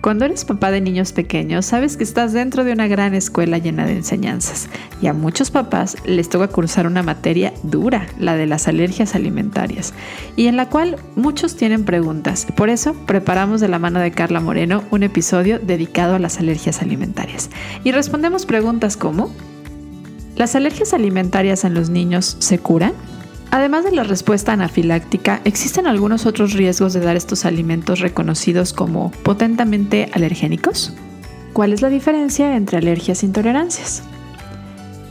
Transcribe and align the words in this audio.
Cuando 0.00 0.24
eres 0.24 0.46
papá 0.46 0.70
de 0.70 0.80
niños 0.80 1.12
pequeños, 1.12 1.66
sabes 1.66 1.98
que 1.98 2.04
estás 2.04 2.32
dentro 2.32 2.64
de 2.64 2.72
una 2.72 2.88
gran 2.88 3.12
escuela 3.14 3.58
llena 3.58 3.84
de 3.84 3.92
enseñanzas 3.92 4.70
y 5.02 5.08
a 5.08 5.12
muchos 5.12 5.50
papás 5.50 5.98
les 6.06 6.30
toca 6.30 6.48
cursar 6.48 6.86
una 6.86 7.02
materia 7.02 7.52
dura, 7.64 8.06
la 8.18 8.34
de 8.34 8.46
las 8.46 8.66
alergias 8.66 9.14
alimentarias, 9.14 9.92
y 10.36 10.46
en 10.46 10.56
la 10.56 10.70
cual 10.70 10.96
muchos 11.16 11.54
tienen 11.54 11.84
preguntas. 11.84 12.46
Por 12.56 12.70
eso 12.70 12.94
preparamos 13.06 13.60
de 13.60 13.68
la 13.68 13.78
mano 13.78 14.00
de 14.00 14.10
Carla 14.10 14.40
Moreno 14.40 14.84
un 14.90 15.02
episodio 15.02 15.58
dedicado 15.58 16.14
a 16.14 16.18
las 16.18 16.38
alergias 16.38 16.80
alimentarias. 16.80 17.50
Y 17.84 17.92
respondemos 17.92 18.46
preguntas 18.46 18.96
como, 18.96 19.30
¿las 20.34 20.54
alergias 20.54 20.94
alimentarias 20.94 21.64
en 21.64 21.74
los 21.74 21.90
niños 21.90 22.38
se 22.38 22.58
curan? 22.58 22.94
Además 23.52 23.84
de 23.84 23.90
la 23.90 24.04
respuesta 24.04 24.52
anafiláctica, 24.52 25.40
¿existen 25.44 25.88
algunos 25.88 26.24
otros 26.24 26.52
riesgos 26.52 26.92
de 26.92 27.00
dar 27.00 27.16
estos 27.16 27.44
alimentos 27.44 27.98
reconocidos 27.98 28.72
como 28.72 29.10
potentemente 29.24 30.08
alergénicos? 30.12 30.94
¿Cuál 31.52 31.72
es 31.72 31.82
la 31.82 31.88
diferencia 31.88 32.54
entre 32.54 32.78
alergias 32.78 33.22
e 33.22 33.26
intolerancias? 33.26 34.04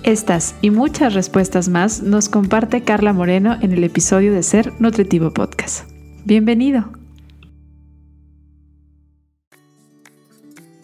Estas 0.03 0.55
y 0.61 0.69
muchas 0.69 1.13
respuestas 1.13 1.67
más 1.67 2.01
nos 2.01 2.29
comparte 2.29 2.83
Carla 2.83 3.11
Moreno 3.11 3.57
en 3.61 3.73
el 3.73 3.83
episodio 3.83 4.33
de 4.33 4.41
Ser 4.41 4.71
Nutritivo 4.79 5.31
Podcast. 5.33 5.89
Bienvenido. 6.23 6.93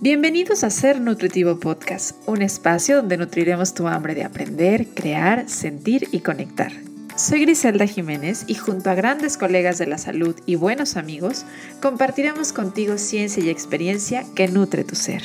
Bienvenidos 0.02 0.66
a 0.66 0.70
Ser 0.70 1.00
Nutritivo 1.00 1.58
Podcast, 1.58 2.18
un 2.28 2.42
espacio 2.42 2.98
donde 2.98 3.16
nutriremos 3.16 3.74
tu 3.74 3.88
hambre 3.88 4.14
de 4.14 4.26
aprender, 4.26 4.88
crear, 4.94 5.48
sentir 5.48 6.10
y 6.12 6.20
conectar. 6.20 6.74
Soy 7.18 7.40
Griselda 7.40 7.88
Jiménez 7.88 8.44
y 8.46 8.56
junto 8.56 8.90
a 8.90 8.94
grandes 8.94 9.38
colegas 9.38 9.78
de 9.78 9.88
la 9.88 9.98
salud 9.98 10.36
y 10.46 10.56
buenos 10.56 10.98
amigos, 10.98 11.46
compartiremos 11.82 12.52
contigo 12.52 12.98
ciencia 12.98 13.42
y 13.42 13.50
experiencia 13.50 14.26
que 14.36 14.50
nutre 14.50 14.84
tu 14.84 14.96
ser. 14.96 15.24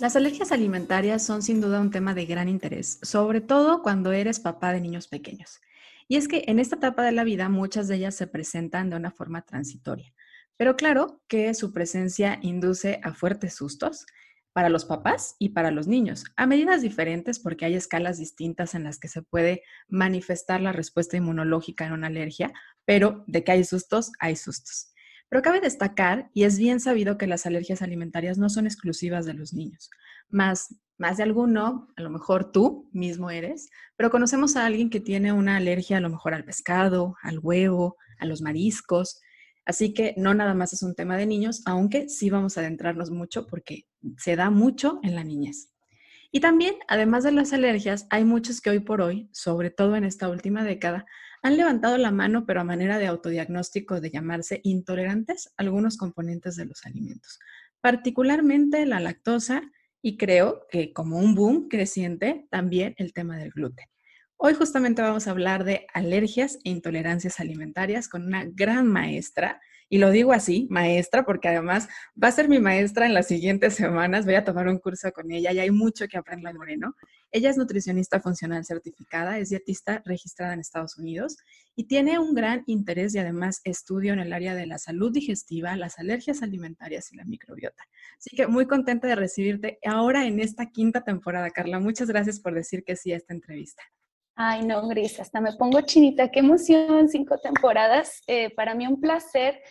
Las 0.00 0.16
alergias 0.16 0.52
alimentarias 0.52 1.22
son 1.22 1.42
sin 1.42 1.60
duda 1.60 1.82
un 1.82 1.90
tema 1.90 2.14
de 2.14 2.24
gran 2.24 2.48
interés, 2.48 2.98
sobre 3.02 3.42
todo 3.42 3.82
cuando 3.82 4.12
eres 4.12 4.40
papá 4.40 4.72
de 4.72 4.80
niños 4.80 5.06
pequeños. 5.06 5.60
Y 6.08 6.16
es 6.16 6.28
que 6.28 6.44
en 6.46 6.60
esta 6.60 6.76
etapa 6.76 7.02
de 7.02 7.12
la 7.12 7.24
vida 7.24 7.50
muchas 7.50 7.88
de 7.88 7.96
ellas 7.96 8.14
se 8.14 8.26
presentan 8.26 8.88
de 8.88 8.96
una 8.96 9.10
forma 9.10 9.42
transitoria. 9.42 10.14
Pero 10.56 10.76
claro 10.76 11.20
que 11.28 11.52
su 11.52 11.74
presencia 11.74 12.38
induce 12.40 13.00
a 13.02 13.12
fuertes 13.12 13.54
sustos, 13.54 14.06
para 14.52 14.68
los 14.68 14.84
papás 14.84 15.36
y 15.38 15.50
para 15.50 15.70
los 15.70 15.86
niños, 15.86 16.24
a 16.36 16.46
medidas 16.46 16.82
diferentes 16.82 17.38
porque 17.38 17.64
hay 17.64 17.74
escalas 17.74 18.18
distintas 18.18 18.74
en 18.74 18.84
las 18.84 18.98
que 18.98 19.08
se 19.08 19.22
puede 19.22 19.62
manifestar 19.88 20.60
la 20.60 20.72
respuesta 20.72 21.16
inmunológica 21.16 21.86
en 21.86 21.92
una 21.92 22.08
alergia, 22.08 22.52
pero 22.84 23.24
de 23.26 23.44
que 23.44 23.52
hay 23.52 23.64
sustos, 23.64 24.12
hay 24.18 24.36
sustos. 24.36 24.92
Pero 25.28 25.40
cabe 25.40 25.60
destacar, 25.60 26.30
y 26.34 26.44
es 26.44 26.58
bien 26.58 26.78
sabido 26.78 27.16
que 27.16 27.26
las 27.26 27.46
alergias 27.46 27.80
alimentarias 27.80 28.36
no 28.36 28.50
son 28.50 28.66
exclusivas 28.66 29.24
de 29.24 29.32
los 29.32 29.54
niños, 29.54 29.88
más, 30.28 30.74
más 30.98 31.16
de 31.16 31.22
alguno, 31.22 31.88
a 31.96 32.02
lo 32.02 32.10
mejor 32.10 32.52
tú 32.52 32.90
mismo 32.92 33.30
eres, 33.30 33.70
pero 33.96 34.10
conocemos 34.10 34.56
a 34.56 34.66
alguien 34.66 34.90
que 34.90 35.00
tiene 35.00 35.32
una 35.32 35.56
alergia 35.56 35.96
a 35.96 36.00
lo 36.00 36.10
mejor 36.10 36.34
al 36.34 36.44
pescado, 36.44 37.16
al 37.22 37.38
huevo, 37.38 37.96
a 38.18 38.26
los 38.26 38.42
mariscos, 38.42 39.20
Así 39.64 39.94
que 39.94 40.14
no 40.16 40.34
nada 40.34 40.54
más 40.54 40.72
es 40.72 40.82
un 40.82 40.94
tema 40.94 41.16
de 41.16 41.26
niños, 41.26 41.62
aunque 41.66 42.08
sí 42.08 42.30
vamos 42.30 42.56
a 42.56 42.60
adentrarnos 42.60 43.10
mucho 43.10 43.46
porque 43.46 43.86
se 44.18 44.36
da 44.36 44.50
mucho 44.50 44.98
en 45.02 45.14
la 45.14 45.24
niñez. 45.24 45.72
Y 46.32 46.40
también, 46.40 46.76
además 46.88 47.24
de 47.24 47.32
las 47.32 47.52
alergias, 47.52 48.06
hay 48.10 48.24
muchos 48.24 48.60
que 48.60 48.70
hoy 48.70 48.80
por 48.80 49.02
hoy, 49.02 49.28
sobre 49.32 49.70
todo 49.70 49.96
en 49.96 50.04
esta 50.04 50.30
última 50.30 50.64
década, 50.64 51.04
han 51.42 51.56
levantado 51.56 51.98
la 51.98 52.10
mano, 52.10 52.46
pero 52.46 52.60
a 52.60 52.64
manera 52.64 52.98
de 52.98 53.06
autodiagnóstico 53.06 54.00
de 54.00 54.10
llamarse 54.10 54.60
intolerantes 54.64 55.48
a 55.48 55.62
algunos 55.62 55.96
componentes 55.96 56.56
de 56.56 56.64
los 56.64 56.86
alimentos, 56.86 57.38
particularmente 57.80 58.86
la 58.86 59.00
lactosa 59.00 59.62
y 60.00 60.16
creo 60.16 60.66
que 60.70 60.92
como 60.92 61.18
un 61.18 61.34
boom 61.34 61.68
creciente, 61.68 62.46
también 62.50 62.94
el 62.96 63.12
tema 63.12 63.36
del 63.36 63.50
gluten. 63.50 63.86
Hoy 64.44 64.54
justamente 64.54 65.02
vamos 65.02 65.28
a 65.28 65.30
hablar 65.30 65.62
de 65.62 65.86
alergias 65.94 66.58
e 66.64 66.70
intolerancias 66.70 67.38
alimentarias 67.38 68.08
con 68.08 68.26
una 68.26 68.44
gran 68.44 68.88
maestra. 68.88 69.60
Y 69.88 69.98
lo 69.98 70.10
digo 70.10 70.32
así, 70.32 70.66
maestra, 70.68 71.24
porque 71.24 71.46
además 71.46 71.88
va 72.20 72.26
a 72.26 72.32
ser 72.32 72.48
mi 72.48 72.58
maestra 72.58 73.06
en 73.06 73.14
las 73.14 73.28
siguientes 73.28 73.74
semanas. 73.76 74.24
Voy 74.24 74.34
a 74.34 74.42
tomar 74.42 74.66
un 74.66 74.80
curso 74.80 75.12
con 75.12 75.30
ella 75.30 75.52
y 75.52 75.60
hay 75.60 75.70
mucho 75.70 76.08
que 76.08 76.18
aprender 76.18 76.56
Moreno. 76.56 76.96
Ella 77.30 77.50
es 77.50 77.56
nutricionista 77.56 78.18
funcional 78.18 78.64
certificada, 78.64 79.38
es 79.38 79.50
dietista 79.50 80.02
registrada 80.04 80.54
en 80.54 80.58
Estados 80.58 80.98
Unidos 80.98 81.36
y 81.76 81.84
tiene 81.84 82.18
un 82.18 82.34
gran 82.34 82.64
interés 82.66 83.14
y 83.14 83.20
además 83.20 83.60
estudio 83.62 84.12
en 84.12 84.18
el 84.18 84.32
área 84.32 84.56
de 84.56 84.66
la 84.66 84.78
salud 84.78 85.12
digestiva, 85.12 85.76
las 85.76 86.00
alergias 86.00 86.42
alimentarias 86.42 87.12
y 87.12 87.16
la 87.16 87.24
microbiota. 87.24 87.84
Así 88.18 88.34
que 88.36 88.48
muy 88.48 88.66
contenta 88.66 89.06
de 89.06 89.14
recibirte 89.14 89.78
ahora 89.86 90.26
en 90.26 90.40
esta 90.40 90.66
quinta 90.66 91.04
temporada, 91.04 91.48
Carla. 91.50 91.78
Muchas 91.78 92.08
gracias 92.08 92.40
por 92.40 92.54
decir 92.54 92.82
que 92.82 92.96
sí 92.96 93.12
a 93.12 93.16
esta 93.18 93.34
entrevista. 93.34 93.84
Ay, 94.34 94.64
no, 94.64 94.88
Gris, 94.88 95.20
hasta 95.20 95.40
me 95.40 95.52
pongo 95.52 95.80
chinita. 95.82 96.30
Qué 96.30 96.40
emoción, 96.40 97.08
cinco 97.08 97.38
temporadas. 97.38 98.22
Eh, 98.26 98.50
para 98.54 98.74
mí 98.74 98.86
un 98.86 99.00
placer. 99.00 99.62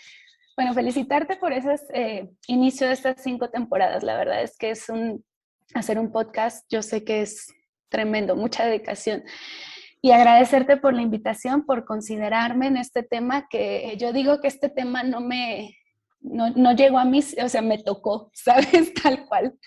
Bueno, 0.56 0.74
felicitarte 0.74 1.38
por 1.38 1.52
ese 1.52 1.76
eh, 1.94 2.30
inicio 2.48 2.88
de 2.88 2.94
estas 2.94 3.24
cinco 3.24 3.50
temporadas. 3.50 4.04
La 4.04 4.18
verdad 4.18 4.44
es 4.44 4.58
que 4.58 4.72
es 4.72 4.88
un, 4.90 5.24
hacer 5.74 5.98
un 5.98 6.12
podcast, 6.12 6.66
yo 6.70 6.84
sé 6.84 7.04
que 7.04 7.22
es 7.22 7.48
tremendo, 7.90 8.36
mucha 8.36 8.66
dedicación. 8.66 9.24
Y 10.02 10.12
agradecerte 10.12 10.78
por 10.78 10.94
la 10.94 11.02
invitación, 11.02 11.66
por 11.66 11.86
considerarme 11.86 12.68
en 12.68 12.78
este 12.78 13.04
tema, 13.04 13.48
que 13.50 13.96
yo 14.00 14.14
digo 14.14 14.42
que 14.42 14.48
este 14.48 14.70
tema 14.70 15.04
no 15.04 15.22
me, 15.22 15.76
no, 16.22 16.50
no 16.52 16.76
llegó 16.76 17.00
a 17.00 17.06
mí, 17.06 17.20
o 17.44 17.50
sea, 17.50 17.62
me 17.62 17.78
tocó, 17.80 18.32
¿sabes? 18.34 18.94
Tal 18.94 19.26
cual. 19.26 19.58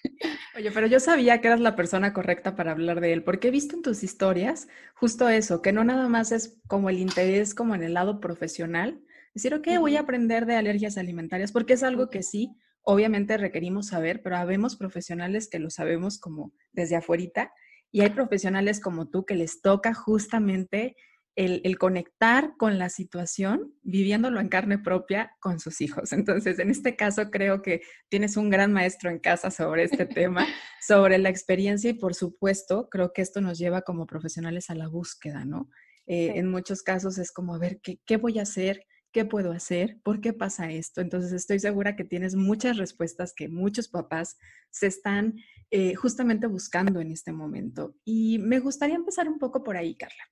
Oye, 0.56 0.70
pero 0.70 0.86
yo 0.86 1.00
sabía 1.00 1.40
que 1.40 1.48
eras 1.48 1.60
la 1.60 1.76
persona 1.76 2.12
correcta 2.12 2.56
para 2.56 2.72
hablar 2.72 3.00
de 3.00 3.12
él, 3.12 3.24
porque 3.24 3.48
he 3.48 3.50
visto 3.50 3.76
en 3.76 3.82
tus 3.82 4.02
historias 4.02 4.68
justo 4.94 5.28
eso, 5.28 5.62
que 5.62 5.72
no 5.72 5.84
nada 5.84 6.08
más 6.08 6.32
es 6.32 6.60
como 6.66 6.90
el 6.90 6.98
interés 6.98 7.54
como 7.54 7.74
en 7.74 7.82
el 7.82 7.94
lado 7.94 8.20
profesional, 8.20 9.00
decir, 9.34 9.54
ok, 9.54 9.66
voy 9.78 9.96
a 9.96 10.00
aprender 10.00 10.46
de 10.46 10.56
alergias 10.56 10.96
alimentarias, 10.96 11.52
porque 11.52 11.74
es 11.74 11.82
algo 11.82 12.08
que 12.08 12.22
sí, 12.22 12.56
obviamente 12.82 13.36
requerimos 13.36 13.88
saber, 13.88 14.22
pero 14.22 14.36
habemos 14.36 14.76
profesionales 14.76 15.48
que 15.48 15.58
lo 15.58 15.70
sabemos 15.70 16.18
como 16.18 16.52
desde 16.72 16.96
afuerita, 16.96 17.52
y 17.90 18.00
hay 18.00 18.10
profesionales 18.10 18.80
como 18.80 19.08
tú 19.08 19.24
que 19.24 19.36
les 19.36 19.60
toca 19.60 19.94
justamente 19.94 20.96
el, 21.36 21.78
conectar 21.78 22.54
con 22.56 22.78
la 22.78 22.88
situación, 22.88 23.74
viviéndolo 23.82 24.40
en 24.40 24.48
carne 24.48 24.78
propia 24.78 25.32
con 25.40 25.58
sus 25.58 25.80
hijos. 25.80 26.12
Entonces, 26.12 26.58
en 26.58 26.70
este 26.70 26.96
caso, 26.96 27.30
creo 27.30 27.62
que 27.62 27.82
tienes 28.08 28.36
un 28.36 28.50
gran 28.50 28.72
maestro 28.72 29.10
en 29.10 29.18
casa 29.18 29.50
sobre 29.50 29.84
este 29.84 30.06
tema, 30.06 30.46
sobre 30.86 31.18
la 31.18 31.30
experiencia 31.30 31.90
y, 31.90 31.94
por 31.94 32.14
supuesto, 32.14 32.88
creo 32.88 33.12
que 33.12 33.22
esto 33.22 33.40
nos 33.40 33.58
lleva 33.58 33.82
como 33.82 34.06
profesionales 34.06 34.70
a 34.70 34.74
la 34.74 34.88
búsqueda, 34.88 35.44
¿no? 35.44 35.70
Eh, 36.06 36.32
en 36.36 36.50
muchos 36.50 36.82
casos 36.82 37.18
es 37.18 37.32
como, 37.32 37.54
a 37.54 37.58
ver, 37.58 37.80
¿qué, 37.82 37.98
¿qué 38.04 38.16
voy 38.16 38.38
a 38.38 38.42
hacer? 38.42 38.86
¿Qué 39.10 39.24
puedo 39.24 39.52
hacer? 39.52 40.00
¿Por 40.02 40.20
qué 40.20 40.32
pasa 40.32 40.70
esto? 40.70 41.00
Entonces, 41.00 41.32
estoy 41.32 41.58
segura 41.58 41.96
que 41.96 42.04
tienes 42.04 42.34
muchas 42.34 42.76
respuestas 42.76 43.32
que 43.34 43.48
muchos 43.48 43.88
papás 43.88 44.36
se 44.70 44.86
están 44.88 45.36
eh, 45.70 45.94
justamente 45.94 46.46
buscando 46.46 47.00
en 47.00 47.10
este 47.10 47.32
momento. 47.32 47.96
Y 48.04 48.38
me 48.38 48.60
gustaría 48.60 48.96
empezar 48.96 49.28
un 49.28 49.38
poco 49.38 49.62
por 49.62 49.76
ahí, 49.76 49.96
Carla. 49.96 50.22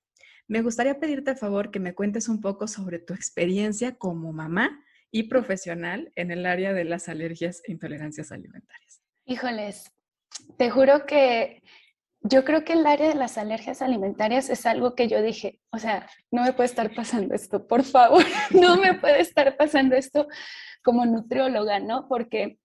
Me 0.48 0.62
gustaría 0.62 0.98
pedirte 0.98 1.32
a 1.32 1.36
favor 1.36 1.70
que 1.70 1.80
me 1.80 1.94
cuentes 1.94 2.28
un 2.28 2.41
poco 2.41 2.69
sobre 2.69 2.98
tu 2.98 3.14
experiencia 3.14 3.97
como 3.97 4.32
mamá 4.32 4.84
y 5.10 5.25
profesional 5.25 6.12
en 6.16 6.30
el 6.30 6.47
área 6.47 6.72
de 6.72 6.84
las 6.84 7.08
alergias 7.08 7.62
e 7.66 7.72
intolerancias 7.72 8.32
alimentarias. 8.32 9.03
Híjoles, 9.26 9.92
te 10.56 10.70
juro 10.70 11.06
que 11.06 11.62
yo 12.22 12.44
creo 12.44 12.64
que 12.64 12.75
el 12.75 12.86
área 12.86 13.08
de 13.08 13.14
las 13.14 13.36
alergias 13.36 13.82
alimentarias 13.82 14.48
es 14.48 14.64
algo 14.64 14.94
que 14.94 15.08
yo 15.08 15.20
dije, 15.22 15.60
o 15.70 15.78
sea, 15.78 16.08
no 16.30 16.42
me 16.42 16.53
puede 16.53 16.69
estar 16.69 16.94
pasando 16.94 17.34
esto, 17.34 17.66
por 17.66 17.82
favor, 17.82 18.24
no 18.50 18.76
me 18.76 18.94
puede 18.94 19.20
estar 19.20 19.56
pasando 19.56 19.97
esto 19.97 20.28
como 20.83 21.04
nutrióloga, 21.04 21.80
¿no? 21.80 22.09
Porque 22.09 22.59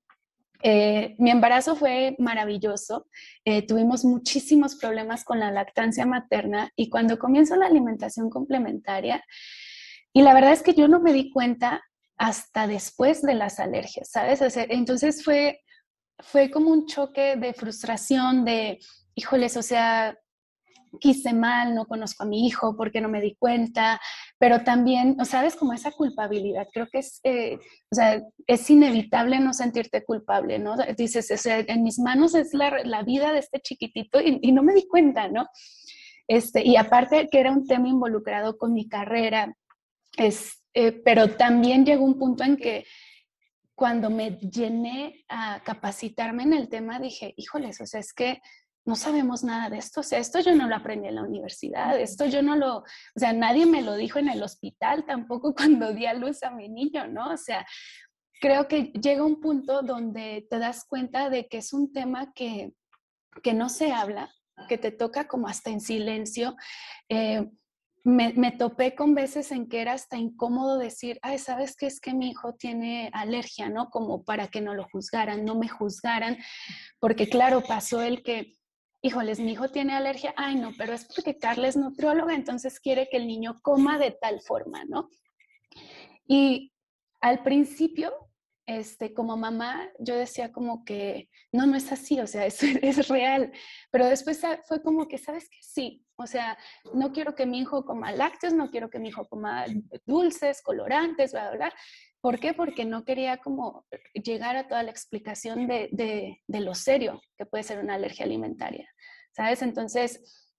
eh, 0.64 1.16
mi 1.20 1.32
embarazo 1.32 1.76
fue 1.76 2.16
maravilloso, 2.20 3.08
eh, 3.46 3.66
tuvimos 3.66 4.04
muchísimos 4.04 4.76
problemas 4.76 5.24
con 5.24 5.40
la 5.40 5.52
lactancia 5.52 6.06
materna 6.06 6.72
y 6.76 6.90
cuando 6.90 7.20
comienzo 7.20 7.56
la 7.56 7.68
alimentación 7.68 8.30
complementaria, 8.30 9.24
y 10.14 10.22
la 10.24 10.34
verdad 10.34 10.54
es 10.54 10.64
que 10.64 10.74
yo 10.74 10.88
no 10.88 11.00
me 11.00 11.14
di 11.14 11.32
cuenta 11.32 11.84
hasta 12.18 12.66
después 12.66 13.22
de 13.22 13.36
las 13.36 13.60
alergias, 13.60 14.10
¿sabes? 14.10 14.42
entonces 14.70 15.24
fue, 15.24 15.62
fue 16.20 16.50
como 16.50 16.72
un 16.72 16.88
choque 16.88 17.36
de 17.36 17.54
frustración, 17.54 18.44
de, 18.44 18.80
híjoles, 19.14 19.58
o 19.58 19.62
sea, 19.62 20.18
quise 21.00 21.34
mal, 21.34 21.76
no 21.76 21.86
conozco 21.86 22.24
a 22.24 22.28
mi 22.28 22.46
hijo, 22.46 22.76
porque 22.76 23.02
no 23.02 23.10
me 23.10 23.22
di 23.22 23.36
cuenta, 23.36 24.00
pero 24.38 24.64
también, 24.64 25.18
¿sabes? 25.26 25.56
Como 25.56 25.74
esa 25.74 25.92
culpabilidad, 25.92 26.68
creo 26.72 26.88
que 26.92 27.00
es, 27.00 27.20
eh, 27.24 27.58
o 27.92 27.96
sea, 27.96 28.22
es 28.46 28.70
inevitable 28.70 29.40
no 29.40 29.54
sentirte 29.54 30.04
culpable, 30.04 30.60
¿no? 30.60 30.76
Dices, 30.98 31.30
o 31.32 31.38
sea, 31.38 31.60
en 31.60 31.84
mis 31.84 32.00
manos 32.00 32.36
es 32.36 32.54
la, 32.54 32.84
la 32.84 33.04
vida 33.04 33.32
de 33.32 33.40
este 33.40 33.60
chiquitito 33.60 34.20
y, 34.22 34.40
y, 34.42 34.52
no 34.52 34.64
me 34.64 34.74
di 34.74 34.88
cuenta, 34.88 35.28
¿no? 35.28 35.48
Este, 36.28 36.66
y 36.66 36.76
aparte 36.76 37.30
que 37.32 37.40
era 37.40 37.52
un 37.52 37.66
tema 37.66 37.88
involucrado 37.88 38.58
con 38.58 38.74
mi 38.74 38.88
carrera, 38.88 39.56
es, 40.18 40.62
eh, 40.74 40.92
pero 40.92 41.36
también 41.36 41.86
llegó 41.86 42.04
un 42.04 42.20
punto 42.20 42.44
en 42.44 42.58
que 42.58 42.86
cuando 43.76 44.10
me 44.10 44.32
llené 44.40 45.24
a 45.30 45.62
capacitarme 45.64 46.44
en 46.44 46.54
el 46.54 46.68
tema, 46.68 47.00
dije, 47.00 47.34
híjoles, 47.38 47.80
o 47.80 47.86
sea, 47.86 48.00
es 48.00 48.12
que 48.12 48.42
no 48.88 48.96
sabemos 48.96 49.44
nada 49.44 49.70
de 49.70 49.78
esto, 49.78 50.00
o 50.00 50.04
sea, 50.04 50.18
esto 50.18 50.40
yo 50.40 50.56
no 50.56 50.68
lo 50.68 50.76
aprendí 50.76 51.08
en 51.08 51.16
la 51.16 51.24
universidad, 51.24 52.00
esto 52.00 52.26
yo 52.26 52.42
no 52.42 52.56
lo, 52.56 52.78
o 52.78 52.86
sea, 53.16 53.34
nadie 53.34 53.66
me 53.66 53.82
lo 53.82 53.96
dijo 53.96 54.18
en 54.18 54.30
el 54.30 54.42
hospital 54.42 55.06
tampoco 55.06 55.54
cuando 55.56 55.94
di 55.94 56.06
a 56.06 56.14
luz 56.14 56.42
a 56.44 56.52
mi 56.52 56.70
niño, 56.70 57.08
¿no? 57.08 57.32
O 57.32 57.38
sea, 57.38 57.66
creo 58.40 58.68
que 58.68 58.94
llega 58.94 59.26
un 59.26 59.42
punto 59.42 59.82
donde 59.82 60.48
te 60.50 60.58
das 60.58 60.86
cuenta 60.86 61.30
de 61.30 61.48
que 61.48 61.58
es 61.58 61.74
un 61.74 61.92
tema 61.92 62.32
que, 62.34 62.74
que 63.44 63.54
no 63.54 63.70
se 63.70 63.92
habla, 63.92 64.34
que 64.70 64.78
te 64.78 64.92
toca 64.92 65.28
como 65.28 65.48
hasta 65.48 65.70
en 65.70 65.82
silencio. 65.82 66.56
Eh, 67.10 67.46
me, 68.08 68.52
topé 68.52 68.96
con 68.96 69.14
veces 69.14 69.52
en 69.52 69.68
que 69.68 69.82
era 69.82 69.92
hasta 69.92 70.18
incómodo 70.18 70.78
decir, 70.78 71.20
ay, 71.22 71.38
¿sabes 71.40 71.76
qué? 71.76 71.88
Es 71.88 72.00
que 72.00 72.14
mi 72.14 72.30
hijo 72.30 72.54
tiene 72.54 73.10
alergia, 73.12 73.68
¿no? 73.70 73.90
Como 73.90 74.24
para 74.24 74.48
que 74.48 74.62
no 74.62 74.74
lo 74.74 74.88
juzgaran, 74.90 75.44
no 75.44 75.56
me 75.56 75.68
juzgaran, 75.68 76.38
porque 77.00 77.28
claro, 77.28 77.62
pasó 77.68 78.02
el 78.02 78.24
que, 78.24 78.54
híjoles, 79.08 79.40
mi 79.40 79.54
hijo 79.54 79.70
tiene 79.70 79.94
alergia, 79.94 80.34
ay, 80.38 80.56
no, 80.56 80.72
pero 80.78 80.94
es 80.94 81.06
porque 81.06 81.38
Carla 81.38 81.68
es 81.68 81.78
nutrióloga, 81.78 82.36
entonces 82.36 82.80
quiere 82.80 83.08
que 83.10 83.18
el 83.18 83.28
niño 83.28 83.60
coma 83.62 83.98
de 83.98 84.12
tal 84.12 84.42
forma, 84.42 84.86
¿no? 84.86 85.10
Y 86.28 86.74
al 87.22 87.42
principio 87.44 88.28
este, 88.68 89.14
como 89.14 89.38
mamá, 89.38 89.90
yo 89.98 90.16
decía 90.16 90.52
como 90.52 90.84
que 90.84 91.30
no, 91.54 91.66
no 91.66 91.78
es 91.78 91.90
así, 91.92 92.20
o 92.20 92.28
sea, 92.28 92.46
es, 92.46 92.62
es 92.84 93.08
real. 93.08 93.52
Pero 93.92 94.06
después 94.06 94.42
fue 94.68 94.84
como 94.84 95.08
que, 95.08 95.18
¿sabes 95.18 95.50
qué? 95.50 95.58
Sí, 95.62 96.06
o 96.18 96.28
sea, 96.28 96.58
no 96.94 97.14
quiero 97.14 97.34
que 97.34 97.46
mi 97.46 97.60
hijo 97.60 97.86
coma 97.86 98.12
lácteos, 98.12 98.54
no 98.54 98.70
quiero 98.70 98.90
que 98.90 99.00
mi 99.00 99.08
hijo 99.08 99.26
coma 99.28 99.66
dulces, 100.06 100.62
colorantes, 100.62 101.32
bla, 101.32 101.50
bla, 101.52 101.58
bla. 101.58 101.74
¿Por 102.28 102.42
qué? 102.42 102.54
Porque 102.54 102.84
no 102.84 103.06
quería 103.06 103.38
como 103.38 103.86
llegar 104.14 104.58
a 104.58 104.68
toda 104.68 104.84
la 104.84 104.92
explicación 104.92 105.66
de, 105.66 105.88
de, 105.94 106.42
de 106.46 106.60
lo 106.60 106.76
serio 106.76 107.22
que 107.38 107.46
puede 107.46 107.64
ser 107.64 107.80
una 107.80 107.94
alergia 107.94 108.26
alimentaria, 108.26 108.86
¿sabes? 109.32 109.62
Entonces, 109.62 110.52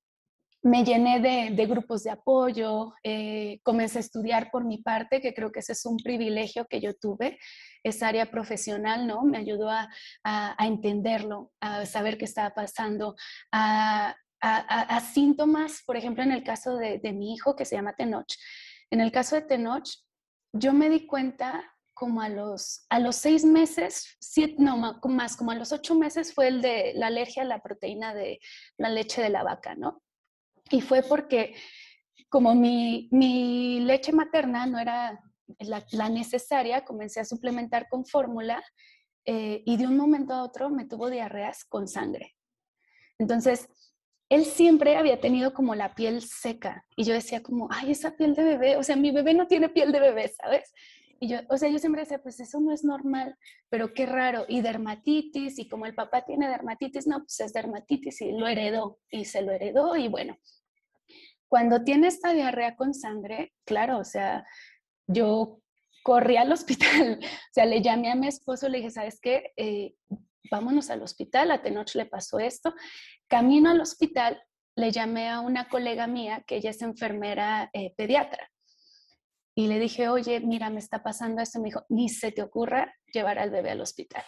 me 0.63 0.83
llené 0.83 1.21
de, 1.21 1.67
grupos 1.67 2.05
de 2.05 2.11
apoyo, 2.11 2.95
eh, 3.03 3.61
comencé 3.65 3.99
a 3.99 4.01
estudiar 4.01 4.51
por 4.51 4.65
mi 4.65 4.79
parte, 4.79 5.21
que 5.21 5.35
creo 5.35 5.53
que 5.53 5.61
ese 5.61 5.73
es 5.73 5.85
un 5.85 5.99
privilegio 5.99 6.67
que 6.67 6.81
yo 6.81 6.95
tuve, 6.95 7.39
esa 7.85 8.09
área 8.09 8.31
profesional, 8.31 9.07
¿no? 9.07 9.25
Me 9.25 9.37
ayudó 9.37 9.69
a, 9.69 9.91
entenderlo, 10.61 11.53
a 11.61 11.85
saber 11.85 12.17
qué 12.17 12.25
estaba 12.25 12.55
pasando, 12.55 13.15
a, 13.53 14.17
síntomas, 15.13 15.83
por 15.85 15.99
ejemplo, 15.99 16.23
en 16.23 16.33
el 16.33 16.43
caso 16.43 16.79
de, 16.79 17.13
mi 17.13 17.35
hijo 17.35 17.55
que 17.57 17.67
se 17.67 17.77
llama 17.77 17.93
Tenoch. 17.93 18.33
En 18.91 19.03
el 19.03 19.13
caso 19.13 19.37
de 19.37 19.43
Tenoch, 19.43 20.08
yo 20.59 20.73
me 20.73 20.89
di 20.89 21.07
cuenta 21.07 21.65
como 21.95 22.21
a 22.23 22.29
los, 22.29 22.87
a 22.91 23.01
los 23.01 23.17
seis 23.17 23.45
meses, 23.45 24.17
no, 24.57 24.77
más, 24.77 25.37
como 25.37 25.51
a 25.51 25.57
los 25.57 25.73
ocho 25.73 25.97
meses 25.97 26.33
fue 26.33 26.49
el 26.49 26.63
de 26.63 26.93
la 26.95 27.09
alergia 27.09 27.43
a 27.43 27.47
la 27.47 27.61
proteína 27.61 28.15
de 28.15 28.39
la 28.77 28.89
leche 28.89 29.21
de 29.21 29.31
la 29.31 29.43
vaca, 29.43 29.75
¿no? 29.75 30.01
Y 30.71 30.81
fue 30.81 31.03
porque 31.03 31.57
como 32.29 32.55
mi, 32.55 33.09
mi 33.11 33.81
leche 33.81 34.13
materna 34.13 34.67
no 34.67 34.79
era 34.79 35.21
la, 35.59 36.09
necesaria, 36.09 36.85
comencé 36.85 37.21
a 37.21 37.25
suplementar 37.25 37.89
con 37.89 38.05
fórmula 38.05 38.63
eh, 39.25 39.63
y 39.65 39.77
de 39.77 39.87
un 39.87 39.97
momento 39.97 40.35
a 40.35 40.43
otro 40.43 40.71
me 40.71 40.85
tuvo 40.85 41.11
diarreas 41.11 41.65
con 41.65 41.89
sangre. 41.89 42.37
Entonces, 43.19 43.69
él 44.29 44.45
siempre 44.45 44.97
había 44.97 45.21
tenido 45.21 45.55
como 45.55 45.75
la 45.75 45.95
piel 45.95 46.23
seca 46.23 46.85
y 46.97 47.05
yo 47.05 47.15
decía 47.15 47.43
como, 47.43 47.69
ay, 47.71 47.93
esa 47.93 48.17
piel 48.17 48.35
de 48.35 48.45
bebé, 48.45 48.77
o 48.77 48.83
sea, 48.83 48.97
mi 48.97 49.11
bebé 49.11 49.35
no 49.35 49.47
tiene 49.47 49.69
piel 49.69 49.93
de 49.93 50.01
bebé, 50.01 50.29
¿sabes? 50.29 50.73
Y 51.21 51.29
yo, 51.29 51.39
o 51.49 51.57
sea, 51.57 51.69
yo 51.69 51.79
siempre 51.79 52.03
decía, 52.03 52.23
pues 52.23 52.39
eso 52.39 52.61
no 52.61 52.73
es 52.73 52.85
normal, 52.85 53.37
pero 53.69 53.93
qué 53.93 54.07
raro. 54.07 54.45
Y 54.47 54.61
dermatitis, 54.61 55.59
y 55.59 55.69
como 55.69 55.85
el 55.87 55.95
papá 55.95 56.23
tiene 56.23 56.49
dermatitis, 56.49 57.09
no, 57.09 57.19
pues 57.19 57.41
es 57.41 57.53
dermatitis 57.53 58.21
y 58.21 58.33
lo 58.33 58.47
heredó, 58.47 58.99
y 59.11 59.25
se 59.25 59.43
lo 59.43 59.51
heredó, 59.51 59.97
y 59.97 60.07
bueno, 60.07 60.39
cuando 61.49 61.83
tiene 61.83 62.07
esta 62.07 62.33
diarrea 62.33 62.77
con 62.77 62.95
sangre, 62.95 63.53
claro, 63.65 63.99
o 63.99 64.05
sea, 64.05 64.47
yo 65.07 65.61
corrí 66.05 66.37
al 66.37 66.53
hospital, 66.53 67.19
o 67.23 67.53
sea, 67.53 67.65
le 67.65 67.83
llamé 67.83 68.11
a 68.11 68.15
mi 68.15 68.29
esposo, 68.29 68.69
le 68.69 68.79
dije, 68.79 68.91
¿sabes 68.91 69.19
qué? 69.21 69.53
Eh, 69.57 69.95
vámonos 70.51 70.91
al 70.91 71.03
hospital, 71.03 71.51
a 71.51 71.63
Tenoch 71.63 71.95
le 71.95 72.07
pasó 72.07 72.39
esto. 72.39 72.75
Camino 73.29 73.71
al 73.71 73.81
hospital, 73.81 74.43
le 74.77 74.91
llamé 74.91 75.29
a 75.29 75.41
una 75.41 75.69
colega 75.69 76.07
mía, 76.07 76.45
que 76.47 76.57
ella 76.57 76.71
es 76.71 76.83
enfermera 76.83 77.71
eh, 77.73 77.95
pediatra, 77.97 78.51
y 79.55 79.67
le 79.67 79.79
dije, 79.79 80.09
oye, 80.09 80.41
mira, 80.41 80.71
me 80.71 80.79
está 80.79 81.03
pasando 81.03 81.43
esto. 81.43 81.59
Me 81.59 81.67
dijo, 81.67 81.85
ni 81.89 82.09
se 82.09 82.31
te 82.31 82.43
ocurra 82.43 82.95
llevar 83.13 83.39
al 83.41 83.51
bebé 83.51 83.71
al 83.71 83.81
hospital. 83.81 84.23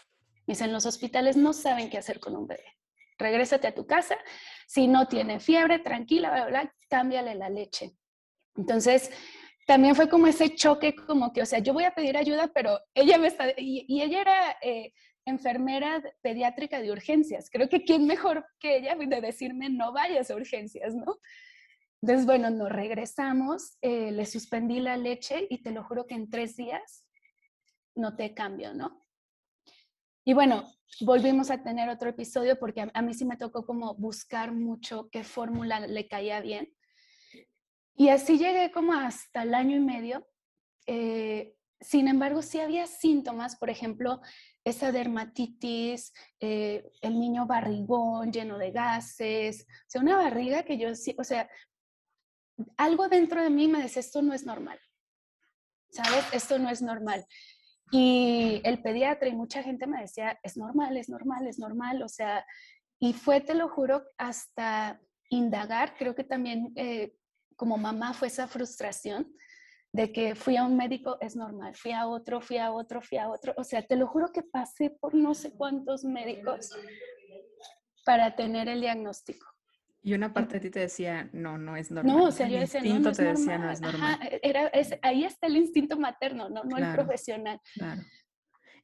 Me 0.47 0.55
dicen, 0.55 0.73
los 0.73 0.87
hospitales 0.87 1.37
no 1.37 1.53
saben 1.53 1.89
qué 1.89 1.99
hacer 1.99 2.19
con 2.19 2.35
un 2.35 2.49
bebé 2.49 2.65
regrésate 3.21 3.69
a 3.69 3.75
tu 3.75 3.87
casa, 3.87 4.17
si 4.67 4.89
no 4.89 5.07
tiene 5.07 5.39
fiebre, 5.39 5.79
tranquila, 5.79 6.31
bla, 6.31 6.47
bla, 6.47 6.75
cámbiale 6.89 7.35
la 7.37 7.51
leche. 7.51 7.93
Entonces, 8.57 9.11
también 9.67 9.95
fue 9.95 10.09
como 10.09 10.27
ese 10.27 10.55
choque, 10.57 10.97
como 10.97 11.33
que, 11.33 11.43
o 11.43 11.47
sea, 11.47 11.61
yo 11.61 11.73
voy 11.73 11.85
a 11.85 11.95
pedir 11.95 12.17
ayuda, 12.17 12.51
pero 12.53 12.81
ella 12.95 13.19
me 13.19 13.29
está, 13.29 13.53
y, 13.57 14.03
ella 14.03 14.21
era 14.21 14.57
eh, 14.63 14.93
enfermera 15.31 16.03
pediátrica 16.21 16.81
de 16.81 16.93
urgencias. 16.93 17.49
Creo 17.51 17.69
que 17.69 17.83
quién 17.83 18.07
mejor 18.07 18.45
que 18.59 18.77
ella 18.77 18.95
de 18.95 19.21
decirme 19.21 19.71
no 19.71 19.93
vayas 19.93 20.31
a 20.31 20.37
urgencias, 20.37 20.95
¿no? 20.95 21.19
Entonces, 22.03 22.27
bueno, 22.27 22.51
nos 22.51 22.71
regresamos, 22.71 23.77
eh, 23.83 24.11
le 24.11 24.25
suspendí 24.25 24.81
la 24.81 24.97
leche 24.97 25.47
y 25.51 25.63
te 25.63 25.71
lo 25.71 25.85
juro 25.85 26.07
que 26.07 26.15
en 26.15 26.31
tres 26.31 26.57
días 26.57 27.05
noté 27.95 28.33
cambio, 28.33 28.73
¿no? 28.73 29.01
Y 30.25 30.33
bueno, 30.33 30.65
volvimos 31.01 31.51
a 31.51 31.63
tener 31.63 31.89
otro 31.89 32.11
episodio 32.11 32.59
porque 32.59 32.87
a, 32.93 33.03
mí 33.03 33.15
sí 33.15 33.25
me 33.25 33.37
tocó 33.37 33.67
como 33.67 33.95
buscar 33.95 34.53
mucho 34.53 35.09
qué 35.11 35.25
fórmula 35.25 35.81
le 35.81 36.09
caía 36.09 36.41
bien. 36.41 36.73
Y 37.95 38.09
así 38.09 38.39
llegué 38.39 38.71
como 38.71 38.95
hasta 38.95 39.43
el 39.43 39.55
año 39.55 39.77
y 39.77 39.81
medio. 39.81 40.27
Eh, 40.87 41.55
sin 41.81 42.09
embargo, 42.09 42.43
sí 42.43 42.61
había 42.61 42.87
síntomas, 42.87 43.57
por 43.57 43.71
ejemplo, 43.71 44.21
esa 44.65 44.93
dermatitis, 44.93 46.13
eh, 46.39 46.91
el 47.01 47.19
niño 47.19 47.47
barrigón 47.47 48.33
lleno 48.33 48.59
de 48.59 48.71
gases, 48.71 49.63
o 49.63 49.85
sea, 49.87 50.01
una 50.03 50.17
barriga 50.17 50.65
que 50.65 50.79
yo 50.79 50.89
o 50.91 51.25
sea, 51.25 51.49
algo 52.77 53.09
dentro 53.09 53.43
de 53.43 53.51
mí 53.51 53.69
me 53.69 53.83
decía, 53.83 54.01
esto 54.01 54.23
no 54.23 54.35
es 54.35 54.45
normal, 54.45 54.79
¿sabes? 55.91 56.25
Esto 56.33 56.59
no 56.59 56.69
es 56.69 56.83
normal. 56.83 57.25
Y 57.91 58.61
el 58.65 58.83
pediatra 58.83 59.29
y 59.29 59.35
mucha 59.35 59.63
gente 59.63 59.87
me 59.87 60.01
decía, 60.01 60.39
es 60.43 60.57
normal, 60.57 60.97
es 60.97 61.09
normal, 61.09 61.47
es 61.49 61.59
normal, 61.59 62.03
o 62.03 62.09
sea, 62.09 62.45
y 62.99 63.15
fue, 63.15 63.41
te 63.41 63.55
lo 63.55 63.69
juro, 63.69 64.05
hasta 64.19 65.01
indagar, 65.31 65.97
creo 65.97 66.15
que 66.15 66.25
también 66.25 66.73
eh, 66.77 67.15
como 67.57 67.79
mamá 67.79 68.13
fue 68.13 68.29
esa 68.29 68.47
frustración 68.47 69.33
de 69.93 70.13
que 70.13 70.35
fui 70.35 70.57
a 70.57 70.65
un 70.65 70.77
médico, 70.77 71.19
es 71.21 71.37
normal, 71.37 71.75
fui 71.75 71.93
a 71.93 72.07
otro, 72.07 72.41
fui 72.41 72.59
a 72.59 72.71
otro, 72.71 73.01
fui 73.01 73.19
a 73.19 73.29
otro, 73.29 73.55
o 73.57 73.65
sea, 73.65 73.83
te 73.83 73.97
lo 73.97 74.07
juro 74.07 74.31
que 74.33 74.43
pasé 74.43 74.91
por 74.91 75.15
no 75.15 75.35
sé 75.35 75.53
cuántos 75.53 76.05
médicos 76.05 76.71
para 78.05 78.37
tener 78.37 78.69
el 78.69 78.81
diagnóstico. 78.81 79.47
Y 80.03 80.15
una 80.15 80.33
parte 80.33 80.55
de 80.55 80.61
ti 80.61 80.71
te 80.71 80.81
decía, 80.81 81.29
no, 81.33 81.59
no 81.59 81.77
es 81.77 81.91
normal. 81.91 82.17
No, 82.17 82.25
o 82.25 82.33
sea, 82.33 82.49
yo 82.49 82.59
decía, 82.59 82.81
no, 82.83 83.01
no 83.01 83.13
te 83.13 83.23
decía, 83.23 83.59
no 83.59 83.71
es 83.71 83.81
normal. 83.81 84.19
era, 84.43 84.71
ahí 85.03 85.25
está 85.25 85.47
el 85.47 85.59
instinto 85.59 85.99
materno, 85.99 86.49
no, 86.49 86.65
no 86.65 86.77
el 86.79 86.95
profesional. 86.95 87.61
Claro. 87.75 88.01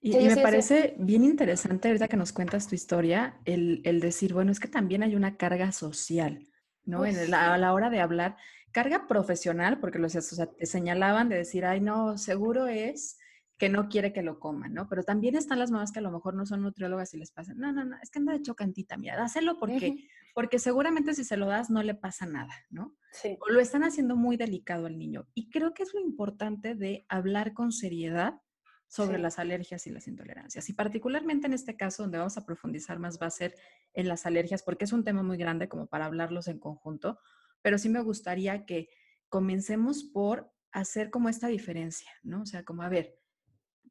Y, 0.03 0.15
me 0.15 0.37
parece 0.37 0.95
bien 0.99 1.25
interesante 1.25 1.89
ahorita 1.89 2.07
que 2.07 2.19
nos 2.19 2.33
cuentas 2.33 2.69
tu 2.69 2.75
historia, 2.75 3.41
el, 3.45 3.81
el, 3.85 4.01
decir, 4.01 4.35
bueno, 4.35 4.53
es 4.53 4.61
que 4.61 4.69
también 4.69 5.03
hay 5.03 5.17
una 5.17 5.37
carga 5.37 5.73
social, 5.73 6.47
¿no? 6.85 7.07
en 7.07 7.33
a 7.35 7.57
la 7.57 7.73
hora 7.73 7.89
de 7.89 8.01
hablar, 8.01 8.37
carga 8.77 9.07
profesional, 9.09 9.81
porque 9.81 9.99
lo, 9.99 10.07
o 10.07 10.11
sea, 10.11 10.47
te 10.53 10.67
señalaban 10.67 11.31
de 11.31 11.37
decir, 11.37 11.65
ay, 11.65 11.81
no, 11.81 12.19
seguro 12.19 12.67
es 12.67 13.17
que 13.57 13.71
no 13.71 13.89
quiere 13.89 14.13
que 14.13 14.21
lo 14.21 14.39
coman, 14.39 14.75
¿no? 14.75 14.87
Pero 14.87 15.03
también 15.03 15.35
están 15.35 15.59
las 15.59 15.71
mamás 15.71 15.93
que 15.93 16.01
a 16.01 16.03
lo 16.03 16.11
mejor 16.11 16.35
no 16.35 16.45
son 16.45 16.61
nutriólogas 16.61 17.15
y 17.15 17.17
les 17.17 17.31
pasan, 17.31 17.57
no, 17.57 17.73
no, 17.73 17.87
no, 17.87 17.97
es 18.03 18.11
que 18.11 18.19
anda 18.19 18.35
de 18.35 18.43
chocantita, 18.43 18.99
mira, 18.99 19.17
dáselo 19.17 19.59
porque, 19.59 19.95
porque 20.35 20.59
seguramente 20.59 21.15
si 21.15 21.25
se 21.25 21.39
lo 21.39 21.47
das 21.47 21.71
no 21.71 21.83
le 21.83 21.95
pasa 21.95 22.27
nada, 22.27 22.53
¿no? 22.69 22.95
Sí. 23.13 23.39
O 23.41 23.51
lo 23.51 23.61
están 23.61 23.83
haciendo 23.83 24.15
muy 24.15 24.37
delicado 24.37 24.85
al 24.85 24.99
niño. 24.99 25.27
Y 25.33 25.49
creo 25.49 25.73
que 25.73 25.83
es 25.83 25.95
lo 25.95 26.01
importante 26.01 26.75
de 26.75 27.07
hablar 27.09 27.55
con 27.55 27.73
seriedad 27.73 28.43
sobre 28.89 29.19
las 29.19 29.39
alergias 29.39 29.87
y 29.87 29.91
las 29.91 30.07
intolerancias. 30.07 30.69
Y 30.69 30.75
particularmente 30.75 31.47
en 31.47 31.55
este 31.55 31.79
caso, 31.79 32.03
donde 32.03 32.19
vamos 32.19 32.37
a 32.37 32.45
profundizar 32.45 32.99
más, 32.99 33.19
va 33.19 33.29
a 33.29 33.31
ser 33.31 33.55
en 33.95 34.07
las 34.07 34.27
alergias, 34.27 34.63
porque 34.63 34.85
es 34.85 34.93
un 34.93 35.03
tema 35.03 35.23
muy 35.23 35.39
grande 35.39 35.67
como 35.67 35.87
para 35.87 36.05
hablarlos 36.05 36.47
en 36.49 36.59
conjunto, 36.59 37.19
pero 37.67 37.79
sí 37.79 37.89
me 37.89 38.01
gustaría 38.01 38.65
que 38.65 38.91
comencemos 39.29 40.05
por 40.05 40.53
hacer 40.71 41.11
como 41.11 41.29
esta 41.29 41.49
diferencia, 41.49 42.09
¿no? 42.23 42.43
O 42.43 42.47
sea, 42.47 42.65
como 42.65 42.83
a 42.83 42.89
ver, 42.89 43.19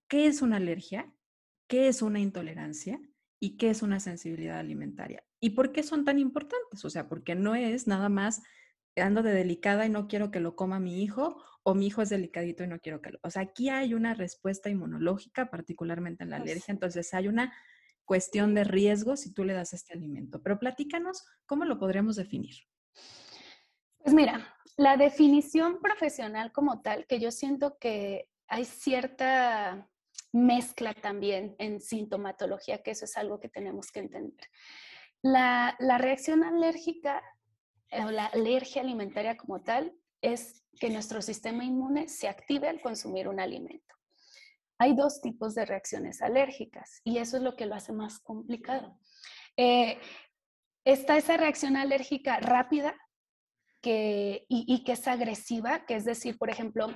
qué 0.08 0.28
es 0.28 0.42
una 0.42 0.56
alergia, 0.56 1.14
qué 1.68 1.90
es 1.90 2.02
una 2.02 2.22
intolerancia 2.22 3.02
y 3.38 3.58
qué 3.58 3.70
es 3.72 3.82
una 3.82 4.00
sensibilidad 4.00 4.60
alimentaria. 4.60 5.26
¿Y 5.42 5.50
por 5.50 5.74
qué 5.74 5.84
son 5.84 6.06
tan 6.06 6.20
importantes? 6.20 6.86
O 6.86 6.90
sea, 6.90 7.10
porque 7.10 7.36
no 7.36 7.54
es 7.54 7.86
nada 7.86 8.08
más 8.08 8.44
ando 8.96 9.24
de 9.24 9.34
delicada 9.34 9.86
y 9.86 9.90
no 9.90 10.08
quiero 10.08 10.32
que 10.32 10.40
lo 10.40 10.56
coma 10.56 10.80
mi 10.80 11.04
hijo, 11.04 11.44
o 11.64 11.76
mi 11.76 11.88
hijo 11.88 12.02
es 12.02 12.08
delicadito 12.08 12.64
y 12.64 12.68
no 12.68 12.80
quiero 12.80 13.02
que 13.02 13.12
lo... 13.12 13.20
O 13.24 13.30
sea, 13.30 13.42
aquí 13.42 13.68
hay 13.68 13.94
una 13.94 14.14
respuesta 14.14 14.70
inmunológica, 14.70 15.52
particularmente 15.52 16.24
en 16.24 16.30
la 16.30 16.38
alergia, 16.38 16.72
entonces 16.72 17.14
hay 17.14 17.28
una 17.28 17.54
cuestión 18.06 18.54
de 18.54 18.64
riesgo 18.64 19.18
si 19.18 19.34
tú 19.34 19.44
le 19.44 19.52
das 19.52 19.74
este 19.74 19.92
alimento. 19.92 20.42
Pero 20.42 20.60
platícanos, 20.60 21.26
¿cómo 21.46 21.66
lo 21.66 21.78
podríamos 21.78 22.16
definir? 22.16 22.56
Pues 24.06 24.14
mira, 24.14 24.56
la 24.78 24.98
definición 24.98 25.82
profesional 25.82 26.52
como 26.52 26.84
tal, 26.84 27.08
que 27.08 27.20
yo 27.20 27.32
siento 27.32 27.80
que 27.80 28.30
hay 28.48 28.64
cierta 28.64 29.90
mezcla 30.32 30.94
también 30.94 31.56
en 31.58 31.82
sintomatología, 31.82 32.84
que 32.84 32.92
eso 32.92 33.06
es 33.06 33.18
algo 33.18 33.40
que 33.40 33.50
tenemos 33.50 33.92
que 33.92 34.02
entender. 34.02 34.48
La, 35.24 35.76
reacción 35.98 36.44
alérgica 36.44 37.24
o 37.94 38.12
la 38.12 38.28
alergia 38.28 38.84
alimentaria 38.84 39.38
como 39.38 39.64
tal 39.64 39.92
es 40.22 40.64
que 40.80 40.92
nuestro 40.92 41.24
sistema 41.24 41.66
inmune 41.66 42.08
se 42.08 42.28
active 42.28 42.70
al 42.70 42.82
consumir 42.82 43.28
un 43.28 43.40
alimento. 43.40 43.96
Hay 44.78 44.94
dos 44.96 45.20
tipos 45.20 45.56
de 45.56 45.66
reacciones 45.66 46.22
alérgicas 46.22 47.02
y 47.04 47.18
eso 47.18 47.38
es 47.38 47.44
lo 47.44 47.56
que 47.56 47.66
lo 47.66 47.74
hace 47.74 47.92
más 47.92 48.20
complicado. 48.20 49.00
Eh, 49.58 49.98
está 50.84 51.18
esa 51.18 51.38
reacción 51.38 51.76
alérgica 51.76 52.40
rápida 52.40 52.96
que, 53.86 54.48
y, 54.50 54.84
que 54.84 54.94
es 54.94 55.08
agresiva, 55.08 55.86
que 55.86 55.94
es 55.94 56.06
decir, 56.06 56.40
por 56.40 56.50
ejemplo, 56.50 56.88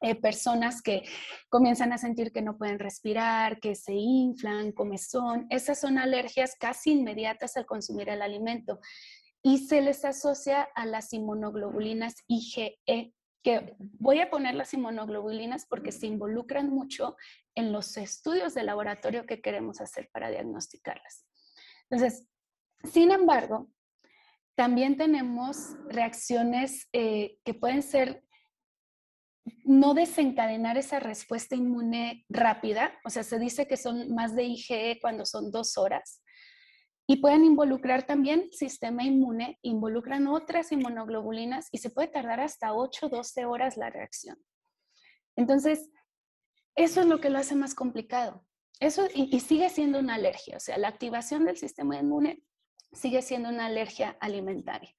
eh, 0.00 0.14
personas 0.14 0.80
que 0.80 1.02
comienzan 1.48 1.92
a 1.92 1.98
sentir 1.98 2.30
que 2.30 2.40
no 2.40 2.56
pueden 2.56 2.78
respirar, 2.78 3.58
que 3.58 3.74
se 3.74 3.94
inflan, 3.94 4.70
comezón. 4.70 5.48
Esas 5.50 5.80
son 5.80 5.98
alergias 5.98 6.54
casi 6.54 6.92
inmediatas 6.92 7.56
al 7.56 7.66
consumir 7.66 8.08
el 8.10 8.22
alimento 8.22 8.78
y 9.42 9.58
se 9.58 9.80
les 9.80 10.04
asocia 10.04 10.68
a 10.76 10.86
las 10.86 11.12
inmunoglobulinas 11.12 12.14
IgE, 12.28 12.78
que 13.42 13.74
voy 13.78 14.20
a 14.20 14.30
poner 14.30 14.54
las 14.54 14.72
inmunoglobulinas 14.72 15.66
porque 15.66 15.90
se 15.90 16.06
involucran 16.06 16.70
mucho 16.70 17.16
en 17.56 17.72
los 17.72 17.96
estudios 17.96 18.54
de 18.54 18.62
laboratorio 18.62 19.26
que 19.26 19.42
queremos 19.42 19.80
hacer 19.80 20.08
para 20.12 20.30
diagnosticarlas. 20.30 21.26
Entonces, 21.90 22.24
sin 22.84 23.10
embargo, 23.10 23.68
también 24.56 24.96
tenemos 24.96 25.76
reacciones 25.88 26.88
eh, 26.92 27.38
que 27.44 27.54
pueden 27.54 27.82
ser 27.82 28.24
no 29.64 29.94
desencadenar 29.94 30.76
esa 30.76 31.00
respuesta 31.00 31.56
inmune 31.56 32.24
rápida, 32.28 32.92
o 33.04 33.10
sea, 33.10 33.22
se 33.22 33.38
dice 33.38 33.66
que 33.66 33.76
son 33.76 34.14
más 34.14 34.34
de 34.34 34.44
IgE 34.44 34.98
cuando 35.00 35.24
son 35.24 35.50
dos 35.50 35.78
horas, 35.78 36.22
y 37.06 37.16
pueden 37.16 37.44
involucrar 37.44 38.06
también 38.06 38.52
sistema 38.52 39.02
inmune, 39.02 39.58
involucran 39.62 40.28
otras 40.28 40.70
inmunoglobulinas 40.70 41.68
y 41.72 41.78
se 41.78 41.90
puede 41.90 42.06
tardar 42.06 42.38
hasta 42.38 42.72
8 42.72 43.06
o 43.06 43.08
12 43.08 43.46
horas 43.46 43.76
la 43.76 43.90
reacción. 43.90 44.38
Entonces, 45.34 45.90
eso 46.76 47.00
es 47.00 47.06
lo 47.06 47.20
que 47.20 47.30
lo 47.30 47.38
hace 47.38 47.56
más 47.56 47.74
complicado. 47.74 48.46
Eso, 48.78 49.08
y, 49.12 49.34
y 49.34 49.40
sigue 49.40 49.68
siendo 49.70 49.98
una 49.98 50.14
alergia, 50.14 50.56
o 50.56 50.60
sea, 50.60 50.78
la 50.78 50.86
activación 50.86 51.44
del 51.44 51.56
sistema 51.56 51.96
inmune 51.98 52.44
sigue 52.92 53.22
siendo 53.22 53.48
una 53.48 53.66
alergia 53.66 54.16
alimentaria. 54.20 54.94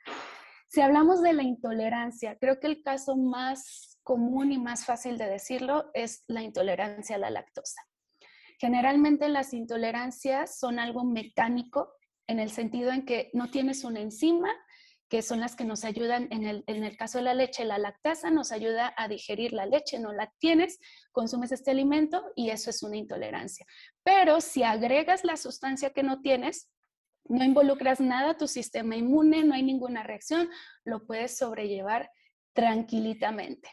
Si 0.67 0.81
hablamos 0.81 1.21
de 1.21 1.33
la 1.33 1.43
intolerancia, 1.43 2.37
creo 2.39 2.59
que 2.59 2.67
el 2.67 2.81
caso 2.81 3.17
más 3.17 3.99
común 4.03 4.51
y 4.51 4.57
más 4.57 4.85
fácil 4.85 5.17
de 5.17 5.27
decirlo 5.27 5.91
es 5.93 6.23
la 6.27 6.41
intolerancia 6.41 7.17
a 7.17 7.19
la 7.19 7.29
lactosa. 7.29 7.81
Generalmente 8.57 9.27
las 9.27 9.53
intolerancias 9.53 10.57
son 10.59 10.79
algo 10.79 11.03
mecánico 11.03 11.93
en 12.27 12.39
el 12.39 12.51
sentido 12.51 12.91
en 12.91 13.05
que 13.05 13.29
no 13.33 13.49
tienes 13.49 13.83
una 13.83 13.99
enzima, 13.99 14.49
que 15.09 15.21
son 15.21 15.41
las 15.41 15.57
que 15.57 15.65
nos 15.65 15.83
ayudan, 15.83 16.29
en 16.31 16.45
el, 16.45 16.63
en 16.67 16.85
el, 16.85 16.95
caso 16.95 17.17
de 17.17 17.25
la 17.25 17.33
leche, 17.33 17.65
la 17.65 17.77
lactasa 17.77 18.31
nos 18.31 18.53
ayuda 18.53 18.93
a 18.95 19.09
digerir 19.09 19.51
la 19.51 19.65
leche, 19.65 19.99
no 19.99 20.13
la 20.13 20.31
tienes, 20.39 20.79
consumes 21.11 21.51
este 21.51 21.71
alimento 21.71 22.23
y 22.33 22.49
eso 22.49 22.69
es 22.69 22.81
una 22.81 22.95
intolerancia. 22.95 23.65
Pero 24.03 24.39
si 24.39 24.63
agregas 24.63 25.25
la 25.25 25.35
sustancia 25.35 25.89
que 25.89 26.03
no 26.03 26.21
tienes, 26.21 26.69
no 27.25 27.43
involucras 27.43 27.99
nada 27.99 28.31
a 28.31 28.37
tu 28.37 28.47
sistema 28.47 28.95
inmune, 28.95 29.43
no 29.43 29.53
hay 29.53 29.63
ninguna 29.63 30.03
reacción, 30.03 30.49
lo 30.83 31.05
puedes 31.05 31.37
sobrellevar 31.37 32.11
tranquilitamente. 32.53 33.69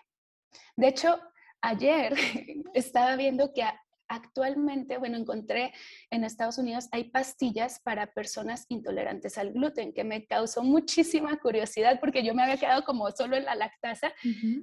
De 0.76 0.88
hecho, 0.88 1.20
ayer 1.60 2.14
estaba 2.74 3.16
viendo 3.16 3.52
que 3.52 3.64
actualmente, 4.08 4.96
bueno, 4.96 5.18
encontré 5.18 5.72
en 6.10 6.24
Estados 6.24 6.58
Unidos 6.58 6.88
hay 6.92 7.04
pastillas 7.04 7.80
para 7.80 8.12
personas 8.12 8.64
intolerantes 8.68 9.36
al 9.38 9.52
gluten, 9.52 9.92
que 9.92 10.04
me 10.04 10.26
causó 10.26 10.62
muchísima 10.62 11.38
curiosidad 11.38 12.00
porque 12.00 12.24
yo 12.24 12.34
me 12.34 12.42
había 12.42 12.56
quedado 12.56 12.84
como 12.84 13.10
solo 13.10 13.36
en 13.36 13.44
la 13.44 13.54
lactasa, 13.54 14.12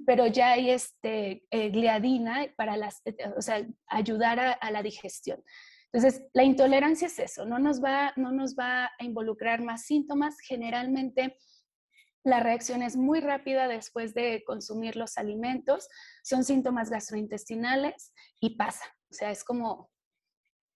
pero 0.06 0.28
ya 0.28 0.54
hay 0.54 0.72
este, 0.72 1.44
eh, 1.52 1.70
gliadina 1.70 2.48
para 2.58 2.76
las, 2.76 3.02
eh, 3.06 3.16
o 3.38 3.42
sea, 3.42 3.66
ayudar 3.88 4.40
a, 4.40 4.52
a, 4.52 4.72
la 4.72 4.82
digestión. 4.82 5.44
Entonces, 5.96 6.28
la 6.34 6.44
intolerancia 6.44 7.08
es 7.08 7.18
eso, 7.20 7.46
no 7.46 7.58
nos, 7.58 7.82
va, 7.82 8.12
no 8.18 8.34
nos 8.34 8.58
va 8.58 8.92
a 9.00 9.04
involucrar 9.06 9.62
más 9.62 9.86
síntomas. 9.86 10.42
Generalmente, 10.42 11.38
la 12.26 12.42
reacción 12.42 12.82
es 12.82 12.98
muy 12.98 13.22
rápida 13.22 13.70
después 13.70 14.14
de 14.14 14.44
consumir 14.46 14.98
los 14.98 15.18
alimentos, 15.18 15.88
son 16.22 16.44
síntomas 16.44 16.90
gastrointestinales 16.90 18.12
y 18.42 18.58
pasa. 18.58 18.84
O 19.10 19.14
sea, 19.14 19.32
es 19.32 19.46
como 19.46 19.90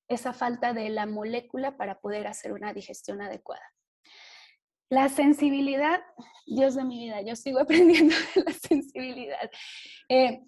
esa 0.07 0.31
falta 0.31 0.71
de 0.71 0.88
la 0.88 1.05
molécula 1.05 1.75
para 1.75 1.99
poder 1.99 2.25
hacer 2.25 2.53
una 2.53 2.73
digestión 2.73 3.21
adecuada. 3.21 3.73
La 4.89 5.09
sensibilidad, 5.09 5.99
Dios 6.45 6.75
de 6.75 6.85
mi 6.85 6.97
vida, 6.97 7.19
yo 7.23 7.35
sigo 7.35 7.59
aprendiendo 7.59 8.15
de 8.35 8.43
la 8.45 8.53
sensibilidad. 8.53 9.51
Eh, 10.07 10.45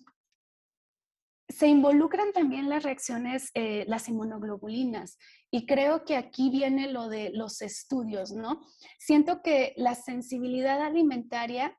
se 1.52 1.68
involucran 1.68 2.32
también 2.34 2.70
las 2.70 2.84
reacciones, 2.84 3.52
eh, 3.54 3.86
las 3.88 4.08
inmunoglobulinas, 4.10 5.18
y 5.50 5.66
creo 5.66 6.06
que 6.06 6.16
aquí 6.16 6.50
viene 6.50 6.88
lo 6.92 7.10
de 7.10 7.32
los 7.34 7.62
estudios, 7.62 8.32
¿no? 8.32 8.62
Siento 9.00 9.42
que 9.42 9.74
la 9.76 9.96
sensibilidad 9.96 10.82
alimentaria 10.82 11.78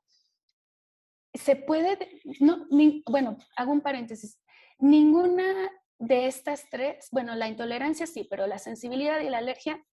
se 1.33 1.55
puede, 1.55 2.21
no, 2.39 2.67
bueno, 3.09 3.37
hago 3.55 3.71
un 3.71 3.81
paréntesis, 3.81 4.39
ninguna 4.77 5.71
de 5.97 6.27
estas 6.27 6.69
tres, 6.69 7.07
bueno, 7.11 7.35
la 7.35 7.47
intolerancia 7.47 8.05
sí, 8.05 8.27
pero 8.29 8.45
la 8.45 8.59
sensibilidad 8.59 9.21
y 9.21 9.29
la 9.29 9.39
alergia 9.39 9.83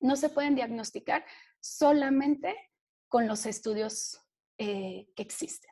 no 0.00 0.16
se 0.16 0.28
pueden 0.28 0.54
diagnosticar 0.54 1.24
solamente 1.60 2.54
con 3.08 3.26
los 3.26 3.46
estudios 3.46 4.20
eh, 4.58 5.06
que 5.14 5.22
existen 5.22 5.71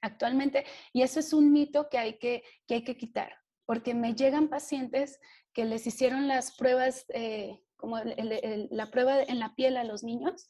actualmente. 0.00 0.64
Y 0.92 1.02
eso 1.02 1.20
es 1.20 1.32
un 1.32 1.52
mito 1.52 1.88
que 1.88 1.98
hay 1.98 2.18
que, 2.18 2.42
que, 2.66 2.74
hay 2.74 2.84
que 2.84 2.96
quitar, 2.96 3.36
porque 3.66 3.94
me 3.94 4.14
llegan 4.14 4.48
pacientes 4.48 5.18
que 5.52 5.64
les 5.64 5.86
hicieron 5.86 6.28
las 6.28 6.56
pruebas, 6.56 7.04
eh, 7.08 7.60
como 7.76 7.98
la 7.98 8.90
prueba 8.90 9.22
en 9.22 9.38
la 9.38 9.54
piel 9.54 9.76
a 9.76 9.84
los 9.84 10.02
niños, 10.02 10.48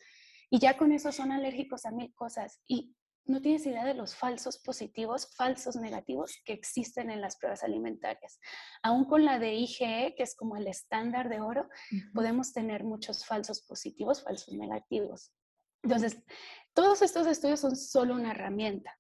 y 0.51 0.59
ya 0.59 0.77
con 0.77 0.93
eso 0.93 1.13
son 1.13 1.33
alérgicos 1.33 1.87
a 1.87 1.91
mil 1.91 2.13
cosas. 2.15 2.61
Y 2.67 2.95
no 3.31 3.41
tienes 3.41 3.65
idea 3.67 3.85
de 3.85 3.95
los 3.95 4.15
falsos 4.17 4.59
positivos, 4.59 5.35
falsos 5.37 5.77
negativos 5.77 6.41
que 6.45 6.53
existen 6.53 7.11
en 7.11 7.21
las 7.21 7.37
pruebas 7.37 7.63
alimentarias. 7.63 8.41
Aún 8.83 9.05
con 9.05 9.25
la 9.25 9.39
de 9.39 9.55
IgE, 9.55 10.15
que 10.17 10.23
es 10.23 10.35
como 10.35 10.57
el 10.57 10.67
estándar 10.67 11.29
de 11.29 11.41
oro, 11.41 11.69
podemos 12.13 12.53
tener 12.53 12.85
muchos 12.85 13.25
falsos 13.25 13.63
positivos, 13.63 14.23
falsos 14.23 14.55
negativos. 14.55 15.33
Entonces, 15.83 16.19
todos 16.75 17.03
estos 17.03 17.27
estudios 17.27 17.61
son 17.61 17.77
solo 17.77 18.15
una 18.15 18.33
herramienta. 18.33 18.99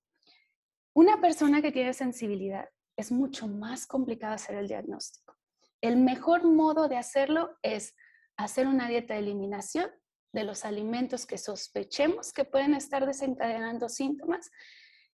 Una 0.94 1.20
persona 1.20 1.62
que 1.62 1.72
tiene 1.72 1.92
sensibilidad 1.92 2.68
es 2.96 3.12
mucho 3.12 3.46
más 3.46 3.86
complicado 3.86 4.34
hacer 4.34 4.56
el 4.56 4.68
diagnóstico. 4.68 5.36
El 5.80 5.96
mejor 5.96 6.44
modo 6.44 6.88
de 6.88 6.96
hacerlo 6.96 7.56
es 7.62 7.94
hacer 8.36 8.66
una 8.66 8.88
dieta 8.88 9.14
de 9.14 9.20
eliminación 9.20 9.90
de 10.32 10.44
los 10.44 10.64
alimentos 10.64 11.26
que 11.26 11.38
sospechemos 11.38 12.32
que 12.32 12.44
pueden 12.44 12.74
estar 12.74 13.06
desencadenando 13.06 13.88
síntomas, 13.88 14.50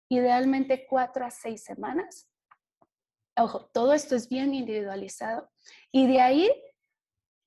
idealmente 0.08 0.86
cuatro 0.88 1.24
a 1.24 1.30
seis 1.30 1.62
semanas. 1.62 2.28
Ojo, 3.36 3.66
todo 3.72 3.92
esto 3.92 4.16
es 4.16 4.28
bien 4.28 4.54
individualizado. 4.54 5.50
Y 5.92 6.06
de 6.06 6.20
ahí, 6.20 6.50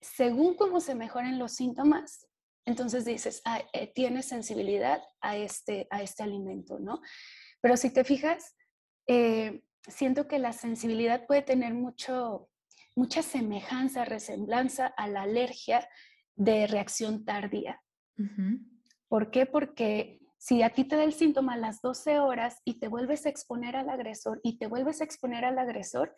según 0.01 0.55
cómo 0.55 0.79
se 0.79 0.95
mejoren 0.95 1.39
los 1.39 1.53
síntomas, 1.53 2.27
entonces 2.65 3.05
dices, 3.05 3.41
ah, 3.45 3.63
eh, 3.74 3.91
tienes 3.91 4.27
sensibilidad 4.27 5.01
a 5.21 5.38
este, 5.38 5.88
a 5.89 6.03
este 6.03 6.24
alimento, 6.24 6.79
¿no? 6.79 7.01
Pero 7.61 7.77
si 7.77 7.89
te 7.91 8.03
fijas, 8.03 8.55
eh, 9.07 9.63
siento 9.87 10.27
que 10.27 10.39
la 10.39 10.53
sensibilidad 10.53 11.25
puede 11.25 11.41
tener 11.41 11.73
mucho, 11.73 12.49
mucha 12.95 13.21
semejanza, 13.21 14.05
resemblanza 14.05 14.87
a 14.87 15.07
la 15.07 15.23
alergia 15.23 15.87
de 16.35 16.67
reacción 16.67 17.25
tardía. 17.25 17.81
¿Por 19.07 19.31
qué? 19.31 19.45
Porque 19.45 20.19
si 20.37 20.61
a 20.61 20.69
ti 20.69 20.85
te 20.85 20.95
da 20.95 21.03
el 21.03 21.13
síntoma 21.13 21.53
a 21.53 21.57
las 21.57 21.81
12 21.81 22.19
horas 22.19 22.61
y 22.63 22.79
te 22.79 22.87
vuelves 22.87 23.25
a 23.25 23.29
exponer 23.29 23.75
al 23.75 23.89
agresor 23.89 24.39
y 24.43 24.57
te 24.57 24.67
vuelves 24.67 25.01
a 25.01 25.03
exponer 25.03 25.43
al 25.45 25.59
agresor, 25.59 26.15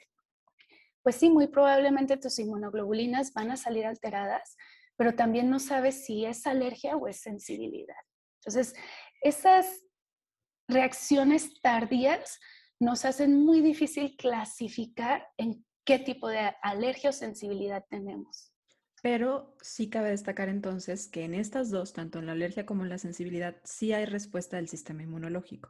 pues 1.03 1.15
sí, 1.15 1.29
muy 1.29 1.47
probablemente 1.47 2.17
tus 2.17 2.37
inmunoglobulinas 2.37 3.33
van 3.33 3.51
a 3.51 3.57
salir 3.57 3.85
alteradas, 3.85 4.55
pero 4.95 5.15
también 5.15 5.49
no 5.49 5.59
sabes 5.59 6.05
si 6.05 6.25
es 6.25 6.45
alergia 6.45 6.95
o 6.95 7.07
es 7.07 7.21
sensibilidad. 7.21 7.95
Entonces, 8.39 8.75
esas 9.21 9.83
reacciones 10.71 11.61
tardías 11.61 12.39
nos 12.79 13.05
hacen 13.05 13.45
muy 13.45 13.61
difícil 13.61 14.15
clasificar 14.17 15.27
en 15.37 15.63
qué 15.85 15.99
tipo 15.99 16.27
de 16.27 16.51
alergia 16.61 17.11
o 17.11 17.13
sensibilidad 17.13 17.85
tenemos. 17.89 18.51
Pero 19.03 19.55
sí 19.61 19.89
cabe 19.89 20.11
destacar 20.11 20.49
entonces 20.49 21.07
que 21.07 21.23
en 21.23 21.33
estas 21.33 21.71
dos, 21.71 21.93
tanto 21.93 22.19
en 22.19 22.27
la 22.27 22.33
alergia 22.33 22.65
como 22.65 22.83
en 22.83 22.89
la 22.89 22.97
sensibilidad, 22.97 23.57
sí 23.63 23.93
hay 23.93 24.05
respuesta 24.05 24.57
del 24.57 24.67
sistema 24.67 25.03
inmunológico. 25.03 25.69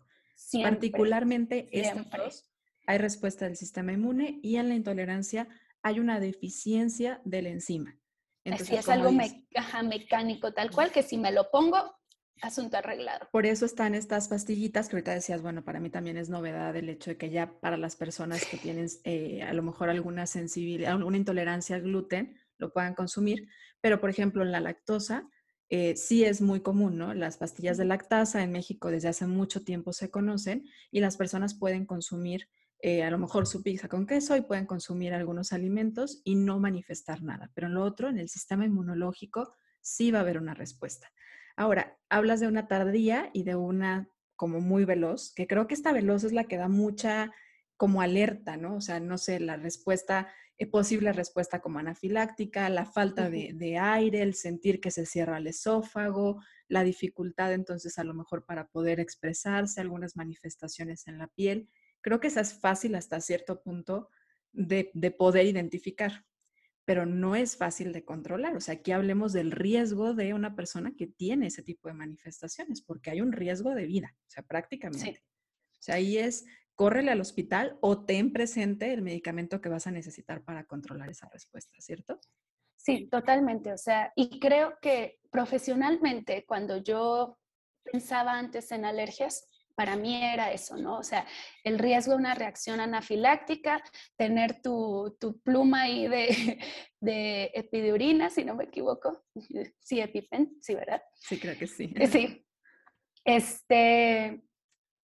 Particularmente 0.62 1.70
estas 1.72 2.10
dos, 2.10 2.52
hay 2.88 2.98
respuesta 2.98 3.46
del 3.46 3.56
sistema 3.56 3.94
inmune 3.94 4.40
y 4.42 4.58
en 4.58 4.70
la 4.70 4.76
intolerancia 4.76 5.48
hay 5.82 6.00
una 6.00 6.20
deficiencia 6.20 7.22
de 7.24 7.42
la 7.42 7.50
enzima. 7.50 7.98
Entonces, 8.44 8.80
es 8.80 8.90
algo 8.90 9.12
mecánico 9.12 10.54
tal 10.54 10.72
cual, 10.72 10.92
que 10.92 11.04
si 11.04 11.18
me 11.18 11.32
lo 11.32 11.52
pongo, 11.52 11.96
asunto 12.42 12.78
arreglado. 12.78 13.28
Por 13.32 13.46
eso 13.46 13.66
están 13.66 13.96
estas 13.96 14.28
pastillitas 14.28 14.90
que 14.90 14.96
ahorita 14.96 15.14
decías, 15.14 15.42
bueno, 15.42 15.64
para 15.64 15.80
mí 15.80 15.90
también 15.90 16.18
es 16.18 16.30
novedad 16.30 16.76
el 16.76 16.90
hecho 16.90 17.12
de 17.12 17.18
que 17.18 17.30
ya 17.30 17.60
para 17.60 17.78
las 17.78 17.96
personas 17.96 18.46
que 18.46 18.58
tienen 18.58 18.88
eh, 19.04 19.44
a 19.44 19.54
lo 19.54 19.64
mejor 19.64 19.90
alguna 19.90 20.26
sensibilidad, 20.28 20.92
alguna 20.92 21.18
intolerancia 21.18 21.76
al 21.76 21.84
gluten, 21.84 22.38
lo 22.58 22.72
puedan 22.72 22.94
consumir. 22.94 23.48
Pero, 23.80 24.00
por 24.00 24.10
ejemplo, 24.10 24.44
en 24.44 24.52
la 24.52 24.60
lactosa, 24.60 25.28
eh, 25.70 25.96
sí 25.96 26.26
es 26.26 26.42
muy 26.42 26.60
común, 26.60 26.98
¿no? 26.98 27.14
Las 27.14 27.38
pastillas 27.38 27.78
de 27.78 27.86
lactasa 27.86 28.44
en 28.44 28.52
México 28.52 28.92
desde 28.92 29.08
hace 29.08 29.26
mucho 29.26 29.64
tiempo 29.64 29.94
se 29.94 30.12
conocen 30.12 30.66
y 30.92 31.00
las 31.00 31.18
personas 31.18 31.54
pueden 31.54 31.86
consumir 31.86 32.50
eh, 32.84 33.04
a 33.04 33.12
lo 33.12 33.20
mejor 33.20 33.46
su 33.46 33.62
pizza 33.62 33.88
con 33.88 34.08
queso 34.08 34.36
y 34.36 34.42
pueden 34.42 34.66
consumir 34.66 35.14
algunos 35.14 35.54
alimentos 35.54 36.22
y 36.24 36.36
no 36.36 36.60
manifestar 36.60 37.22
nada. 37.22 37.52
Pero 37.54 37.68
en 37.68 37.76
lo 37.76 37.84
otro, 37.84 38.10
en 38.10 38.18
el 38.18 38.28
sistema 38.28 38.66
inmunológico, 38.66 39.56
sí 39.80 40.12
va 40.12 40.20
a 40.20 40.22
haber 40.24 40.40
una 40.40 40.56
respuesta. 40.56 41.12
Ahora, 41.56 41.98
hablas 42.10 42.40
de 42.40 42.48
una 42.48 42.68
tardía 42.68 43.30
y 43.34 43.44
de 43.44 43.56
una 43.56 44.10
como 44.36 44.60
muy 44.60 44.86
veloz, 44.86 45.34
que 45.36 45.48
creo 45.48 45.68
que 45.68 45.74
esta 45.74 45.94
veloz 45.94 46.24
es 46.24 46.34
la 46.34 46.46
que 46.46 46.58
da 46.58 46.68
mucha 46.68 47.32
como 47.78 48.02
alerta, 48.02 48.58
¿no? 48.58 48.76
O 48.76 48.82
sea, 48.82 49.00
no 49.00 49.18
sé, 49.18 49.40
la 49.40 49.58
respuesta, 49.58 50.30
eh, 50.58 50.68
posible 50.68 51.14
respuesta 51.14 51.62
como 51.62 51.80
anafiláctica, 51.80 52.70
la 52.70 52.86
falta 52.86 53.30
de, 53.30 53.52
de, 53.54 53.78
aire, 53.78 54.22
el 54.22 54.34
sentir 54.34 54.80
que 54.80 54.92
se 54.92 55.06
cierra 55.06 55.38
el 55.38 55.48
esófago, 55.48 56.42
la 56.68 56.84
dificultad 56.84 57.54
entonces 57.54 57.98
a 58.00 58.04
lo 58.04 58.14
mejor 58.14 58.46
para 58.46 58.68
poder 58.68 59.00
expresarse, 59.00 59.82
algunas 59.82 60.16
manifestaciones 60.16 61.08
en 61.08 61.18
la 61.18 61.28
piel. 61.28 61.70
Creo 62.02 62.20
que 62.20 62.28
esa 62.28 62.42
es 62.42 62.54
fácil 62.54 62.96
hasta 62.96 63.22
cierto 63.22 63.62
punto 63.62 64.10
de, 64.54 65.16
poder 65.18 65.46
identificar, 65.46 66.26
pero 66.86 67.06
no 67.06 67.36
es 67.36 67.58
fácil 67.58 67.94
de 67.94 68.04
controlar. 68.04 68.56
O 68.56 68.60
sea, 68.60 68.76
aquí 68.76 68.92
hablemos 68.92 69.34
del 69.34 69.52
riesgo 69.52 70.14
de 70.14 70.34
una 70.34 70.56
persona 70.56 70.94
que 70.98 71.08
tiene 71.08 71.48
ese 71.48 71.64
tipo 71.64 71.88
de 71.88 71.94
manifestaciones, 71.94 72.82
porque 72.82 73.12
hay 73.12 73.22
un 73.22 73.32
riesgo 73.32 73.76
de 73.76 73.86
vida, 73.86 74.16
o 74.28 74.30
sea, 74.30 74.44
prácticamente. 74.44 75.24
O 75.74 75.84
sea, 75.84 75.96
ahí 75.96 76.18
es, 76.18 76.46
córrele 76.76 77.12
al 77.12 77.22
hospital 77.22 77.78
o 77.82 78.06
ten 78.06 78.34
presente 78.34 78.94
el 78.94 79.02
medicamento 79.02 79.62
que 79.62 79.70
vas 79.70 79.88
a 79.88 79.92
necesitar 79.92 80.44
para 80.44 80.66
controlar 80.66 81.10
esa 81.10 81.30
respuesta, 81.30 81.76
¿cierto? 81.80 82.20
Sí, 82.76 83.08
totalmente. 83.08 83.72
O 83.72 83.78
sea, 83.78 84.12
y 84.16 84.40
creo 84.40 84.78
que 84.82 85.20
profesionalmente, 85.30 86.46
cuando 86.46 86.78
yo 86.78 87.38
pensaba 87.84 88.38
antes 88.38 88.72
en 88.72 88.86
alergias, 88.86 89.48
para 89.82 89.96
mí 89.96 90.24
era 90.24 90.52
eso, 90.52 90.78
¿no? 90.78 91.00
O 91.00 91.04
sea, 91.04 91.26
el 91.64 91.80
riesgo 91.80 92.12
de 92.12 92.20
una 92.20 92.36
reacción 92.36 92.80
anafiláctica, 92.80 93.84
tener 94.16 94.62
tu, 94.62 95.18
pluma 95.44 95.82
ahí 95.82 96.08
de, 96.08 96.28
de 97.00 97.50
epidiurina, 97.56 98.30
si 98.30 98.46
no 98.46 98.54
me 98.54 98.66
equivoco. 98.66 99.24
Sí, 99.80 100.00
EpiPen, 100.00 100.56
sí, 100.62 100.76
¿verdad? 100.76 101.02
Sí, 101.16 101.40
creo 101.40 101.58
que 101.58 101.66
sí. 101.66 101.92
Eh, 101.96 102.08
sí. 102.08 102.46
Este, 103.26 104.44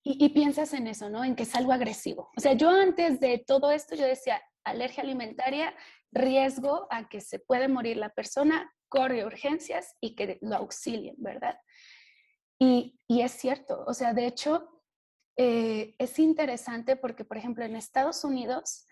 y, 0.03 0.23
y, 0.23 0.29
piensas 0.29 0.71
en 0.73 0.85
eso, 0.85 1.09
¿no? 1.09 1.23
En 1.23 1.35
que 1.35 1.43
es 1.43 1.55
algo 1.55 1.73
agresivo. 1.73 2.29
O 2.37 2.39
sea, 2.39 2.53
yo 2.53 2.69
antes 2.69 3.19
de 3.19 3.43
todo 3.47 3.71
esto, 3.71 3.95
yo 3.95 4.05
decía, 4.05 4.39
alergia 4.63 5.01
alimentaria, 5.01 5.73
riesgo 6.11 6.87
a 6.91 7.09
que 7.09 7.19
se 7.19 7.39
puede 7.39 7.67
morir 7.67 7.97
la 7.97 8.09
persona, 8.09 8.71
corre 8.89 9.25
urgencias 9.25 9.95
y 9.99 10.15
que 10.15 10.37
lo 10.41 10.55
auxilien, 10.55 11.15
¿verdad? 11.17 11.59
Y, 12.59 12.99
es 13.07 13.31
cierto, 13.31 13.83
o 13.85 13.93
sea, 13.93 14.13
de 14.13 14.25
hecho, 14.25 14.81
eh, 15.37 15.95
es 15.99 16.17
interesante 16.19 16.95
porque, 16.95 17.23
por 17.23 17.37
ejemplo, 17.37 17.63
en 17.63 17.75
Estados 17.75 18.23
Unidos, 18.23 18.85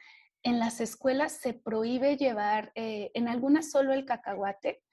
en 0.43 0.59
las 0.59 0.79
escuelas 0.79 1.33
se 1.33 1.53
prohíbe 1.53 2.17
llevar, 2.17 2.71
eh, 2.75 3.11
en 3.15 3.27
algunas 3.27 3.71
solo 3.71 3.93
el 3.93 4.05
cacahuate, 4.05 4.83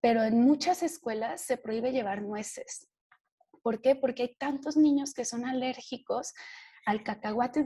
pero 0.00 0.22
en 0.22 0.40
muchas 0.40 0.82
escuelas 0.82 1.42
se 1.42 1.56
prohíbe 1.56 1.92
llevar 1.92 2.22
nueces. 2.22 2.88
¿Por 3.62 3.80
qué? 3.80 3.96
Porque 3.96 4.22
hay 4.22 4.36
tantos 4.36 4.76
niños 4.76 5.14
que 5.14 5.24
son 5.24 5.44
alérgicos 5.44 6.32
al 6.84 7.04
cacahuate, 7.04 7.64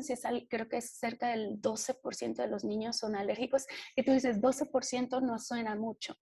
creo 0.49 0.69
que 0.69 0.77
es 0.79 0.90
cerca 0.99 1.29
del 1.29 1.61
12% 1.61 2.37
de 2.37 2.49
los 2.49 2.64
niños 2.64 2.99
son 2.99 3.16
alérgicos, 3.16 3.66
y 3.95 4.03
tú 4.03 4.12
dices, 4.12 4.40
12% 4.40 5.23
no 5.23 5.38
suena 5.38 5.75
mucho, 5.75 6.16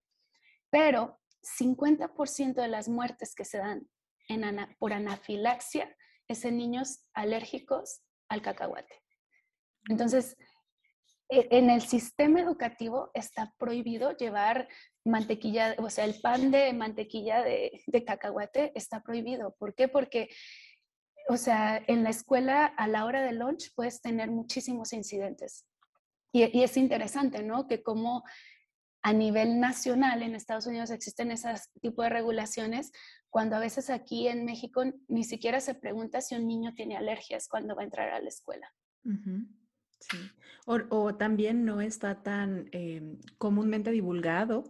pero 0.70 1.20
50% 1.42 2.54
de 2.54 2.68
las 2.68 2.88
muertes 2.88 3.34
que 3.34 3.44
se 3.44 3.58
dan 3.58 3.88
por 4.78 4.92
anafilaxia 4.92 5.94
es 6.28 6.44
en 6.44 6.56
niños 6.56 7.06
alérgicos 7.12 8.02
al 8.28 8.42
cacahuate. 8.42 9.02
Entonces, 9.88 10.36
e, 11.28 11.48
en 11.50 11.70
el 11.70 11.82
sistema 11.82 12.40
educativo 12.40 13.10
está 13.14 13.52
prohibido 13.58 14.16
llevar 14.16 14.68
mantequilla, 15.04 15.74
o 15.78 15.90
sea, 15.90 16.04
el 16.04 16.20
pan 16.20 16.50
de 16.50 16.72
mantequilla 16.72 17.42
de, 17.42 17.82
cacahuate 18.06 18.72
está 18.74 19.02
prohibido. 19.02 19.54
¿Por 19.58 19.74
qué? 19.74 19.88
Porque, 19.88 20.28
o 21.28 21.36
sea, 21.36 21.82
en 21.86 22.04
la 22.04 22.10
escuela 22.10 22.66
a 22.66 22.88
la 22.88 23.04
hora 23.04 23.22
de 23.22 23.32
lunch 23.32 23.72
puedes 23.74 24.00
tener 24.00 24.30
muchísimos 24.30 24.92
incidentes. 24.92 25.66
Y, 26.32 26.58
y 26.58 26.64
es 26.64 26.76
interesante, 26.76 27.42
¿no? 27.42 27.68
Que 27.68 27.82
como 27.82 28.24
a 29.04 29.12
nivel 29.12 29.60
nacional 29.60 30.22
en 30.22 30.34
Estados 30.34 30.66
Unidos 30.66 30.90
existen 30.90 31.30
esas 31.30 31.70
tipo 31.82 32.02
de 32.02 32.08
regulaciones, 32.08 32.90
cuando 33.28 33.54
a 33.54 33.60
veces 33.60 33.90
aquí 33.90 34.28
en 34.28 34.46
México 34.46 34.82
ni 35.08 35.24
siquiera 35.24 35.60
se 35.60 35.74
pregunta 35.74 36.22
si 36.22 36.34
un 36.34 36.46
niño 36.46 36.72
tiene 36.74 36.96
alergias 36.96 37.46
cuando 37.46 37.76
va 37.76 37.82
a 37.82 37.84
entrar 37.84 38.08
a 38.08 38.20
la 38.22 38.28
escuela. 38.28 38.66
Sí. 40.00 40.16
O, 40.64 41.14
también 41.16 41.66
no 41.66 41.82
está 41.82 42.22
tan 42.22 42.70
em, 42.72 43.18
comúnmente 43.36 43.90
divulgado 43.90 44.64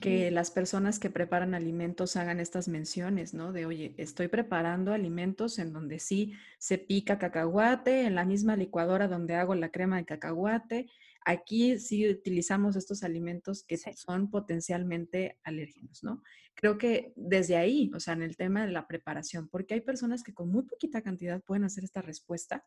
que 0.00 0.30
las 0.30 0.52
personas 0.52 1.00
que 1.00 1.10
preparan 1.10 1.52
alimentos 1.52 2.14
hagan 2.14 2.38
estas 2.38 2.68
menciones, 2.68 3.34
¿no? 3.34 3.52
De, 3.52 3.66
oye, 3.66 3.94
estoy 3.96 4.28
preparando 4.28 4.92
alimentos 4.92 5.58
en 5.58 5.72
donde 5.72 5.98
sí 5.98 6.34
se 6.58 6.78
pica 6.78 7.18
cacahuate, 7.18 8.02
en 8.06 8.14
la 8.14 8.24
misma 8.24 8.54
licuadora 8.54 9.08
donde 9.08 9.34
hago 9.34 9.56
la 9.56 9.70
crema 9.70 9.96
de 9.96 10.04
cacahuate, 10.04 10.86
Aquí 11.24 11.78
sí 11.78 12.08
utilizamos 12.08 12.76
estos 12.76 13.02
alimentos 13.02 13.64
que 13.64 13.76
son 13.76 14.30
potencialmente 14.30 15.38
alérgenos, 15.42 16.02
¿no? 16.02 16.22
Creo 16.54 16.78
que 16.78 17.12
desde 17.16 17.56
ahí, 17.56 17.90
o 17.94 18.00
sea, 18.00 18.14
en 18.14 18.22
el 18.22 18.36
tema 18.36 18.64
de 18.64 18.72
la 18.72 18.86
preparación, 18.86 19.48
porque 19.48 19.74
hay 19.74 19.80
personas 19.80 20.22
que 20.22 20.32
con 20.32 20.50
muy 20.50 20.62
poquita 20.62 21.02
cantidad 21.02 21.42
pueden 21.42 21.64
hacer 21.64 21.84
esta 21.84 22.02
respuesta. 22.02 22.64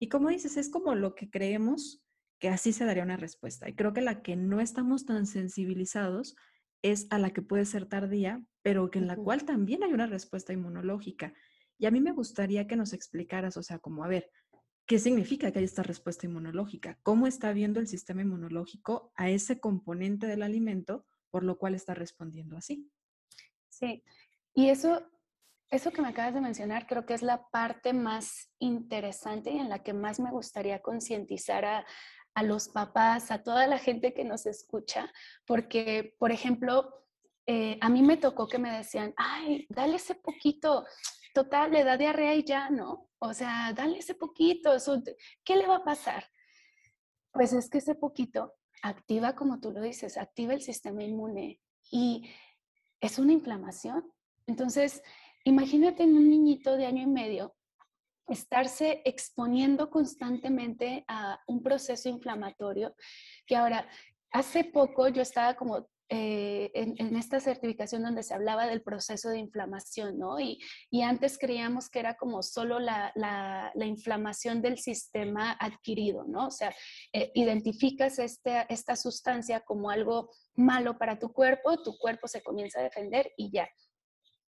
Y 0.00 0.08
como 0.08 0.30
dices, 0.30 0.56
es 0.56 0.68
como 0.68 0.94
lo 0.94 1.14
que 1.14 1.30
creemos 1.30 2.02
que 2.40 2.48
así 2.48 2.72
se 2.72 2.84
daría 2.84 3.04
una 3.04 3.16
respuesta. 3.16 3.68
Y 3.68 3.74
creo 3.74 3.92
que 3.92 4.00
la 4.00 4.20
que 4.20 4.34
no 4.34 4.60
estamos 4.60 5.06
tan 5.06 5.26
sensibilizados 5.26 6.34
es 6.82 7.06
a 7.10 7.18
la 7.20 7.32
que 7.32 7.40
puede 7.40 7.64
ser 7.64 7.86
tardía, 7.86 8.44
pero 8.62 8.90
que 8.90 8.98
en 8.98 9.06
la 9.06 9.14
cual 9.14 9.44
también 9.44 9.84
hay 9.84 9.92
una 9.92 10.08
respuesta 10.08 10.52
inmunológica. 10.52 11.34
Y 11.78 11.86
a 11.86 11.92
mí 11.92 12.00
me 12.00 12.12
gustaría 12.12 12.66
que 12.66 12.74
nos 12.74 12.92
explicaras, 12.92 13.56
o 13.56 13.62
sea, 13.62 13.78
como, 13.78 14.04
a 14.04 14.08
ver, 14.08 14.28
¿Qué 14.92 14.98
significa 14.98 15.50
que 15.50 15.58
hay 15.58 15.64
esta 15.64 15.82
respuesta 15.82 16.26
inmunológica? 16.26 16.98
¿Cómo 17.02 17.26
está 17.26 17.50
viendo 17.54 17.80
el 17.80 17.88
sistema 17.88 18.20
inmunológico 18.20 19.10
a 19.16 19.30
ese 19.30 19.58
componente 19.58 20.26
del 20.26 20.42
alimento 20.42 21.06
por 21.30 21.44
lo 21.44 21.56
cual 21.56 21.74
está 21.74 21.94
respondiendo 21.94 22.58
así? 22.58 22.90
Sí, 23.70 24.04
y 24.52 24.68
eso, 24.68 25.02
eso 25.70 25.92
que 25.92 26.02
me 26.02 26.08
acabas 26.08 26.34
de 26.34 26.42
mencionar 26.42 26.86
creo 26.86 27.06
que 27.06 27.14
es 27.14 27.22
la 27.22 27.48
parte 27.48 27.94
más 27.94 28.50
interesante 28.58 29.50
y 29.50 29.60
en 29.60 29.70
la 29.70 29.82
que 29.82 29.94
más 29.94 30.20
me 30.20 30.30
gustaría 30.30 30.82
concientizar 30.82 31.64
a, 31.64 32.42
los 32.42 32.68
papás, 32.68 33.30
a 33.30 33.42
toda 33.42 33.66
la 33.66 33.78
gente 33.78 34.12
que 34.12 34.24
nos 34.24 34.44
escucha, 34.44 35.10
porque, 35.46 36.14
por 36.18 36.32
ejemplo, 36.32 37.06
eh, 37.46 37.78
a 37.80 37.88
mí 37.88 38.02
me 38.02 38.18
tocó 38.18 38.46
que 38.46 38.58
me 38.58 38.70
decían, 38.70 39.14
ay, 39.16 39.66
dale 39.70 39.96
ese 39.96 40.16
poquito, 40.16 40.84
total, 41.32 41.72
le 41.72 41.84
da 41.84 41.96
diarrea 41.96 42.34
y 42.34 42.44
ya, 42.44 42.70
¿no? 42.70 43.08
O 43.18 43.34
sea, 43.34 43.72
dale 43.72 43.98
ese 43.98 44.14
poquito, 44.14 44.72
¿qué 45.44 45.56
le 45.56 45.66
va 45.66 45.76
a 45.76 45.84
pasar? 45.84 46.24
Pues 47.32 47.52
es 47.52 47.70
que 47.70 47.78
ese 47.78 47.94
poquito 47.94 48.54
activa, 48.82 49.34
como 49.34 49.60
tú 49.60 49.70
lo 49.70 49.80
dices, 49.80 50.16
activa 50.16 50.54
el 50.54 50.62
sistema 50.62 51.04
inmune 51.04 51.60
y 51.90 52.28
es 53.00 53.18
una 53.18 53.32
inflamación. 53.32 54.12
Entonces, 54.46 55.02
imagínate 55.44 56.02
en 56.02 56.16
un 56.16 56.28
niñito 56.28 56.76
de 56.76 56.86
año 56.86 57.02
y 57.02 57.06
medio 57.06 57.54
estarse 58.28 59.02
exponiendo 59.04 59.90
constantemente 59.90 61.04
a 61.08 61.40
un 61.46 61.62
proceso 61.62 62.08
inflamatorio 62.08 62.94
que 63.46 63.56
ahora, 63.56 63.88
hace 64.30 64.64
poco 64.64 65.08
yo 65.08 65.22
estaba 65.22 65.54
como 65.54 65.88
eh, 66.14 66.70
en, 66.74 67.16
esta 67.16 67.40
certificación 67.40 68.02
donde 68.02 68.22
se 68.22 68.34
hablaba 68.34 68.66
del 68.66 68.82
proceso 68.82 69.30
de 69.30 69.38
inflamación, 69.38 70.18
¿no? 70.18 70.38
Y, 70.38 70.58
antes 71.02 71.38
creíamos 71.38 71.88
que 71.88 72.00
era 72.00 72.16
como 72.18 72.42
solo 72.42 72.78
la, 72.78 73.72
inflamación 73.76 74.60
del 74.60 74.76
sistema 74.76 75.52
adquirido, 75.52 76.24
¿no? 76.24 76.48
O 76.48 76.50
sea, 76.50 76.74
eh, 77.14 77.30
identificas 77.34 78.18
este, 78.18 78.66
esta 78.68 78.94
sustancia 78.94 79.60
como 79.60 79.88
algo 79.88 80.28
malo 80.54 80.98
para 80.98 81.18
tu 81.18 81.32
cuerpo, 81.32 81.82
tu 81.82 81.96
cuerpo 81.96 82.28
se 82.28 82.42
comienza 82.42 82.80
a 82.80 82.82
defender 82.82 83.32
y 83.38 83.50
ya 83.50 83.66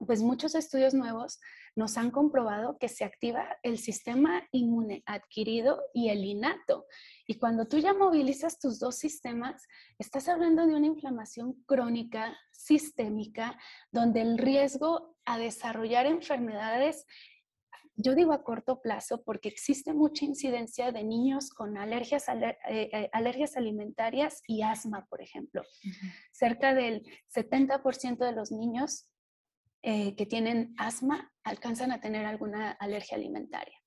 pues 0.06 0.22
muchos 0.22 0.54
estudios 0.54 0.94
nuevos 0.94 1.40
nos 1.76 1.96
han 1.96 2.10
comprobado 2.10 2.78
que 2.78 2.88
se 2.88 3.04
activa 3.04 3.56
el 3.62 3.78
sistema 3.78 4.42
inmune 4.52 5.02
adquirido 5.06 5.82
y 5.92 6.08
el 6.08 6.24
innato. 6.24 6.86
Y 7.26 7.34
cuando 7.34 7.66
tú 7.66 7.78
ya 7.78 7.94
movilizas 7.94 8.58
tus 8.58 8.78
dos 8.78 8.96
sistemas, 8.96 9.66
estás 9.98 10.28
hablando 10.28 10.66
de 10.66 10.74
una 10.74 10.86
inflamación 10.86 11.54
crónica, 11.66 12.36
sistémica, 12.50 13.58
donde 13.90 14.20
el 14.22 14.38
riesgo 14.38 15.16
a 15.24 15.38
desarrollar 15.38 16.06
enfermedades 16.06 17.06
yo 17.96 18.14
digo 18.14 18.32
a 18.32 18.42
corto 18.42 18.80
plazo 18.80 19.22
porque 19.22 19.48
existe 19.48 19.94
mucha 19.94 20.24
incidencia 20.24 20.90
de 20.90 21.04
niños 21.04 21.50
con 21.50 21.76
alergias, 21.76 22.28
eh, 22.28 22.58
eh, 22.68 23.08
alergias 23.12 23.56
alimentarias 23.56 24.42
y 24.46 24.62
asma, 24.62 25.06
por 25.08 25.22
ejemplo. 25.22 25.62
Cerca 26.32 26.74
del 26.74 27.06
70% 27.28 28.24
de 28.24 28.32
los 28.32 28.50
niños 28.50 29.08
eh, 29.86 30.16
que 30.16 30.24
tienen 30.24 30.74
asma 30.78 31.30
alcanzan 31.42 31.92
a 31.92 32.00
tener 32.00 32.24
alguna 32.24 32.70
alergia 32.72 33.18
alimentaria. 33.18 33.78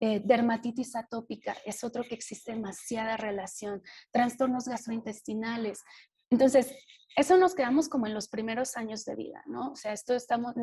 Eh, 0.00 0.22
dermatitis 0.24 0.96
atópica 0.96 1.54
es 1.66 1.84
otro 1.84 2.04
que 2.04 2.14
existe 2.14 2.52
demasiada 2.52 3.18
relación, 3.18 3.82
trastornos 4.10 4.64
gastrointestinales. 4.64 5.84
Entonces, 6.30 6.74
eso 7.14 7.36
nos 7.36 7.54
quedamos 7.54 7.90
como 7.90 8.06
en 8.06 8.14
los 8.14 8.28
primeros 8.28 8.78
años 8.78 9.04
de 9.04 9.14
vida, 9.14 9.42
¿no? 9.44 9.72
O 9.72 9.76
sea, 9.76 9.92
esto 9.92 10.14
estamos, 10.14 10.54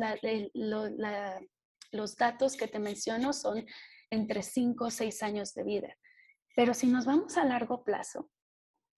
los 1.92 2.16
datos 2.16 2.56
que 2.56 2.66
te 2.66 2.80
menciono 2.80 3.32
son 3.32 3.64
entre 4.10 4.42
5 4.42 4.86
o 4.86 4.90
6 4.90 5.22
años 5.22 5.54
de 5.54 5.62
vida. 5.62 5.96
Pero 6.56 6.74
si 6.74 6.88
nos 6.88 7.06
vamos 7.06 7.36
a 7.36 7.44
largo 7.44 7.84
plazo, 7.84 8.28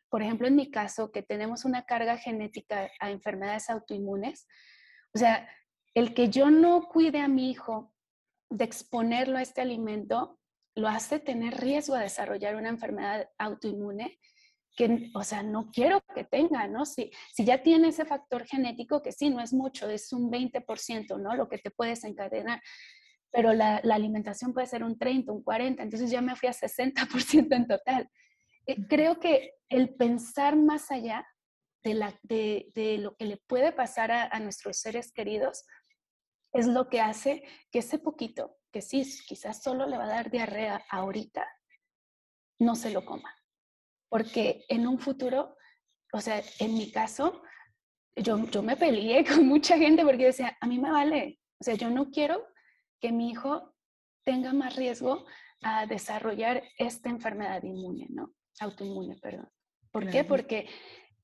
por 0.09 0.23
ejemplo, 0.23 0.49
en 0.49 0.57
mi 0.57 0.71
caso, 0.71 1.13
que 1.13 1.23
tenemos 1.23 1.67
una 1.67 1.85
carga 1.85 2.17
genética 2.17 2.91
a 2.99 3.11
enfermedades 3.11 3.69
autoinmunes, 3.69 4.47
o 5.15 5.19
sea, 5.19 5.49
el 5.95 6.15
que 6.15 6.29
yo 6.29 6.51
no 6.51 6.89
cuide 6.89 7.21
a 7.21 7.29
mi 7.29 7.51
hijo 7.51 7.93
de 8.51 8.65
exponerlo 8.65 9.39
a 9.39 9.43
este 9.43 9.61
alimento, 9.61 10.39
lo 10.75 10.89
hace 10.89 11.19
tener 11.19 11.61
riesgo 11.61 11.95
a 11.95 12.01
desarrollar 12.01 12.57
una 12.57 12.69
enfermedad 12.69 13.29
autoinmune 13.39 14.19
que, 14.77 15.11
o 15.15 15.25
sea, 15.25 15.43
no 15.43 15.71
quiero 15.71 16.01
que 16.15 16.25
tenga, 16.25 16.67
¿no? 16.69 16.87
Si, 16.87 17.11
si 17.33 17.45
ya 17.45 17.63
tiene 17.63 17.89
ese 17.89 18.05
factor 18.05 18.47
genético, 18.47 19.03
que 19.03 19.13
sí, 19.13 19.29
no 19.29 19.41
es 19.41 19.53
mucho, 19.53 19.91
es 19.91 20.13
un 20.13 20.31
20%, 20.31 21.21
¿no? 21.21 21.35
Lo 21.35 21.49
que 21.49 21.59
te 21.59 21.71
puede 21.71 21.91
desencadenar, 21.91 22.63
pero 23.33 23.53
la, 23.53 23.77
alimentación 23.77 24.53
puede 24.53 24.67
ser 24.67 24.85
un 24.85 24.99
30, 24.99 25.33
un 25.33 25.43
40, 25.43 25.83
entonces 25.83 26.11
ya 26.11 26.21
me 26.21 26.37
fui 26.37 26.49
a 26.49 26.53
60% 26.53 27.55
en 27.57 27.67
total. 27.67 28.09
Eh, 28.67 28.77
creo 28.89 29.19
que 29.19 29.55
el 29.69 29.95
pensar 29.95 30.57
más 30.57 30.91
allá 30.91 31.27
de, 31.83 31.95
la, 31.95 32.19
de, 32.23 32.99
lo 33.01 33.17
que 33.17 33.25
le 33.25 33.37
puede 33.37 33.73
pasar 33.73 34.11
a, 34.13 34.39
nuestros 34.41 34.79
seres 34.79 35.13
queridos 35.13 35.65
es 36.53 36.67
lo 36.67 36.89
que 36.89 37.01
hace 37.01 37.43
que 37.71 37.79
ese 37.79 37.99
poquito, 37.99 38.59
que 38.73 38.83
sí, 38.83 39.03
quizás 39.27 39.63
solo 39.63 39.87
le 39.87 39.97
va 39.97 40.05
a 40.05 40.09
dar 40.09 40.31
diarrea 40.31 40.85
ahorita, 40.91 41.47
no 42.59 42.75
se 42.75 42.91
lo 42.91 43.05
coma. 43.05 43.35
Porque 44.09 44.65
en 44.69 44.87
un 44.87 44.99
futuro, 44.99 45.57
o 46.13 46.21
sea, 46.21 46.43
en 46.59 46.75
mi 46.75 46.91
caso, 46.91 47.43
yo, 48.17 48.39
yo 48.51 48.63
me 48.63 48.77
peleé 48.77 49.25
con 49.27 49.47
mucha 49.47 49.79
gente 49.79 50.05
porque 50.05 50.27
decía, 50.27 50.57
a 50.61 50.67
mí 50.67 50.79
me 50.79 50.91
vale, 50.91 51.41
o 51.61 51.65
sea, 51.65 51.75
yo 51.75 51.91
no 51.91 52.11
quiero 52.11 52.47
que 53.01 53.13
mi 53.13 53.31
hijo 53.31 53.75
tenga 54.25 54.53
más 54.53 54.77
riesgo 54.77 55.27
a 55.63 55.87
desarrollar 55.87 56.63
esta 56.79 57.09
enfermedad 57.09 57.63
inmune, 57.63 58.07
¿no? 58.11 58.35
Autoinmune, 58.61 59.17
perdón. 59.17 59.49
¿Por 59.91 60.09
qué? 60.09 60.25
Porque 60.25 60.69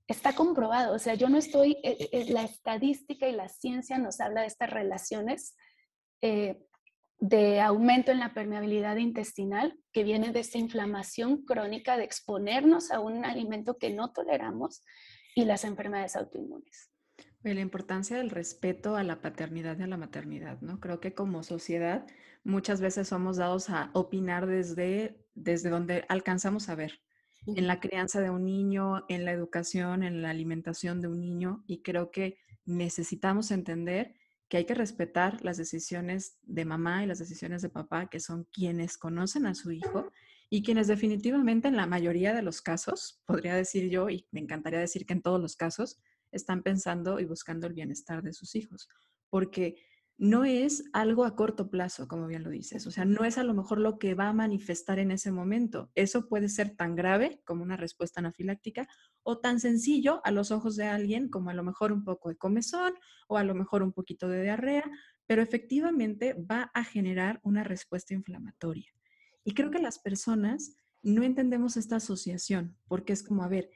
está 0.06 0.34
comprobado, 0.34 0.94
o 0.94 0.98
sea, 0.98 1.14
yo 1.14 1.28
no 1.28 1.38
estoy, 1.38 1.78
eh, 1.82 2.08
eh, 2.12 2.26
la 2.32 2.42
estadística 2.42 3.28
y 3.28 3.32
la 3.32 3.48
ciencia 3.48 3.98
nos 3.98 4.20
habla 4.20 4.42
de 4.42 4.46
estas 4.46 4.70
relaciones 4.70 5.56
eh, 6.22 6.62
de 7.18 7.60
aumento 7.60 8.12
en 8.12 8.20
la 8.20 8.34
permeabilidad 8.34 8.96
intestinal 8.96 9.78
que 9.92 10.04
viene 10.04 10.32
de 10.32 10.40
esta 10.40 10.58
inflamación 10.58 11.44
crónica 11.44 11.96
de 11.96 12.04
exponernos 12.04 12.90
a 12.90 13.00
un 13.00 13.24
alimento 13.24 13.78
que 13.78 13.90
no 13.90 14.12
toleramos 14.12 14.82
y 15.34 15.44
las 15.44 15.64
enfermedades 15.64 16.14
autoinmunes. 16.14 16.90
La 17.42 17.60
importancia 17.60 18.16
del 18.16 18.30
respeto 18.30 18.96
a 18.96 19.04
la 19.04 19.20
paternidad 19.20 19.78
y 19.78 19.84
a 19.84 19.86
la 19.86 19.96
maternidad, 19.96 20.60
¿no? 20.62 20.80
Creo 20.80 20.98
que 21.00 21.14
como 21.14 21.44
sociedad 21.44 22.04
muchas 22.42 22.80
veces 22.80 23.08
somos 23.08 23.36
dados 23.36 23.70
a 23.70 23.90
opinar 23.92 24.46
desde, 24.46 25.24
desde 25.34 25.70
donde 25.70 26.04
alcanzamos 26.08 26.68
a 26.68 26.74
ver, 26.74 27.00
en 27.46 27.66
la 27.66 27.80
crianza 27.80 28.20
de 28.20 28.30
un 28.30 28.44
niño, 28.44 29.04
en 29.08 29.24
la 29.24 29.32
educación, 29.32 30.02
en 30.02 30.22
la 30.22 30.30
alimentación 30.30 31.00
de 31.00 31.08
un 31.08 31.20
niño 31.20 31.64
y 31.66 31.82
creo 31.82 32.10
que 32.10 32.38
necesitamos 32.64 33.50
entender 33.50 34.14
que 34.48 34.58
hay 34.58 34.64
que 34.64 34.74
respetar 34.74 35.44
las 35.44 35.56
decisiones 35.56 36.38
de 36.42 36.64
mamá 36.64 37.02
y 37.02 37.06
las 37.06 37.18
decisiones 37.18 37.62
de 37.62 37.68
papá, 37.68 38.08
que 38.08 38.20
son 38.20 38.44
quienes 38.52 38.96
conocen 38.96 39.46
a 39.46 39.54
su 39.54 39.72
hijo 39.72 40.12
y 40.50 40.62
quienes 40.62 40.86
definitivamente 40.86 41.68
en 41.68 41.76
la 41.76 41.86
mayoría 41.86 42.32
de 42.32 42.42
los 42.42 42.62
casos, 42.62 43.20
podría 43.26 43.54
decir 43.54 43.90
yo, 43.90 44.08
y 44.08 44.26
me 44.30 44.40
encantaría 44.40 44.78
decir 44.78 45.04
que 45.04 45.14
en 45.14 45.22
todos 45.22 45.40
los 45.40 45.56
casos, 45.56 45.98
están 46.32 46.62
pensando 46.62 47.18
y 47.18 47.24
buscando 47.24 47.66
el 47.66 47.72
bienestar 47.72 48.22
de 48.22 48.32
sus 48.32 48.54
hijos. 48.54 48.88
Porque 49.30 49.76
no 50.18 50.44
es 50.44 50.84
algo 50.94 51.24
a 51.24 51.36
corto 51.36 51.70
plazo, 51.70 52.08
como 52.08 52.26
bien 52.26 52.42
lo 52.42 52.50
dices. 52.50 52.86
O 52.86 52.90
sea, 52.90 53.04
no 53.04 53.24
es 53.24 53.36
a 53.36 53.44
lo 53.44 53.52
mejor 53.52 53.78
lo 53.78 53.98
que 53.98 54.14
va 54.14 54.28
a 54.28 54.32
manifestar 54.32 54.98
en 54.98 55.10
ese 55.10 55.30
momento. 55.30 55.90
Eso 55.94 56.28
puede 56.28 56.48
ser 56.48 56.74
tan 56.74 56.96
grave 56.96 57.42
como 57.44 57.62
una 57.62 57.76
respuesta 57.76 58.20
anafiláctica 58.20 58.88
o 59.22 59.38
tan 59.38 59.60
sencillo 59.60 60.22
a 60.24 60.30
los 60.30 60.50
ojos 60.50 60.76
de 60.76 60.86
alguien 60.86 61.28
como 61.28 61.50
a 61.50 61.54
lo 61.54 61.62
mejor 61.62 61.92
un 61.92 62.02
poco 62.02 62.30
de 62.30 62.36
comezón 62.36 62.94
o 63.28 63.36
a 63.36 63.44
lo 63.44 63.54
mejor 63.54 63.82
un 63.82 63.92
poquito 63.92 64.28
de 64.28 64.42
diarrea, 64.42 64.90
pero 65.26 65.42
efectivamente 65.42 66.34
va 66.34 66.70
a 66.72 66.82
generar 66.82 67.40
una 67.42 67.62
respuesta 67.62 68.14
inflamatoria. 68.14 68.90
Y 69.44 69.52
creo 69.52 69.70
que 69.70 69.80
las 69.80 69.98
personas 69.98 70.76
no 71.02 71.24
entendemos 71.24 71.76
esta 71.76 71.96
asociación 71.96 72.76
porque 72.88 73.12
es 73.12 73.22
como, 73.22 73.44
a 73.44 73.48
ver, 73.48 73.70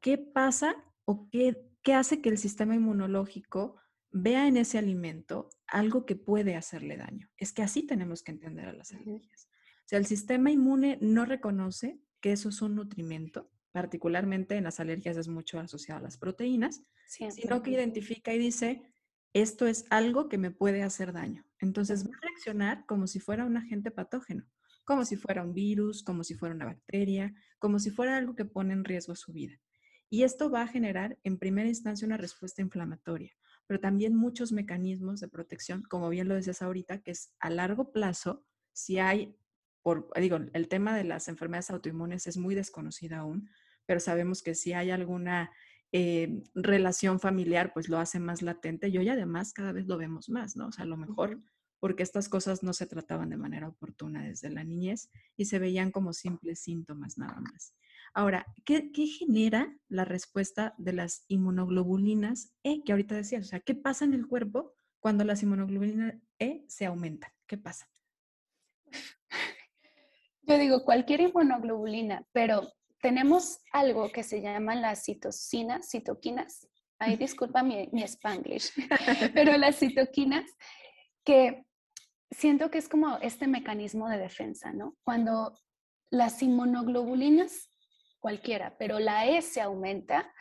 ¿qué 0.00 0.18
pasa 0.18 0.76
o 1.04 1.28
qué, 1.30 1.68
qué 1.82 1.94
hace 1.94 2.22
que 2.22 2.28
el 2.28 2.38
sistema 2.38 2.76
inmunológico 2.76 3.76
vea 4.12 4.46
en 4.46 4.56
ese 4.56 4.78
alimento 4.78 5.50
algo 5.70 6.04
que 6.04 6.16
puede 6.16 6.56
hacerle 6.56 6.96
daño. 6.96 7.28
Es 7.36 7.52
que 7.52 7.62
así 7.62 7.82
tenemos 7.84 8.22
que 8.22 8.32
entender 8.32 8.68
a 8.68 8.72
las 8.72 8.92
alergias. 8.92 9.48
O 9.84 9.88
sea, 9.90 9.98
el 9.98 10.06
sistema 10.06 10.50
inmune 10.50 10.98
no 11.00 11.24
reconoce 11.24 12.00
que 12.20 12.32
eso 12.32 12.48
es 12.48 12.60
un 12.60 12.74
nutrimento, 12.74 13.50
particularmente 13.72 14.56
en 14.56 14.64
las 14.64 14.80
alergias 14.80 15.16
es 15.16 15.28
mucho 15.28 15.58
asociado 15.58 16.00
a 16.00 16.02
las 16.02 16.16
proteínas, 16.16 16.82
sino 17.06 17.62
que 17.62 17.70
identifica 17.70 18.32
y 18.34 18.38
dice, 18.38 18.82
esto 19.32 19.66
es 19.66 19.86
algo 19.90 20.28
que 20.28 20.38
me 20.38 20.50
puede 20.50 20.82
hacer 20.82 21.12
daño. 21.12 21.44
Entonces 21.60 22.04
va 22.04 22.16
a 22.16 22.20
reaccionar 22.20 22.84
como 22.86 23.06
si 23.06 23.20
fuera 23.20 23.44
un 23.44 23.56
agente 23.56 23.90
patógeno, 23.90 24.44
como 24.84 25.04
si 25.04 25.16
fuera 25.16 25.42
un 25.42 25.54
virus, 25.54 26.02
como 26.02 26.24
si 26.24 26.34
fuera 26.34 26.54
una 26.54 26.66
bacteria, 26.66 27.34
como 27.58 27.78
si 27.78 27.90
fuera 27.90 28.16
algo 28.16 28.34
que 28.34 28.44
pone 28.44 28.72
en 28.72 28.84
riesgo 28.84 29.14
su 29.14 29.32
vida. 29.32 29.60
Y 30.08 30.24
esto 30.24 30.50
va 30.50 30.62
a 30.62 30.68
generar 30.68 31.18
en 31.22 31.38
primera 31.38 31.68
instancia 31.68 32.06
una 32.06 32.16
respuesta 32.16 32.60
inflamatoria 32.62 33.32
pero 33.70 33.78
también 33.78 34.16
muchos 34.16 34.50
mecanismos 34.50 35.20
de 35.20 35.28
protección, 35.28 35.84
como 35.84 36.08
bien 36.08 36.26
lo 36.26 36.34
decías 36.34 36.60
ahorita, 36.60 37.02
que 37.02 37.12
es 37.12 37.32
a 37.38 37.50
largo 37.50 37.92
plazo, 37.92 38.44
si 38.72 38.98
hay, 38.98 39.36
por, 39.80 40.10
digo, 40.20 40.38
el 40.52 40.66
tema 40.66 40.96
de 40.96 41.04
las 41.04 41.28
enfermedades 41.28 41.70
autoinmunes 41.70 42.26
es 42.26 42.36
muy 42.36 42.56
desconocido 42.56 43.18
aún, 43.18 43.48
pero 43.86 44.00
sabemos 44.00 44.42
que 44.42 44.56
si 44.56 44.72
hay 44.72 44.90
alguna 44.90 45.52
eh, 45.92 46.42
relación 46.56 47.20
familiar, 47.20 47.72
pues 47.72 47.88
lo 47.88 48.00
hace 48.00 48.18
más 48.18 48.42
latente 48.42 48.88
y 48.88 48.98
hoy 48.98 49.08
además 49.08 49.52
cada 49.52 49.70
vez 49.70 49.86
lo 49.86 49.98
vemos 49.98 50.28
más, 50.30 50.56
¿no? 50.56 50.66
O 50.66 50.72
sea, 50.72 50.82
a 50.82 50.88
lo 50.88 50.96
mejor 50.96 51.40
porque 51.78 52.02
estas 52.02 52.28
cosas 52.28 52.64
no 52.64 52.72
se 52.72 52.86
trataban 52.86 53.30
de 53.30 53.36
manera 53.36 53.68
oportuna 53.68 54.24
desde 54.24 54.50
la 54.50 54.64
niñez 54.64 55.10
y 55.36 55.44
se 55.44 55.60
veían 55.60 55.92
como 55.92 56.12
simples 56.12 56.58
síntomas 56.58 57.18
nada 57.18 57.40
más. 57.40 57.76
Ahora, 58.12 58.46
¿qué, 58.64 58.90
genera 59.06 59.76
la 59.88 60.04
respuesta 60.04 60.74
de 60.78 60.92
las 60.92 61.24
inmunoglobulinas 61.28 62.52
E 62.64 62.82
que 62.82 62.92
ahorita 62.92 63.14
decías? 63.14 63.46
O 63.46 63.48
sea, 63.48 63.60
¿qué 63.60 63.74
pasa 63.74 64.04
en 64.04 64.14
el 64.14 64.26
cuerpo 64.26 64.74
cuando 64.98 65.24
las 65.24 65.42
inmunoglobulinas 65.42 66.14
E 66.38 66.64
se 66.68 66.86
aumentan? 66.86 67.30
¿Qué 67.46 67.56
pasa? 67.56 67.88
Yo 70.42 70.58
digo 70.58 70.84
cualquier 70.84 71.20
inmunoglobulina, 71.20 72.26
pero 72.32 72.72
tenemos 73.00 73.60
algo 73.72 74.10
que 74.10 74.24
se 74.24 74.42
llama 74.42 74.74
las 74.74 75.04
citocinas, 75.04 75.88
citoquinas. 75.88 76.68
Ay, 76.98 77.16
disculpa 77.16 77.62
mi, 77.62 77.88
mi 77.92 78.02
spanglish, 78.02 78.72
pero 79.34 79.56
las 79.56 79.78
citoquinas 79.78 80.50
que 81.24 81.64
siento 82.30 82.70
que 82.70 82.78
es 82.78 82.88
como 82.88 83.18
este 83.18 83.46
mecanismo 83.46 84.08
de 84.08 84.18
defensa, 84.18 84.72
¿no? 84.72 84.96
Cuando 85.04 85.56
las 86.10 86.42
inmunoglobulinas 86.42 87.69
cualquiera, 88.20 88.76
pero 88.78 88.98
la 88.98 89.26
E 89.26 89.42
se 89.42 89.60
aumenta, 89.60 90.32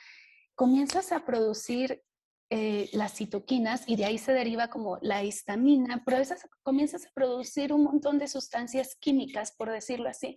comienzas 0.55 1.11
a 1.11 1.25
producir 1.25 2.03
eh, 2.51 2.89
las 2.93 3.13
citoquinas 3.13 3.83
y 3.87 3.95
de 3.95 4.05
ahí 4.05 4.17
se 4.17 4.33
deriva 4.33 4.69
como 4.69 4.97
la 5.01 5.23
histamina, 5.23 6.03
pero 6.05 6.17
comienzas 6.63 7.05
a 7.05 7.11
producir 7.13 7.71
un 7.73 7.83
montón 7.83 8.17
de 8.17 8.27
sustancias 8.27 8.95
químicas, 8.99 9.53
por 9.55 9.69
decirlo 9.71 10.09
así, 10.09 10.35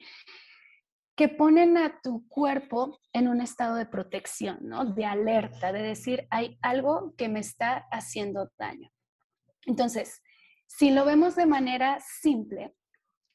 que 1.17 1.29
ponen 1.29 1.77
a 1.77 2.01
tu 2.03 2.27
cuerpo 2.29 2.99
en 3.13 3.29
un 3.29 3.41
estado 3.41 3.77
de 3.77 3.87
protección, 3.87 4.59
¿no? 4.63 4.85
De 4.85 5.05
alerta, 5.05 5.73
de 5.73 5.83
decir, 5.83 6.27
hay 6.31 6.59
algo 6.63 7.15
que 7.17 7.29
me 7.29 7.41
está 7.41 7.87
haciendo 7.91 8.51
daño. 8.59 8.91
Entonces, 9.67 10.23
si 10.67 10.91
lo 10.91 11.05
vemos 11.05 11.37
de 11.37 11.47
manera 11.47 11.99
simple, 12.01 12.75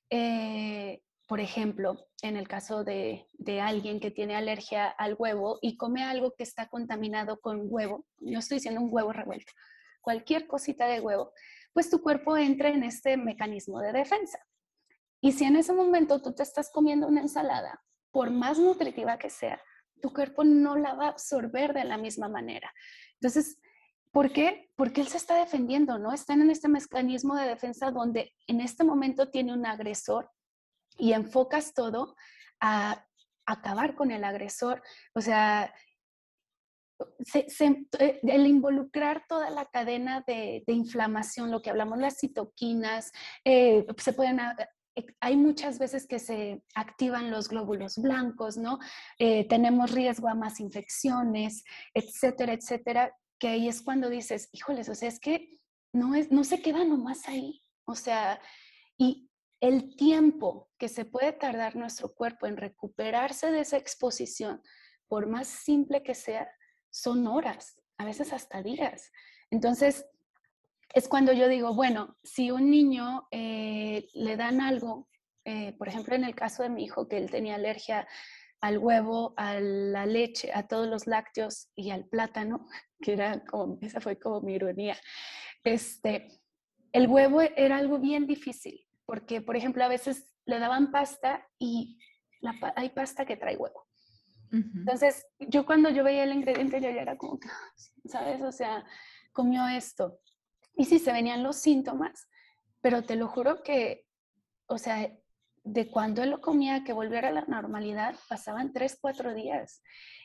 eh, 0.09 1.01
por 1.27 1.39
ejemplo, 1.39 2.06
en 2.21 2.35
el 2.35 2.47
caso 2.47 2.83
de, 2.83 3.27
alguien 3.61 3.99
que 3.99 4.11
tiene 4.11 4.35
alergia 4.35 4.87
al 4.87 5.15
huevo 5.17 5.59
y 5.61 5.77
come 5.77 6.03
algo 6.03 6.33
que 6.35 6.43
está 6.43 6.67
contaminado 6.67 7.39
con 7.39 7.61
huevo, 7.63 8.05
yo 8.19 8.39
estoy 8.39 8.57
diciendo 8.57 8.81
un 8.81 8.89
huevo 8.91 9.13
revuelto, 9.13 9.51
cualquier 10.01 10.47
cosita 10.47 10.87
de 10.87 10.99
huevo, 10.99 11.31
pues 11.73 11.89
tu 11.89 12.01
cuerpo 12.01 12.37
entra 12.37 12.69
en 12.69 12.83
este 12.83 13.17
mecanismo 13.17 13.79
de 13.79 13.91
defensa. 13.91 14.39
Y 15.21 15.31
si 15.31 15.45
en 15.45 15.55
ese 15.55 15.73
momento 15.73 16.21
tú 16.21 16.33
te 16.33 16.43
estás 16.43 16.71
comiendo 16.71 17.07
una 17.07 17.21
ensalada, 17.21 17.83
por 18.11 18.31
más 18.31 18.57
nutritiva 18.57 19.17
que 19.17 19.29
sea, 19.29 19.61
tu 20.01 20.13
cuerpo 20.13 20.43
no 20.43 20.75
la 20.75 20.93
va 20.93 21.05
a 21.05 21.09
absorber 21.09 21.73
de 21.73 21.83
la 21.83 21.97
misma 21.97 22.27
manera. 22.27 22.71
Entonces, 23.13 23.57
¿por 24.11 24.31
qué? 24.31 24.71
Porque 24.75 25.01
él 25.01 25.07
se 25.07 25.17
está 25.17 25.37
defendiendo, 25.37 25.97
¿no? 25.97 26.13
Están 26.13 26.41
en 26.41 26.51
este 26.51 26.67
mecanismo 26.67 27.35
de 27.35 27.47
defensa 27.47 27.91
donde 27.91 28.33
en 28.47 28.61
este 28.61 28.83
momento 28.83 29.29
tiene 29.29 29.53
un 29.53 29.65
agresor 29.65 30.31
y 30.97 31.13
enfocas 31.13 31.73
todo 31.73 32.15
a 32.59 33.05
acabar 33.45 33.95
con 33.95 34.11
el 34.11 34.23
agresor. 34.23 34.81
O 35.13 35.21
sea, 35.21 35.73
eh, 37.33 38.19
el 38.23 38.47
involucrar 38.47 39.23
toda 39.27 39.49
la 39.49 39.65
cadena 39.65 40.23
de, 40.25 40.63
inflamación, 40.67 41.51
lo 41.51 41.61
que 41.61 41.69
hablamos, 41.69 41.99
las 41.99 42.17
citoquinas, 42.17 43.11
eh, 43.45 43.85
se 43.97 44.13
pueden 44.13 44.39
eh, 44.39 45.05
hay 45.19 45.37
muchas 45.37 45.77
veces 45.77 46.07
que 46.07 46.17
se 46.17 46.63
activan 46.73 47.29
los 47.29 47.49
glóbulos 47.49 47.97
blancos, 47.97 48.57
¿no? 48.57 48.79
tenemos 49.19 49.91
riesgo 49.91 50.27
a 50.27 50.33
más 50.33 50.59
infecciones, 50.59 51.63
etcétera, 51.93 52.53
etcétera, 52.53 53.15
que 53.39 53.49
ahí 53.49 53.67
es 53.67 53.83
cuando 53.83 54.09
dices, 54.09 54.49
híjoles, 54.51 54.89
o 54.89 54.95
sea, 54.95 55.07
es 55.07 55.19
que 55.19 55.59
no, 55.93 56.15
es, 56.15 56.31
no 56.31 56.43
se 56.43 56.63
queda 56.63 56.83
nomás 56.83 57.27
ahí, 57.27 57.61
o 57.85 57.93
sea, 57.93 58.41
y, 58.97 59.29
el 59.59 59.95
tiempo 59.95 60.69
que 60.77 60.87
se 60.87 61.05
puede 61.05 61.33
tardar 61.33 61.75
nuestro 61.75 62.13
cuerpo 62.13 62.45
en 62.45 62.57
recuperarse 62.57 63.51
de 63.51 63.61
esa 63.61 63.77
exposición, 63.77 64.61
por 65.07 65.27
más 65.27 65.47
simple 65.47 66.03
que 66.03 66.13
sea, 66.13 66.49
son 66.89 67.27
horas, 67.27 67.79
a 67.97 68.05
veces 68.05 68.33
hasta 68.33 68.61
días. 68.61 69.11
Entonces, 69.49 70.05
es 70.93 71.07
cuando 71.07 71.33
yo 71.33 71.47
digo, 71.47 71.73
bueno, 71.73 72.17
si 72.23 72.51
un 72.51 72.69
niño 72.69 73.27
eh, 73.31 74.07
le 74.13 74.37
dan 74.37 74.61
algo, 74.61 75.09
eh, 75.45 75.73
por 75.73 75.87
ejemplo, 75.87 76.15
en 76.15 76.23
el 76.23 76.35
caso 76.35 76.63
de 76.63 76.69
mi 76.69 76.83
hijo, 76.83 77.07
que 77.07 77.17
él 77.17 77.31
tenía 77.31 77.55
alergia 77.55 78.07
al 78.61 78.77
huevo, 78.77 79.33
a 79.37 79.59
la 79.59 80.05
leche, 80.05 80.51
a 80.53 80.67
todos 80.67 80.87
los 80.87 81.07
lácteos 81.07 81.69
y 81.75 81.91
al 81.91 82.05
plátano, 82.05 82.67
que 83.01 83.13
era 83.13 83.43
como, 83.45 83.79
esa 83.81 84.01
fue 84.01 84.19
como 84.19 84.41
mi 84.41 84.53
ironía, 84.53 84.97
este, 85.63 86.27
el 86.91 87.07
huevo 87.07 87.41
era 87.41 87.77
algo 87.77 87.99
bien 87.99 88.27
difícil 88.27 88.86
porque, 89.07 89.41
por 89.41 89.55
ejemplo, 89.55 89.83
a 89.83 89.87
veces 89.87 90.35
le 90.45 90.59
daban 90.59 90.91
pasta 90.91 91.47
y 91.57 91.97
hay 92.75 92.89
pasta 92.89 93.25
que 93.25 93.37
trae 93.37 93.55
huevo. 93.55 93.87
Entonces, 94.51 95.25
yo 95.39 95.65
cuando 95.65 95.89
yo 95.89 96.03
veía 96.03 96.23
el 96.23 96.33
ingrediente, 96.33 96.79
yo 96.79 96.89
ya 96.89 97.01
era 97.01 97.17
como, 97.17 97.39
¿sabes? 98.05 98.41
O 98.41 98.51
sea, 98.51 98.85
comió 99.33 99.67
esto. 99.67 100.19
Y 100.75 100.85
sí, 100.85 100.99
se 100.99 101.11
venían 101.11 101.43
los 101.43 101.57
síntomas, 101.57 102.29
pero 102.81 103.03
te 103.03 103.15
lo 103.15 103.27
juro 103.27 103.63
que, 103.63 104.05
o 104.67 104.77
sea, 104.77 105.09
de 105.63 105.89
cuando 105.89 106.21
él 106.23 106.29
lo 106.29 106.41
comía, 106.41 106.83
que 106.83 106.93
volviera 106.93 107.29
a 107.29 107.33
la 107.33 107.45
normalidad, 107.45 108.15
pasaban 108.29 108.71
tres, 108.73 108.97
cuatro 109.01 109.33
días. 109.33 109.81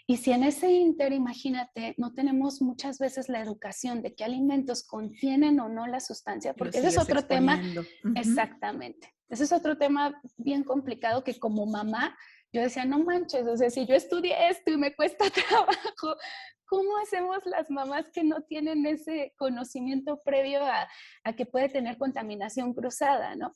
Y 0.06 0.16
si 0.16 0.32
en 0.32 0.44
ese 0.44 0.70
inter, 0.70 1.12
imagínate, 1.12 1.94
no 1.96 2.12
tenemos 2.12 2.60
muchas 2.60 2.98
veces 2.98 3.28
la 3.28 3.40
educación 3.40 4.02
de 4.02 4.14
qué 4.14 4.24
alimentos 4.24 4.82
contienen 4.82 5.60
o 5.60 5.68
no 5.68 5.86
la 5.86 6.00
sustancia, 6.00 6.54
porque 6.54 6.78
ese 6.78 6.88
es 6.88 6.98
otro 6.98 7.24
tema. 7.24 7.60
Exactamente. 8.16 9.14
Ese 9.28 9.44
es 9.44 9.52
otro 9.52 9.78
tema 9.78 10.20
bien 10.36 10.62
complicado 10.64 11.24
que 11.24 11.38
como 11.38 11.64
mamá 11.66 12.16
yo 12.52 12.60
decía, 12.60 12.84
no 12.84 12.98
manches, 12.98 13.46
o 13.46 13.56
sea, 13.56 13.70
si 13.70 13.86
yo 13.86 13.94
estudié 13.94 14.48
esto 14.48 14.70
y 14.70 14.76
me 14.76 14.94
cuesta 14.94 15.24
trabajo, 15.48 16.16
¿cómo 16.66 16.96
hacemos 17.02 17.44
las 17.46 17.70
mamás 17.70 18.10
que 18.10 18.24
no 18.24 18.42
tienen 18.42 18.86
ese 18.86 19.34
conocimiento 19.36 20.20
previo 20.22 20.60
a, 20.64 20.88
que 21.34 21.46
puede 21.46 21.68
tener 21.68 21.96
contaminación 21.98 22.74
cruzada, 22.74 23.34
¿no? 23.36 23.54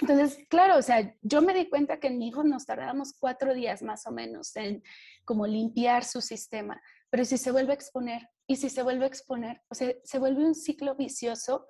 Entonces, 0.00 0.38
claro, 0.48 0.76
o 0.76 0.82
sea, 0.82 1.14
yo 1.22 1.42
me 1.42 1.54
di 1.54 1.68
cuenta 1.68 1.98
que 1.98 2.08
en 2.08 2.18
mi 2.18 2.28
hijo 2.28 2.44
nos 2.44 2.66
tardábamos 2.66 3.12
cuatro 3.18 3.54
días 3.54 3.82
más 3.82 4.06
o 4.06 4.12
menos 4.12 4.54
en 4.56 4.82
como 5.24 5.46
limpiar 5.46 6.04
su 6.04 6.20
sistema, 6.20 6.80
pero 7.10 7.24
si 7.24 7.38
se 7.38 7.52
vuelve 7.52 7.72
a 7.72 7.76
exponer, 7.76 8.28
y 8.46 8.56
si 8.56 8.68
se 8.68 8.82
vuelve 8.82 9.04
a 9.04 9.08
exponer, 9.08 9.62
o 9.68 9.74
sea, 9.74 9.92
se 10.02 10.18
vuelve 10.18 10.44
un 10.44 10.54
ciclo 10.54 10.94
vicioso 10.96 11.66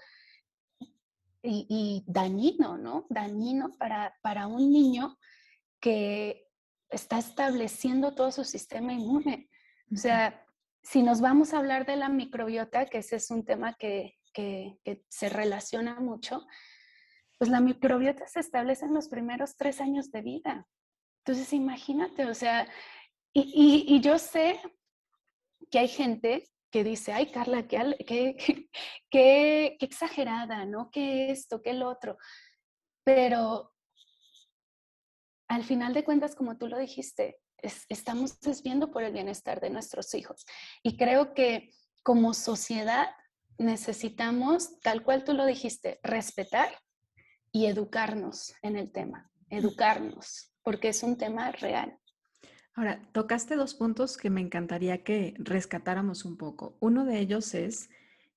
y, 1.43 1.67
y 1.69 2.05
dañino, 2.07 2.79
¿no? 2.79 3.07
Dañino 3.11 3.71
para, 3.79 4.15
para 4.23 4.47
un 4.47 4.73
niño 4.73 5.17
que 5.81 6.44
está 6.95 7.19
estableciendo 7.19 8.15
todo 8.15 8.31
su 8.31 8.45
sistema 8.45 8.93
inmune. 8.93 9.49
O 9.93 9.97
sea, 9.97 10.45
si 10.83 11.03
nos 11.03 11.21
vamos 11.21 11.53
a 11.53 11.59
hablar 11.59 11.87
de 11.87 11.97
la 11.97 12.09
microbiota, 12.09 12.87
que 12.87 12.99
ese 12.99 13.17
es 13.17 13.31
un 13.31 13.45
tema 13.45 13.75
que, 13.75 14.19
se 15.09 15.29
relaciona 15.29 16.01
mucho, 16.01 16.45
pues 17.39 17.49
la 17.51 17.61
microbiota 17.61 18.27
se 18.27 18.41
establece 18.41 18.85
en 18.85 18.95
los 18.95 19.09
primeros 19.09 19.57
tres 19.57 19.81
años 19.81 20.11
de 20.11 20.23
vida. 20.23 20.67
Entonces, 21.25 21.53
imagínate, 21.53 22.27
o 22.27 22.35
sea, 22.35 22.69
y, 23.33 24.01
yo 24.01 24.19
sé 24.19 24.61
que 25.71 25.79
hay 25.79 25.89
gente 25.89 26.51
que 26.71 26.83
dice, 26.83 27.13
ay, 27.13 27.31
Carla, 27.31 27.69
qué, 27.69 27.95
qué, 28.07 28.69
qué, 29.09 29.77
exagerada, 29.81 30.65
¿no? 30.65 30.91
¿Qué 30.91 31.31
esto, 31.31 31.63
qué 31.63 31.71
el 31.71 31.85
otro? 31.85 32.19
Pero 33.05 33.74
al 35.49 35.65
final 35.65 35.95
de 35.95 36.05
cuentas, 36.05 36.35
como 36.35 36.57
tú 36.57 36.69
lo 36.69 36.79
dijiste, 36.79 37.39
estamos 37.89 38.41
desviando 38.41 38.91
por 38.91 39.03
el 39.03 39.13
bienestar 39.13 39.61
de 39.61 39.71
nuestros 39.71 40.15
hijos. 40.15 40.45
Y 40.83 40.97
creo 40.97 41.35
que 41.35 41.71
como 42.03 42.35
sociedad 42.35 43.09
necesitamos, 43.59 44.81
tal 44.81 45.03
cual 45.03 45.25
tú 45.25 45.33
lo 45.33 45.47
dijiste, 45.47 46.01
respetar 46.03 46.69
y 47.53 47.67
educarnos 47.67 48.55
en 48.63 48.77
el 48.77 48.91
tema, 48.91 49.31
educarnos, 49.49 50.53
porque 50.63 50.89
es 50.89 51.03
un 51.03 51.17
tema 51.17 51.53
real. 51.53 51.99
Ahora, 52.75 53.01
tocaste 53.13 53.55
dos 53.55 53.75
puntos 53.75 54.17
que 54.17 54.31
me 54.31 54.41
encantaría 54.41 55.05
que 55.05 55.35
rescatáramos 55.39 56.25
un 56.25 56.37
poco. 56.37 56.77
Uno 56.81 57.05
de 57.05 57.21
ellos 57.21 57.55
es 57.55 57.89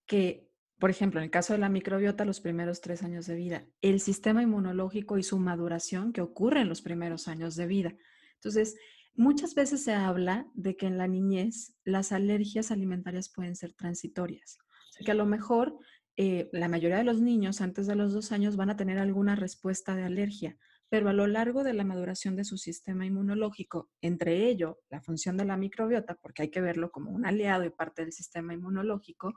que, 0.06 0.47
por 0.80 0.90
ejemplo, 0.90 1.20
en 1.20 1.26
el 1.26 1.32
caso 1.32 1.54
de 1.54 1.60
la 1.60 1.70
microbiota, 1.70 2.26
los 2.26 2.40
primeros 2.40 2.82
tres 2.82 3.04
años 3.04 3.26
de 3.26 3.36
vida, 3.36 3.66
el 3.82 4.00
sistema 4.00 4.44
inmunológico 4.44 5.18
y 5.18 5.24
su 5.24 5.40
maduración 5.40 6.14
que 6.14 6.22
ocurre 6.22 6.62
en 6.62 6.70
los 6.70 6.82
primeros 6.82 7.28
años 7.28 7.56
de 7.56 7.68
vida. 7.68 7.96
Entonces, 8.36 8.78
Muchas 9.18 9.56
veces 9.56 9.84
se 9.84 9.94
habla 9.94 10.48
de 10.54 10.78
que 10.78 10.86
en 10.86 11.00
la 11.00 11.08
niñez 11.08 11.76
las 11.84 12.12
alergias 12.12 12.70
alimentarias 12.70 13.30
pueden 13.30 13.56
ser 13.56 13.74
transitorias. 13.74 14.60
O 14.62 14.92
sea, 14.92 15.06
que 15.06 15.12
a 15.12 15.16
lo 15.16 15.26
mejor 15.26 15.76
eh, 16.18 16.50
la 16.54 16.70
mayoría 16.70 16.98
de 16.98 17.04
los 17.04 17.20
niños 17.20 17.60
antes 17.60 17.88
de 17.88 17.96
los 17.96 18.14
dos 18.14 18.32
años 18.32 18.56
van 18.56 18.70
a 18.70 18.78
tener 18.78 19.00
alguna 19.00 19.36
respuesta 19.36 19.96
de 19.96 20.04
alergia, 20.04 20.56
pero 20.88 21.10
a 21.10 21.14
lo 21.14 21.26
largo 21.26 21.64
de 21.64 21.74
la 21.74 21.84
maduración 21.84 22.36
de 22.36 22.44
su 22.44 22.60
sistema 22.60 23.08
inmunológico, 23.08 23.90
entre 24.02 24.50
ello 24.50 24.82
la 24.88 25.02
función 25.02 25.36
de 25.36 25.46
la 25.46 25.58
microbiota, 25.58 26.14
porque 26.22 26.44
hay 26.44 26.52
que 26.52 26.62
verlo 26.62 26.92
como 26.92 27.10
un 27.10 27.26
aliado 27.26 27.66
y 27.66 27.72
parte 27.72 28.04
del 28.04 28.14
sistema 28.14 28.54
inmunológico, 28.54 29.34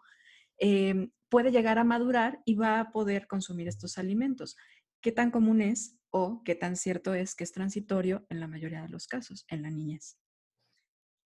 em, 0.60 1.10
puede 1.28 1.50
llegar 1.50 1.78
a 1.78 1.84
madurar 1.84 2.40
y 2.44 2.54
va 2.54 2.78
a 2.78 2.92
poder 2.92 3.26
consumir 3.26 3.66
estos 3.66 3.98
alimentos. 3.98 4.56
¿Qué 5.00 5.10
tan 5.10 5.30
común 5.32 5.60
es 5.60 6.00
o 6.10 6.42
qué 6.44 6.54
tan 6.54 6.76
cierto 6.76 7.14
es 7.14 7.34
que 7.34 7.44
es 7.44 7.52
transitorio 7.52 8.26
en 8.28 8.40
la 8.40 8.48
mayoría 8.48 8.82
de 8.82 8.88
los 8.88 9.06
casos 9.06 9.44
en 9.48 9.62
la 9.62 9.70
niñez. 9.70 10.18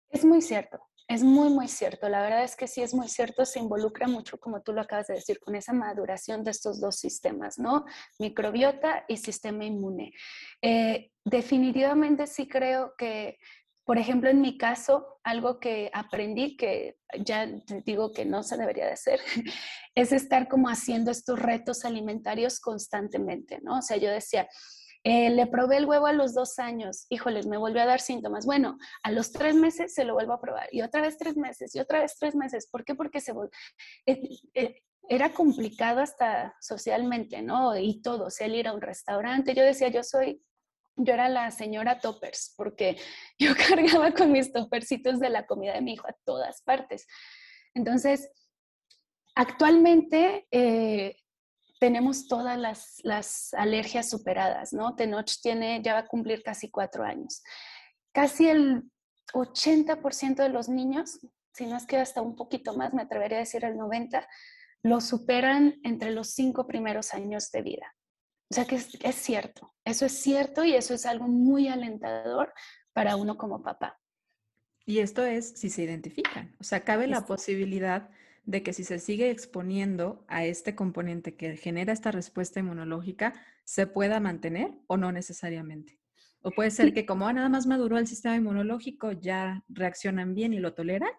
Es 0.09 0.25
muy 0.25 0.43
cierto, 0.43 0.79
es 1.09 1.23
muy, 1.23 1.49
muy 1.49 1.69
cierto. 1.69 2.09
La 2.09 2.21
verdad 2.23 2.45
es 2.45 2.55
que 2.55 2.67
sí 2.67 2.83
es 2.83 2.93
muy 2.93 3.09
cierto, 3.09 3.45
se 3.47 3.61
involucra 3.61 4.07
mucho, 4.09 4.39
como 4.39 4.63
tú 4.63 4.73
lo 4.73 4.83
acabas 4.83 5.07
de 5.07 5.15
decir, 5.15 5.39
con 5.41 5.55
esa 5.55 5.73
maduración 5.73 6.45
de 6.45 6.51
estos 6.51 6.81
dos 6.81 6.97
sistemas, 6.97 7.59
¿no? 7.59 7.85
Microbiota 8.19 9.05
y 9.09 9.17
sistema 9.17 9.65
inmune. 9.65 10.13
Eh, 10.61 11.13
definitivamente 11.25 12.27
sí 12.27 12.47
creo 12.47 12.95
que 12.99 13.39
por 13.85 13.99
ejemplo, 13.99 14.31
en 14.31 14.41
mi 14.41 14.57
caso, 14.59 15.19
algo 15.25 15.59
que 15.59 15.91
aprendí, 15.93 16.57
que 16.57 16.97
ya 17.21 17.49
digo 17.85 18.13
que 18.13 18.25
no 18.25 18.43
se 18.43 18.57
debería 18.57 18.87
de 18.87 18.93
hacer, 18.93 19.21
es 19.95 20.13
estar 20.13 20.49
como 20.49 20.69
haciendo 20.69 21.11
estos 21.11 21.39
retos 21.39 21.85
alimentarios 21.85 22.61
constantemente, 22.61 23.61
¿no? 23.63 23.79
O 23.79 23.83
sea, 23.83 23.97
yo 23.97 24.11
decía, 24.11 24.49
Eh, 25.05 25.31
le 25.31 25.49
probé 25.49 25.79
el 25.79 25.87
huevo 25.87 26.07
a 26.07 26.13
los 26.13 26.33
dos 26.33 26.61
años, 26.61 27.07
híjoles, 27.11 27.47
me 27.47 27.57
volvió 27.57 27.83
a 27.83 27.87
dar 27.87 28.01
síntomas. 28.01 28.47
Bueno, 28.47 28.79
a 29.03 29.11
los 29.11 29.33
tres 29.33 29.57
meses 29.57 29.95
se 29.95 30.05
lo 30.05 30.15
vuelvo 30.15 30.33
a 30.33 30.41
probar 30.41 30.69
y 30.71 30.83
otra 30.83 31.01
vez 31.03 31.19
tres 31.19 31.37
meses 31.37 31.75
y 31.75 31.81
otra 31.81 32.01
vez 32.01 32.17
tres 32.19 32.37
meses. 32.37 32.69
¿Por 32.71 32.85
qué? 32.85 32.95
Porque 32.95 33.21
se. 33.21 33.33
Eh, 34.07 34.21
eh, 34.55 34.83
era 35.09 35.33
complicado 35.33 36.01
hasta 36.01 36.55
socialmente, 36.61 37.43
¿no? 37.43 37.77
Y 37.77 38.01
todo, 38.01 38.27
o 38.27 38.31
sea, 38.31 38.47
el 38.47 38.55
ir 38.55 38.69
a 38.69 38.73
un 38.73 38.81
restaurante. 38.81 39.55
Yo 39.55 39.65
decía, 39.65 39.89
yo 39.89 40.05
soy 40.05 40.41
yo 40.97 41.15
era 41.15 41.29
la 41.29 41.51
señora 41.51 41.99
toppers, 41.99 42.55
porque 42.57 42.97
yo 43.39 43.55
cargaba 43.57 44.13
con 44.13 44.33
mis 44.33 44.53
toppercitos 44.53 45.21
de 45.21 45.31
la 45.31 45.47
comida 45.47 45.75
de 45.75 45.83
mi 45.83 45.95
hijo 45.95 46.07
a 46.09 46.17
todas 46.25 46.63
partes. 46.63 47.07
Entonces, 47.75 48.31
actualmente 49.35 50.47
eh, 50.51 51.17
tenemos 51.81 52.29
todas 52.29 52.59
las, 53.03 53.55
alergias 53.55 54.09
superadas, 54.09 54.73
¿no? 54.73 54.95
Tenoch 54.95 55.41
tiene, 55.43 55.83
ya 55.83 55.95
va 55.95 56.01
a 56.01 56.07
cumplir 56.07 56.43
casi 56.43 56.71
cuatro 56.71 57.05
años. 57.05 57.43
Casi 58.13 58.49
el 58.49 58.85
80% 59.35 60.37
de 60.37 60.49
los 60.49 60.69
niños, 60.69 61.19
si 61.55 61.67
no 61.67 61.77
es 61.77 61.87
que 61.87 61.97
hasta 61.97 62.23
un 62.23 62.37
poquito 62.37 62.77
más, 62.77 62.93
me 62.95 63.03
atrevería 63.03 63.39
a 63.39 63.41
decir 63.41 63.65
el 63.65 63.77
90%, 63.77 64.25
lo 64.85 65.01
superan 65.01 65.81
entre 65.85 66.11
los 66.11 66.31
cinco 66.31 66.67
primeros 66.67 67.15
años 67.15 67.51
de 67.51 67.63
vida. 67.63 67.95
O 68.53 68.55
sea 68.55 68.67
que 68.67 68.75
es, 68.75 68.99
es, 69.01 69.15
cierto, 69.15 69.73
eso 69.83 70.05
es 70.05 70.13
cierto 70.13 70.63
y 70.63 70.75
eso 70.75 70.93
es 70.93 71.07
algo 71.07 71.27
muy 71.27 71.69
alentador 71.69 72.53
para 72.93 73.17
uno 73.17 73.39
como 73.39 73.63
papá. 73.63 73.99
Y 74.85 74.99
esto 74.99 75.25
es 75.25 75.55
si 75.57 75.71
se 75.71 75.85
identifican, 75.85 76.55
o 76.61 76.65
sea, 76.65 76.85
cabe 76.85 77.07
la 77.07 77.25
posibilidad 77.25 78.11
de 78.45 78.63
que 78.63 78.75
si 78.75 78.85
se 78.85 78.99
sigue 78.99 79.31
exponiendo 79.31 80.27
a 80.29 80.45
este 80.45 80.75
componente 80.75 81.35
que 81.35 81.57
genera 81.57 81.95
esta 81.95 82.11
respuesta 82.11 82.61
inmunológica, 82.61 83.33
se 83.65 83.87
pueda 83.87 84.21
mantener 84.21 84.75
o 84.87 84.99
no 84.99 85.13
necesariamente. 85.13 85.99
O 86.43 86.51
puede 86.51 86.73
ser 86.73 86.93
que 86.93 87.07
como 87.07 87.33
nada 87.33 87.49
más 87.49 87.67
maduró 87.67 87.97
el 87.97 88.07
sistema 88.07 88.37
inmunológico, 88.37 89.13
ya 89.13 89.65
reaccionan 89.71 90.35
bien 90.35 90.53
y 90.53 90.59
lo 90.59 90.75
toleran, 90.75 91.13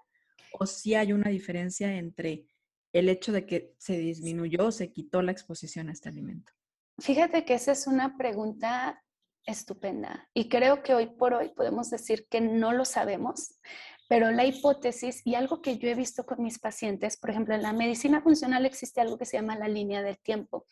o 0.59 0.67
si 0.67 0.93
hay 0.93 1.13
una 1.13 1.31
diferencia 1.31 1.95
entre 1.97 2.45
el 2.91 3.09
hecho 3.09 3.31
de 3.31 3.47
que 3.47 3.73
se 3.79 3.97
disminuyó 3.97 4.67
o 4.67 4.71
se 4.71 4.91
quitó 4.91 5.23
la 5.23 5.31
exposición 5.31 5.89
a 5.89 5.93
este 5.93 6.09
alimento. 6.09 6.53
Fíjate 6.99 7.43
que 7.43 7.55
esa 7.55 7.71
es 7.71 7.87
una 7.87 8.17
pregunta 8.17 9.03
estupenda 9.45 10.29
y 10.33 10.47
creo 10.47 10.83
que 10.83 10.93
hoy 10.93 11.07
por 11.07 11.33
hoy 11.33 11.49
podemos 11.49 11.89
decir 11.89 12.27
que 12.29 12.39
no 12.39 12.71
lo 12.71 12.85
sabemos, 12.85 13.59
pero 14.07 14.31
la 14.31 14.45
hipótesis 14.45 15.21
y 15.25 15.35
algo 15.35 15.61
que 15.61 15.77
yo 15.77 15.89
he 15.89 15.95
visto 15.95 16.25
con 16.25 16.41
mis 16.41 16.59
pacientes, 16.59 17.17
por 17.17 17.31
ejemplo, 17.31 17.55
en 17.55 17.63
la 17.63 17.73
medicina 17.73 18.21
funcional 18.21 18.65
existe 18.65 19.01
algo 19.01 19.17
que 19.17 19.25
se 19.25 19.37
llama 19.37 19.57
la 19.57 19.67
línea 19.67 20.01
del 20.01 20.19
tiempo 20.19 20.67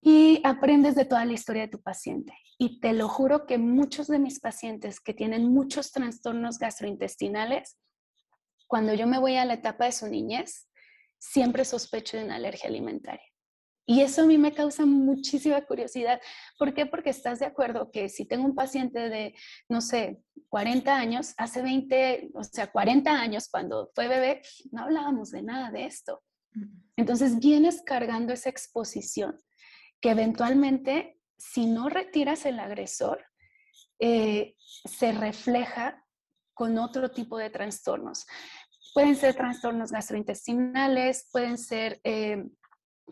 y 0.00 0.42
aprendes 0.44 0.94
de 0.96 1.06
toda 1.06 1.24
la 1.24 1.32
historia 1.32 1.62
de 1.62 1.68
tu 1.68 1.80
paciente. 1.80 2.34
Y 2.58 2.80
te 2.80 2.92
lo 2.92 3.08
juro 3.08 3.46
que 3.46 3.56
muchos 3.56 4.06
de 4.06 4.18
mis 4.18 4.38
pacientes 4.38 5.00
que 5.00 5.14
tienen 5.14 5.50
muchos 5.50 5.92
trastornos 5.92 6.58
gastrointestinales, 6.58 7.78
cuando 8.66 8.92
yo 8.92 9.06
me 9.06 9.18
voy 9.18 9.36
a 9.36 9.46
la 9.46 9.54
etapa 9.54 9.86
de 9.86 9.92
su 9.92 10.06
niñez, 10.08 10.68
siempre 11.18 11.64
sospecho 11.64 12.18
de 12.18 12.24
una 12.24 12.36
alergia 12.36 12.68
alimentaria. 12.68 13.33
Y 13.86 14.00
eso 14.00 14.22
a 14.22 14.26
mí 14.26 14.38
me 14.38 14.52
causa 14.52 14.86
muchísima 14.86 15.60
curiosidad. 15.62 16.20
¿Por 16.58 16.72
qué? 16.72 16.86
Porque 16.86 17.10
estás 17.10 17.38
de 17.38 17.46
acuerdo 17.46 17.90
que 17.90 18.08
si 18.08 18.24
tengo 18.24 18.44
un 18.44 18.54
paciente 18.54 19.10
de, 19.10 19.34
no 19.68 19.80
sé, 19.80 20.22
40 20.48 20.96
años, 20.96 21.34
hace 21.36 21.60
20, 21.62 22.30
o 22.34 22.44
sea, 22.44 22.70
40 22.70 23.10
años 23.10 23.48
cuando 23.50 23.90
fue 23.94 24.08
bebé, 24.08 24.40
no 24.72 24.84
hablábamos 24.84 25.30
de 25.30 25.42
nada 25.42 25.70
de 25.70 25.84
esto. 25.84 26.22
Entonces 26.96 27.38
vienes 27.38 27.82
cargando 27.82 28.32
esa 28.32 28.48
exposición 28.48 29.36
que 30.00 30.10
eventualmente, 30.10 31.18
si 31.36 31.66
no 31.66 31.88
retiras 31.88 32.46
el 32.46 32.60
agresor, 32.60 33.24
eh, 33.98 34.54
se 34.58 35.12
refleja 35.12 36.04
con 36.54 36.78
otro 36.78 37.10
tipo 37.10 37.36
de 37.36 37.50
trastornos. 37.50 38.26
Pueden 38.94 39.16
ser 39.16 39.34
trastornos 39.34 39.90
gastrointestinales, 39.90 41.28
pueden 41.32 41.58
ser 41.58 42.00
eh, 42.04 42.44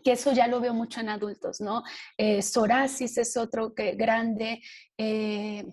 que 0.03 0.13
eso 0.13 0.33
ya 0.33 0.47
lo 0.47 0.59
veo 0.59 0.73
mucho 0.73 0.99
en 1.01 1.09
adultos, 1.09 1.61
¿no? 1.61 1.83
Eh, 2.17 2.41
psoriasis 2.41 3.17
es 3.17 3.37
otro 3.37 3.73
que 3.73 3.93
grande, 3.93 4.61
eh, 4.97 5.65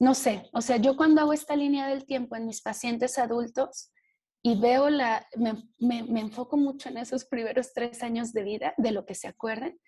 no 0.00 0.14
sé, 0.14 0.48
o 0.52 0.60
sea, 0.60 0.76
yo 0.76 0.96
cuando 0.96 1.20
hago 1.20 1.32
esta 1.32 1.56
línea 1.56 1.88
del 1.88 2.04
tiempo 2.04 2.36
en 2.36 2.46
mis 2.46 2.60
pacientes 2.62 3.18
adultos 3.18 3.90
y 4.42 4.60
veo 4.60 4.90
la, 4.90 5.26
me, 5.36 6.02
me, 6.02 6.20
enfoco 6.20 6.56
mucho 6.56 6.88
en 6.90 6.98
esos 6.98 7.24
primeros 7.24 7.72
tres 7.72 8.02
años 8.02 8.32
de 8.32 8.42
vida, 8.42 8.74
de 8.76 8.92
lo 8.92 9.06
que 9.06 9.14
se 9.14 9.28
acuerden, 9.28 9.80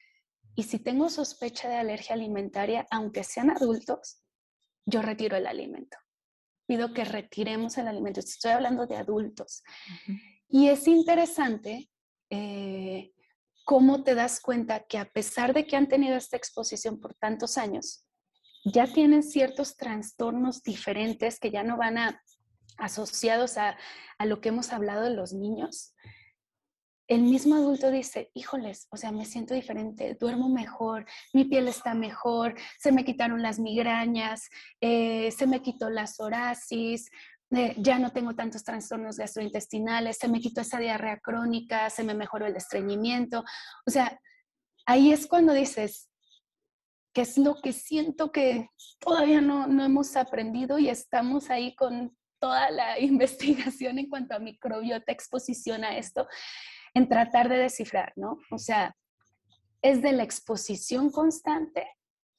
y 0.55 0.63
si 0.63 0.79
tengo 0.79 1.11
sospecha 1.11 1.69
de 1.69 1.77
alergia 1.77 2.15
alimentaria, 2.15 2.87
aunque 2.91 3.23
sean 3.23 3.51
adultos, 3.51 4.23
yo 4.87 5.03
retiro 5.03 5.37
el 5.37 5.47
alimento. 5.47 5.99
Pido 6.67 6.95
que 6.95 7.05
retiremos 7.05 7.77
el 7.77 7.89
alimento. 7.89 8.21
Estoy 8.21 8.53
hablando 8.53 8.87
de 8.87 8.97
adultos. 8.97 9.63
Y 10.49 10.69
es 10.69 10.89
interesante 10.89 11.91
eh, 12.31 13.13
cómo 13.67 14.05
te 14.05 14.15
das 14.15 14.41
cuenta 14.41 14.85
que 14.85 14.97
a 14.97 15.07
pesar 15.07 15.53
de 15.53 15.67
que 15.67 15.75
han 15.75 15.89
tenido 15.89 16.17
esta 16.17 16.37
exposición 16.37 17.01
por 17.01 17.15
tantos 17.15 17.59
años, 17.59 18.07
ya 18.65 18.87
tienen 18.87 19.25
ciertos 19.25 19.77
trastornos 19.77 20.63
diferentes 20.63 21.41
que 21.41 21.51
ya 21.51 21.65
no 21.65 21.77
van 21.77 21.99
a 21.99 22.23
asociados 22.79 23.59
a, 23.59 23.77
lo 24.25 24.41
que 24.41 24.51
hemos 24.51 24.73
hablado 24.73 25.03
de 25.03 25.17
los 25.17 25.33
niños, 25.33 25.95
el 27.09 27.23
mismo 27.23 27.55
adulto 27.57 27.91
dice, 27.91 28.31
híjoles, 28.35 28.87
o 28.91 28.97
sea, 28.97 29.11
me 29.13 29.25
siento 29.25 29.55
diferente, 29.55 30.17
duermo 30.19 30.49
mejor, 30.49 31.07
mi 31.33 31.45
piel 31.45 31.69
está 31.69 31.95
mejor, 31.95 32.55
se 32.79 32.93
me 32.93 33.05
quitaron 33.05 33.43
las 33.43 33.59
migrañas, 33.59 34.49
eh, 34.81 35.31
se 35.31 35.47
me 35.47 35.63
quitó 35.63 35.89
la 35.89 36.07
psoriasis, 36.07 37.11
ya 37.51 37.99
no 37.99 38.11
tengo 38.11 38.35
tantos 38.35 38.65
trastornos 38.65 39.17
gastrointestinales, 39.17 40.19
se 40.19 40.29
me 40.29 40.41
quitó 40.41 40.63
esa 40.63 40.79
diarrea 40.79 41.21
crónica, 41.21 41.91
se 41.91 42.03
me 42.03 42.15
mejoró 42.15 42.47
el 42.47 42.57
estreñimiento. 42.57 43.45
O 43.87 43.91
sea, 43.91 44.21
ahí 44.85 45.13
es 45.13 45.27
cuando 45.27 45.53
dices, 45.53 46.11
¿qué 47.13 47.23
es 47.23 47.39
lo 47.39 47.61
que 47.63 47.73
siento 47.73 48.33
que 48.33 48.69
todavía 48.99 49.41
no, 49.41 49.67
no 49.67 49.85
hemos 49.85 50.17
aprendido 50.17 50.79
y 50.79 50.89
estamos 50.89 51.51
ahí 51.51 51.75
con 51.75 52.17
toda 52.39 52.71
la 52.71 52.99
investigación 53.01 53.99
en 53.99 54.09
cuanto 54.09 54.35
a 54.35 54.39
microbiota, 54.39 55.13
exposición 55.13 55.85
a 55.85 55.97
esto, 55.97 56.27
en 56.95 57.09
tratar 57.09 57.49
de 57.49 57.59
descifrar, 57.59 58.13
¿no? 58.17 58.39
O 58.51 58.59
sea, 58.59 58.97
¿es 59.83 60.03
de 60.03 60.13
la 60.13 60.23
exposición 60.25 61.11
constante 61.11 61.87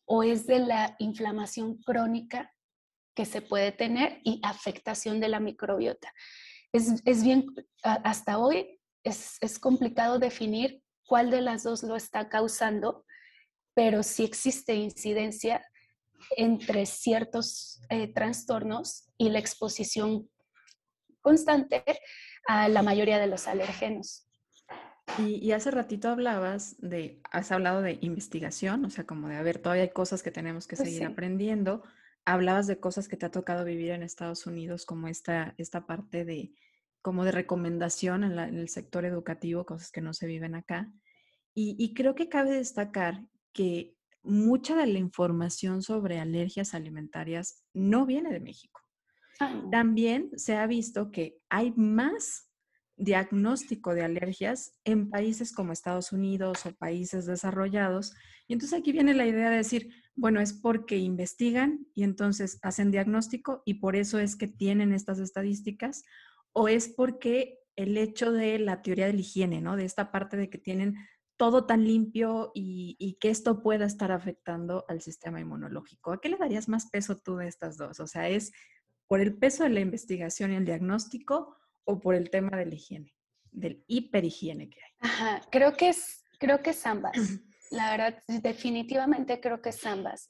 o 0.05 0.23
es 0.23 0.47
de 0.47 0.59
la 0.59 0.95
inflamación 0.99 1.77
crónica 1.81 2.53
que 3.17 3.25
se 3.25 3.41
puede 3.41 3.71
tener 3.71 4.21
y 4.23 4.39
afectación 4.43 5.19
de 5.19 5.27
la 5.27 5.39
microbiota. 5.39 6.13
Es, 6.71 7.01
es 7.03 7.23
bien, 7.23 7.47
hasta 7.81 8.37
hoy 8.37 8.79
es, 9.03 9.37
es, 9.41 9.57
complicado 9.57 10.19
definir 10.19 10.83
cuál 11.03 11.31
de 11.31 11.41
las 11.41 11.63
dos 11.63 11.81
lo 11.81 11.95
está 11.95 12.29
causando, 12.29 13.05
pero 13.73 14.03
sí 14.03 14.23
existe 14.23 14.75
incidencia 14.75 15.65
entre 16.35 16.85
ciertos 16.85 17.81
eh, 17.89 18.13
trastornos 18.13 19.09
y 19.17 19.29
la 19.29 19.39
exposición 19.39 20.29
constante 21.21 21.83
a 22.47 22.69
la 22.69 22.83
mayoría 22.83 23.17
de 23.17 23.25
los 23.25 23.47
alérgenos. 23.47 24.27
Y, 25.17 25.43
y, 25.43 25.53
hace 25.53 25.71
ratito 25.71 26.09
hablabas 26.09 26.75
de, 26.79 27.19
has 27.31 27.51
hablado 27.51 27.81
de 27.81 27.97
investigación, 28.01 28.85
o 28.85 28.91
sea, 28.91 29.07
como 29.07 29.27
de, 29.27 29.37
a 29.37 29.41
ver, 29.41 29.57
todavía 29.57 29.85
hay 29.85 29.89
cosas 29.89 30.21
que 30.21 30.29
tenemos 30.29 30.67
que 30.67 30.75
pues 30.75 30.87
seguir 30.87 31.07
aprendiendo, 31.07 31.81
hablabas 32.27 32.67
de 32.67 32.77
cosas 32.77 33.07
que 33.07 33.15
te 33.15 33.25
ha 33.25 33.31
tocado 33.31 33.63
vivir 33.63 33.91
en 33.91 34.03
Estados 34.03 34.45
Unidos, 34.45 34.85
como 34.85 35.07
esta, 35.07 35.55
esta 35.57 35.87
parte 35.87 36.25
de, 36.25 36.51
como 37.01 37.23
de 37.23 37.31
recomendación 37.31 38.25
en, 38.25 38.37
el 38.37 38.67
sector 38.67 39.05
educativo, 39.05 39.65
cosas 39.65 39.91
que 39.91 40.01
no 40.01 40.13
se 40.13 40.27
viven 40.27 40.53
acá. 40.53 40.91
Y, 41.55 41.93
creo 41.95 42.13
que 42.13 42.29
cabe 42.29 42.51
destacar 42.51 43.25
que 43.51 43.95
mucha 44.21 44.75
de 44.75 44.85
la 44.85 44.99
información 44.99 45.81
sobre 45.81 46.19
alergias 46.19 46.75
alimentarias 46.75 47.63
no 47.73 48.05
viene 48.05 48.29
de 48.29 48.41
México. 48.41 48.81
Ah. 49.39 49.63
También 49.71 50.29
se 50.35 50.55
ha 50.55 50.67
visto 50.67 51.09
que 51.09 51.39
hay 51.49 51.71
más 51.77 52.51
diagnóstico 52.97 53.95
de 53.95 54.03
alergias 54.03 54.77
en 54.83 55.09
países 55.09 55.53
como 55.53 55.71
Estados 55.71 56.11
Unidos 56.11 56.65
o 56.65 56.75
países 56.75 57.25
desarrollados. 57.25 58.13
Y 58.47 58.53
entonces 58.53 58.77
aquí 58.77 58.91
viene 58.91 59.13
la 59.13 59.25
idea 59.25 59.49
de 59.49 59.57
decir, 59.57 59.89
bueno, 60.17 60.41
es 60.41 60.51
porque 60.51 60.97
investigan 60.97 61.87
y 61.93 62.03
entonces 62.03 62.59
hacen 62.63 62.91
diagnóstico 62.91 63.61
y 63.65 63.75
por 63.75 63.95
eso 63.95 64.19
es 64.19 64.35
que 64.35 64.47
tienen 64.47 64.91
estas 64.91 65.19
estadísticas, 65.19 66.03
o 66.51 66.67
es 66.67 66.89
porque 66.89 67.59
el 67.75 67.95
hecho 67.97 68.31
de 68.31 68.57
la 68.57 68.81
teoría 68.81 69.05
de 69.05 69.13
la 69.13 69.19
higiene, 69.19 69.61
¿no? 69.61 69.75
De 69.75 69.85
esta 69.85 70.11
parte 70.11 70.35
de 70.35 70.49
que 70.49 70.57
tienen 70.57 70.95
todo 71.37 71.67
tan 71.67 71.85
limpio 71.85 72.51
y, 72.55 73.17
que 73.21 73.29
esto 73.29 73.61
pueda 73.61 73.85
estar 73.85 74.11
afectando 74.11 74.85
al 74.87 75.01
sistema 75.01 75.39
inmunológico. 75.39 76.11
¿A 76.11 76.19
qué 76.19 76.29
le 76.29 76.37
darías 76.37 76.67
más 76.67 76.89
peso 76.89 77.17
tú 77.17 77.37
de 77.37 77.47
estas 77.47 77.77
dos? 77.77 77.99
O 77.99 78.07
sea, 78.07 78.27
¿es 78.27 78.51
por 79.05 79.21
el 79.21 79.37
peso 79.37 79.63
de 79.63 79.69
la 79.69 79.81
investigación 79.81 80.51
y 80.51 80.55
el 80.55 80.65
diagnóstico 80.65 81.55
o 81.83 81.99
por 81.99 82.15
el 82.15 82.31
tema 82.31 82.57
de 82.57 82.65
la 82.65 82.73
higiene, 82.73 83.13
del 83.51 83.83
hiperhigiene 83.85 84.67
que 84.71 84.79
hay? 84.81 84.91
Ajá, 84.99 85.41
creo 85.51 85.77
que 85.77 85.89
es, 85.89 86.25
creo 86.39 86.63
que 86.63 86.71
es 86.71 86.85
ambas. 86.87 87.15
La 87.71 87.91
verdad, 87.91 88.23
definitivamente 88.27 89.39
creo 89.39 89.61
que 89.61 89.69
es 89.69 89.85
ambas. 89.85 90.29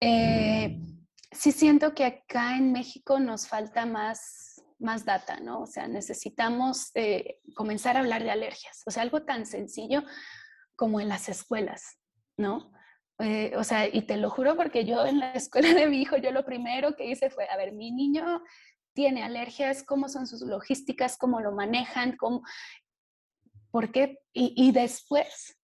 Eh, 0.00 0.78
sí 1.32 1.52
siento 1.52 1.94
que 1.94 2.04
acá 2.04 2.56
en 2.56 2.72
México 2.72 3.18
nos 3.18 3.48
falta 3.48 3.86
más, 3.86 4.62
más 4.78 5.04
data, 5.04 5.40
¿no? 5.40 5.62
O 5.62 5.66
sea, 5.66 5.88
necesitamos 5.88 6.90
eh, 6.94 7.40
comenzar 7.54 7.96
a 7.96 8.00
hablar 8.00 8.22
de 8.22 8.30
alergias, 8.30 8.82
o 8.86 8.90
sea, 8.90 9.02
algo 9.02 9.24
tan 9.24 9.46
sencillo 9.46 10.02
como 10.76 11.00
en 11.00 11.08
las 11.08 11.28
escuelas, 11.28 11.98
¿no? 12.36 12.72
Eh, 13.18 13.52
o 13.56 13.64
sea, 13.64 13.88
y 13.88 14.02
te 14.02 14.16
lo 14.16 14.30
juro 14.30 14.56
porque 14.56 14.84
yo 14.84 15.04
en 15.04 15.18
la 15.18 15.32
escuela 15.34 15.74
de 15.74 15.88
mi 15.88 16.00
hijo, 16.00 16.16
yo 16.16 16.30
lo 16.30 16.44
primero 16.44 16.94
que 16.94 17.10
hice 17.10 17.30
fue, 17.30 17.48
a 17.48 17.56
ver, 17.56 17.72
mi 17.72 17.90
niño 17.90 18.42
tiene 18.94 19.22
alergias, 19.22 19.82
cómo 19.82 20.08
son 20.08 20.26
sus 20.26 20.42
logísticas, 20.42 21.16
cómo 21.16 21.40
lo 21.40 21.52
manejan, 21.52 22.16
cómo, 22.16 22.42
por 23.70 23.92
qué, 23.92 24.20
y, 24.32 24.54
y 24.56 24.72
después, 24.72 25.57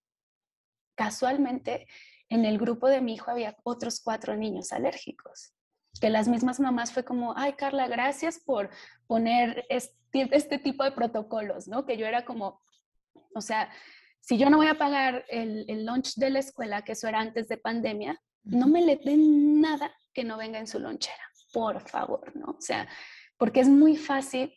casualmente, 0.95 1.87
en 2.29 2.45
el 2.45 2.57
grupo 2.57 2.87
de 2.87 3.01
mi 3.01 3.13
hijo 3.13 3.29
había 3.31 3.55
otros 3.63 4.01
cuatro 4.01 4.35
niños 4.35 4.71
alérgicos 4.71 5.55
que 5.99 6.09
las 6.09 6.27
mismas 6.27 6.59
mamás 6.59 6.91
fue 6.91 7.03
como, 7.03 7.33
ay 7.37 7.53
Carla, 7.53 7.87
gracias 7.87 8.39
por 8.39 8.69
poner 9.07 9.65
este, 9.69 9.95
este, 10.31 10.57
tipo 10.57 10.83
de 10.83 10.91
protocolos, 10.91 11.67
¿no? 11.67 11.85
Que 11.85 11.97
yo 11.97 12.05
era 12.05 12.25
como, 12.25 12.61
o 13.33 13.41
sea, 13.41 13.69
si 14.19 14.37
yo 14.37 14.49
no 14.49 14.57
voy 14.57 14.67
a 14.67 14.77
pagar 14.77 15.25
el, 15.29 15.65
el 15.67 15.85
lunch 15.85 16.15
de 16.15 16.29
la 16.29 16.39
escuela, 16.39 16.83
que 16.83 16.93
eso 16.93 17.07
era 17.07 17.19
antes 17.19 17.47
de 17.47 17.57
pandemia, 17.57 18.19
no 18.43 18.67
me 18.67 18.81
le 18.81 18.97
den 18.97 19.61
nada 19.61 19.91
que 20.13 20.23
no 20.23 20.37
venga 20.37 20.59
en 20.59 20.67
su 20.67 20.79
lonchera, 20.79 21.29
por 21.53 21.81
favor, 21.81 22.35
¿no? 22.35 22.55
O 22.57 22.61
sea, 22.61 22.87
porque 23.37 23.59
es 23.59 23.69
muy 23.69 23.95
fácil 23.95 24.53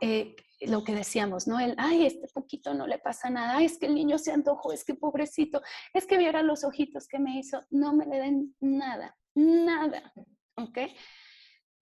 eh, 0.00 0.36
lo 0.60 0.84
que 0.84 0.94
decíamos, 0.94 1.46
¿no? 1.46 1.60
El, 1.60 1.74
ay, 1.78 2.06
este 2.06 2.28
poquito 2.28 2.74
no 2.74 2.86
le 2.86 2.98
pasa 2.98 3.30
nada, 3.30 3.62
es 3.62 3.78
que 3.78 3.86
el 3.86 3.94
niño 3.94 4.18
se 4.18 4.32
antojó, 4.32 4.72
es 4.72 4.84
que 4.84 4.94
pobrecito, 4.94 5.60
es 5.92 6.06
que 6.06 6.18
viera 6.18 6.42
los 6.42 6.64
ojitos 6.64 7.06
que 7.08 7.18
me 7.18 7.38
hizo, 7.38 7.64
no 7.70 7.92
me 7.92 8.06
le 8.06 8.18
den 8.18 8.56
nada, 8.60 9.16
nada, 9.34 10.12
¿ok? 10.56 10.78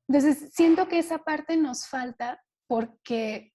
Entonces, 0.09 0.53
siento 0.53 0.89
que 0.89 0.99
esa 0.99 1.19
parte 1.19 1.57
nos 1.57 1.87
falta 1.87 2.43
porque 2.67 3.55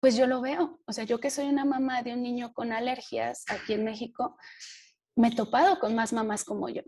pues 0.00 0.16
yo 0.16 0.26
lo 0.26 0.40
veo. 0.40 0.80
O 0.86 0.92
sea, 0.92 1.04
yo 1.04 1.18
que 1.18 1.30
soy 1.30 1.46
una 1.46 1.64
mamá 1.64 2.02
de 2.02 2.12
un 2.12 2.22
niño 2.22 2.52
con 2.52 2.72
alergias 2.72 3.44
aquí 3.48 3.72
en 3.72 3.84
México, 3.84 4.36
me 5.16 5.28
he 5.28 5.34
topado 5.34 5.80
con 5.80 5.94
más 5.94 6.12
mamás 6.12 6.44
como 6.44 6.68
yo. 6.68 6.82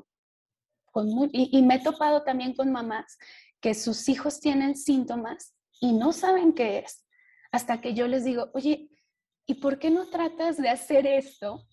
Con 0.93 1.09
y, 1.33 1.63
me 1.63 1.77
he 1.77 1.83
topado 1.83 2.23
también 2.23 2.55
con 2.55 2.71
mamás 2.71 3.19
que 3.61 3.75
sus 3.75 4.09
hijos 4.09 4.41
tienen 4.41 4.77
síntomas 4.77 5.55
y 5.81 5.93
no 5.93 6.13
saben 6.13 6.53
qué 6.53 6.79
es. 6.79 7.08
Hasta 7.53 7.81
que 7.81 7.95
yo 7.95 8.07
les 8.09 8.25
digo, 8.25 8.51
oye, 8.55 8.91
¿y 9.47 9.55
por 9.55 9.79
qué 9.79 9.91
no 9.91 10.09
tratas 10.09 10.57
de 10.57 10.69
hacer 10.69 11.07
esto 11.07 11.67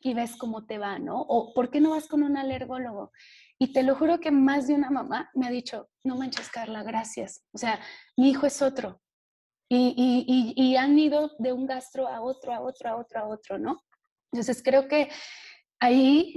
y 0.00 0.14
ves 0.14 0.36
cómo 0.36 0.66
te 0.66 0.78
va, 0.78 0.98
no? 0.98 1.20
O 1.20 1.54
¿por 1.54 1.70
qué 1.70 1.80
no 1.80 1.90
vas 1.90 2.08
con 2.08 2.22
un 2.22 2.36
alergólogo? 2.36 3.12
Y 3.58 3.72
te 3.72 3.82
lo 3.82 3.94
juro 3.94 4.18
que 4.20 4.30
más 4.30 4.66
de 4.66 4.74
una 4.74 4.90
mamá 4.90 5.30
me 5.34 5.46
ha 5.46 5.50
dicho, 5.50 5.88
no 6.02 6.16
manches, 6.16 6.50
Carla, 6.50 6.82
gracias. 6.82 7.44
O 7.52 7.58
sea, 7.58 7.80
mi 8.16 8.30
hijo 8.30 8.46
es 8.46 8.60
otro, 8.60 9.00
y, 9.68 10.76
han 10.76 10.98
ido 10.98 11.32
de 11.38 11.52
un 11.52 11.66
gastro 11.66 12.08
a 12.08 12.20
otro, 12.20 12.52
a 12.52 12.60
otro, 12.60 12.90
a 12.90 12.96
otro, 12.96 13.20
a 13.20 13.26
otro, 13.26 13.58
¿no? 13.58 13.82
Entonces 14.32 14.62
creo 14.62 14.88
que 14.88 15.10
ahí 15.80 16.34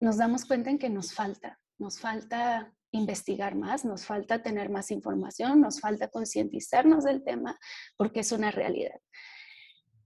nos 0.00 0.16
damos 0.16 0.44
cuenta 0.44 0.70
en 0.70 0.78
que 0.78 0.90
nos 0.90 1.12
falta, 1.12 1.58
nos 1.78 1.98
falta 1.98 2.74
investigar 2.90 3.54
más, 3.54 3.84
nos 3.84 4.06
falta 4.06 4.42
tener 4.42 4.70
más 4.70 4.90
información, 4.90 5.60
nos 5.60 5.80
falta 5.80 6.08
concientizarnos 6.08 7.04
del 7.04 7.22
tema, 7.22 7.58
porque 7.96 8.20
es 8.20 8.32
una 8.32 8.50
realidad. 8.50 9.00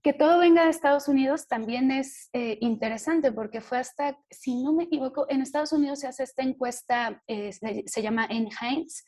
Que 0.03 0.13
todo 0.13 0.39
venga 0.39 0.63
de 0.63 0.71
Estados 0.71 1.07
Unidos 1.07 1.47
también 1.47 1.91
es 1.91 2.29
eh, 2.33 2.57
interesante 2.61 3.31
porque 3.31 3.61
fue 3.61 3.77
hasta, 3.77 4.17
si 4.31 4.61
no 4.63 4.73
me 4.73 4.85
equivoco, 4.85 5.27
en 5.29 5.41
Estados 5.41 5.73
Unidos 5.73 5.99
se 5.99 6.07
hace 6.07 6.23
esta 6.23 6.41
encuesta, 6.41 7.21
eh, 7.27 7.53
se, 7.53 7.83
se, 7.85 8.01
llama 8.01 8.27
NHINES, 8.27 9.05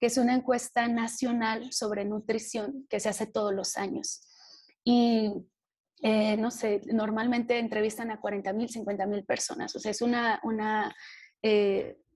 que 0.00 0.06
es 0.06 0.18
una 0.18 0.34
encuesta 0.34 0.88
nacional 0.88 1.72
sobre 1.72 2.04
nutrición 2.04 2.86
que 2.90 2.98
se 2.98 3.08
hace 3.08 3.26
todos 3.26 3.54
los 3.54 3.76
años. 3.76 4.26
Y 4.82 5.30
eh, 6.02 6.36
no 6.36 6.50
sé, 6.50 6.80
normalmente 6.86 7.60
entrevistan 7.60 8.10
a 8.10 8.20
40 8.20 8.52
mil, 8.52 8.68
50 8.68 9.06
mil 9.06 9.24
personas. 9.24 9.76
O 9.76 9.78
sea, 9.78 9.92
es 9.92 10.02
una, 10.02 10.40
una 10.42 10.92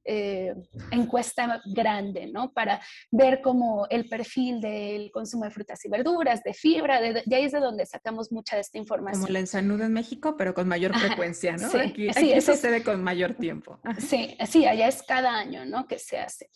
eh, 0.09 0.55
encuesta 0.93 1.61
grande, 1.65 2.27
¿no? 2.27 2.53
Para 2.53 2.81
ver 3.11 3.41
cómo 3.43 3.87
el 3.91 4.09
perfil 4.09 4.61
del 4.61 5.11
consumo 5.11 5.45
de 5.45 5.51
frutas 5.51 5.85
y 5.85 5.89
verduras, 5.89 6.43
de 6.45 6.55
fibra, 6.55 7.01
de, 7.01 7.23
ahí 7.35 7.45
es 7.45 7.53
de 7.53 7.61
donde 7.61 7.85
sacamos 7.87 8.31
mucha 8.31 8.57
de 8.57 8.63
esta 8.63 8.79
información. 8.79 9.23
Como 9.23 9.33
la 9.33 9.41
ensanuda 9.41 9.87
en 9.87 9.93
México, 9.93 10.37
pero 10.37 10.55
con 10.55 10.69
mayor 10.69 10.97
frecuencia, 10.97 11.57
¿no? 11.57 11.69
Sí, 11.71 11.79
aquí, 11.79 12.09
aquí 12.09 12.41
sucede 12.41 12.85
con 12.85 13.03
mayor 13.03 13.35
tiempo. 13.35 13.81
Sí, 13.99 14.37
sí, 14.47 14.65
allá 14.67 14.89
es 14.89 15.03
cada 15.03 15.37
año, 15.37 15.65
¿no? 15.65 15.87
Que 15.89 15.99
se 15.99 16.19
hace. 16.19 16.51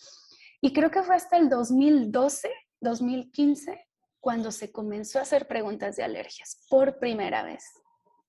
Y 0.61 0.73
creo 0.73 0.91
que 0.91 1.03
fue 1.03 1.17
hasta 1.17 1.37
el 1.37 1.49
2012, 1.49 2.49
2015, 2.81 3.87
cuando 4.21 4.53
se 4.53 4.71
comenzó 4.71 5.19
a 5.19 5.23
hacer 5.23 5.49
preguntas 5.49 5.97
de 5.97 6.05
alergias 6.05 6.65
por 6.69 6.99
primera 6.99 7.43
vez. 7.43 7.65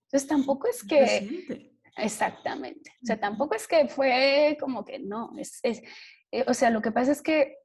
Entonces 0.05 0.27
tampoco 0.27 0.67
es 0.67 0.83
que... 0.83 1.70
Exactamente. 1.97 2.91
O 3.03 3.05
sea, 3.05 3.19
tampoco 3.19 3.55
es 3.55 3.67
que 3.67 3.87
fue 3.87 4.57
como 4.59 4.85
que 4.85 4.99
no. 4.99 5.31
Es, 5.37 5.59
es, 5.63 5.81
eh, 6.31 6.45
o 6.47 6.53
sea, 6.53 6.69
lo 6.69 6.81
que 6.81 6.91
pasa 6.91 7.11
es 7.11 7.21
que 7.21 7.57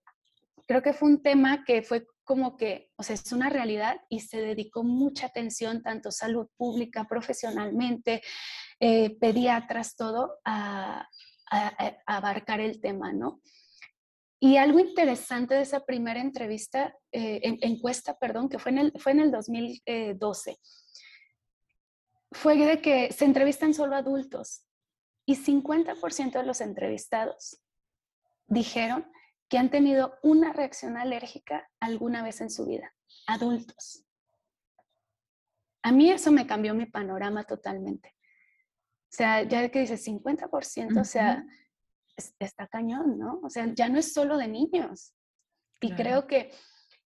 creo 0.66 0.83
que 0.83 0.93
fue 0.93 1.09
un 1.09 1.22
tema 1.22 1.64
que 1.64 1.83
fue 1.83 2.07
como 2.24 2.57
que, 2.57 2.91
o 2.97 3.05
sea, 3.05 3.14
es 3.14 3.31
una 3.33 3.49
realidad 3.49 4.01
y 4.09 4.20
se 4.20 4.41
dedicó 4.41 4.83
mucha 4.83 5.27
atención, 5.27 5.83
tanto 5.83 6.11
salud 6.11 6.49
pública, 6.57 7.05
profesionalmente, 7.05 8.20
eh, 8.81 9.16
pediatras, 9.20 9.95
todo, 9.95 10.39
a, 10.45 11.09
a, 11.51 11.97
abarcar 12.05 12.61
el 12.61 12.81
tema, 12.81 13.12
¿no? 13.12 13.41
Y 14.41 14.57
algo 14.57 14.81
interesante 14.81 15.55
de 15.55 15.62
esa 15.62 15.87
primera 15.87 16.20
entrevista, 16.20 16.95
eh, 17.12 17.41
encuesta, 17.62 18.18
perdón, 18.18 18.49
que 18.49 18.59
fue 18.59 18.72
en 18.72 18.79
el, 18.79 18.93
fue 18.99 19.12
en 19.12 19.20
el 19.20 19.31
2012, 19.31 20.59
fue 22.37 22.57
de 22.57 22.80
que 22.80 23.12
se 23.12 23.24
entrevistan 23.24 23.74
solo 23.74 23.97
adultos 23.97 24.64
y 25.26 25.37
50% 25.37 26.32
de 26.32 26.43
los 26.45 26.61
entrevistados 26.61 27.61
dijeron 28.47 29.11
que 29.49 29.59
han 29.59 29.70
tenido 29.70 30.18
una 30.22 30.53
reacción 30.53 30.97
alérgica 30.97 31.68
alguna 31.80 32.22
vez 32.22 32.41
en 32.41 32.51
su 32.51 32.66
vida, 32.66 32.95
adultos. 33.26 34.05
A 35.82 35.93
mí 35.93 36.11
eso 36.11 36.30
me 36.30 36.47
cambió 36.47 36.74
mi 36.74 36.87
panorama 36.87 37.45
totalmente. 37.45 38.14
O 39.05 39.16
sea, 39.16 39.43
ya 39.43 39.68
que 39.70 39.80
dices 39.80 40.07
50%, 40.07 41.01
o 41.01 41.05
sea, 41.05 41.45
está 42.39 42.66
cañón, 42.66 43.18
¿no? 43.18 43.41
O 43.43 43.51
sea, 43.51 43.72
ya 43.72 43.89
no 43.89 43.99
es 43.99 44.12
solo 44.12 44.37
de 44.37 44.49
niños. 44.49 45.14
Y 45.80 45.95
creo 45.95 46.26
que 46.26 46.53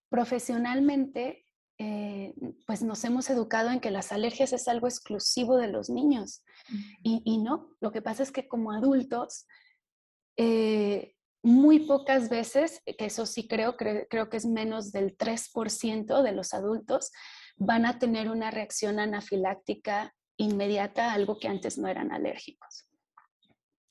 profesionalmente, 0.08 1.44
eh, 1.82 2.34
pues 2.66 2.82
nos 2.82 3.02
hemos 3.04 3.30
educado 3.30 3.70
en 3.70 3.80
que 3.80 3.90
las 3.90 4.12
alergias 4.12 4.52
es 4.52 4.68
algo 4.68 4.86
exclusivo 4.86 5.56
de 5.56 5.68
los 5.68 5.88
niños. 5.88 6.44
y, 7.02 7.38
no, 7.38 7.70
lo 7.80 7.90
que 7.90 8.02
pasa 8.02 8.22
es 8.22 8.30
que 8.30 8.46
como 8.46 8.70
adultos, 8.70 9.46
eh, 10.36 11.14
muy 11.42 11.80
pocas 11.86 12.28
veces, 12.28 12.82
que 12.84 13.06
eso 13.06 13.24
sí 13.24 13.48
creo, 13.48 13.78
creo 13.78 14.28
que 14.28 14.36
es 14.36 14.44
menos 14.44 14.92
del 14.92 15.16
3% 15.16 16.22
de 16.22 16.32
los 16.32 16.52
adultos, 16.52 17.12
van 17.56 17.86
a 17.86 17.98
tener 17.98 18.28
una 18.28 18.50
reacción 18.50 19.00
anafiláctica 19.00 20.14
inmediata 20.36 21.10
a 21.10 21.14
algo 21.14 21.38
que 21.38 21.48
antes 21.48 21.78
no 21.78 21.88
eran 21.88 22.12
alérgicos. 22.12 22.89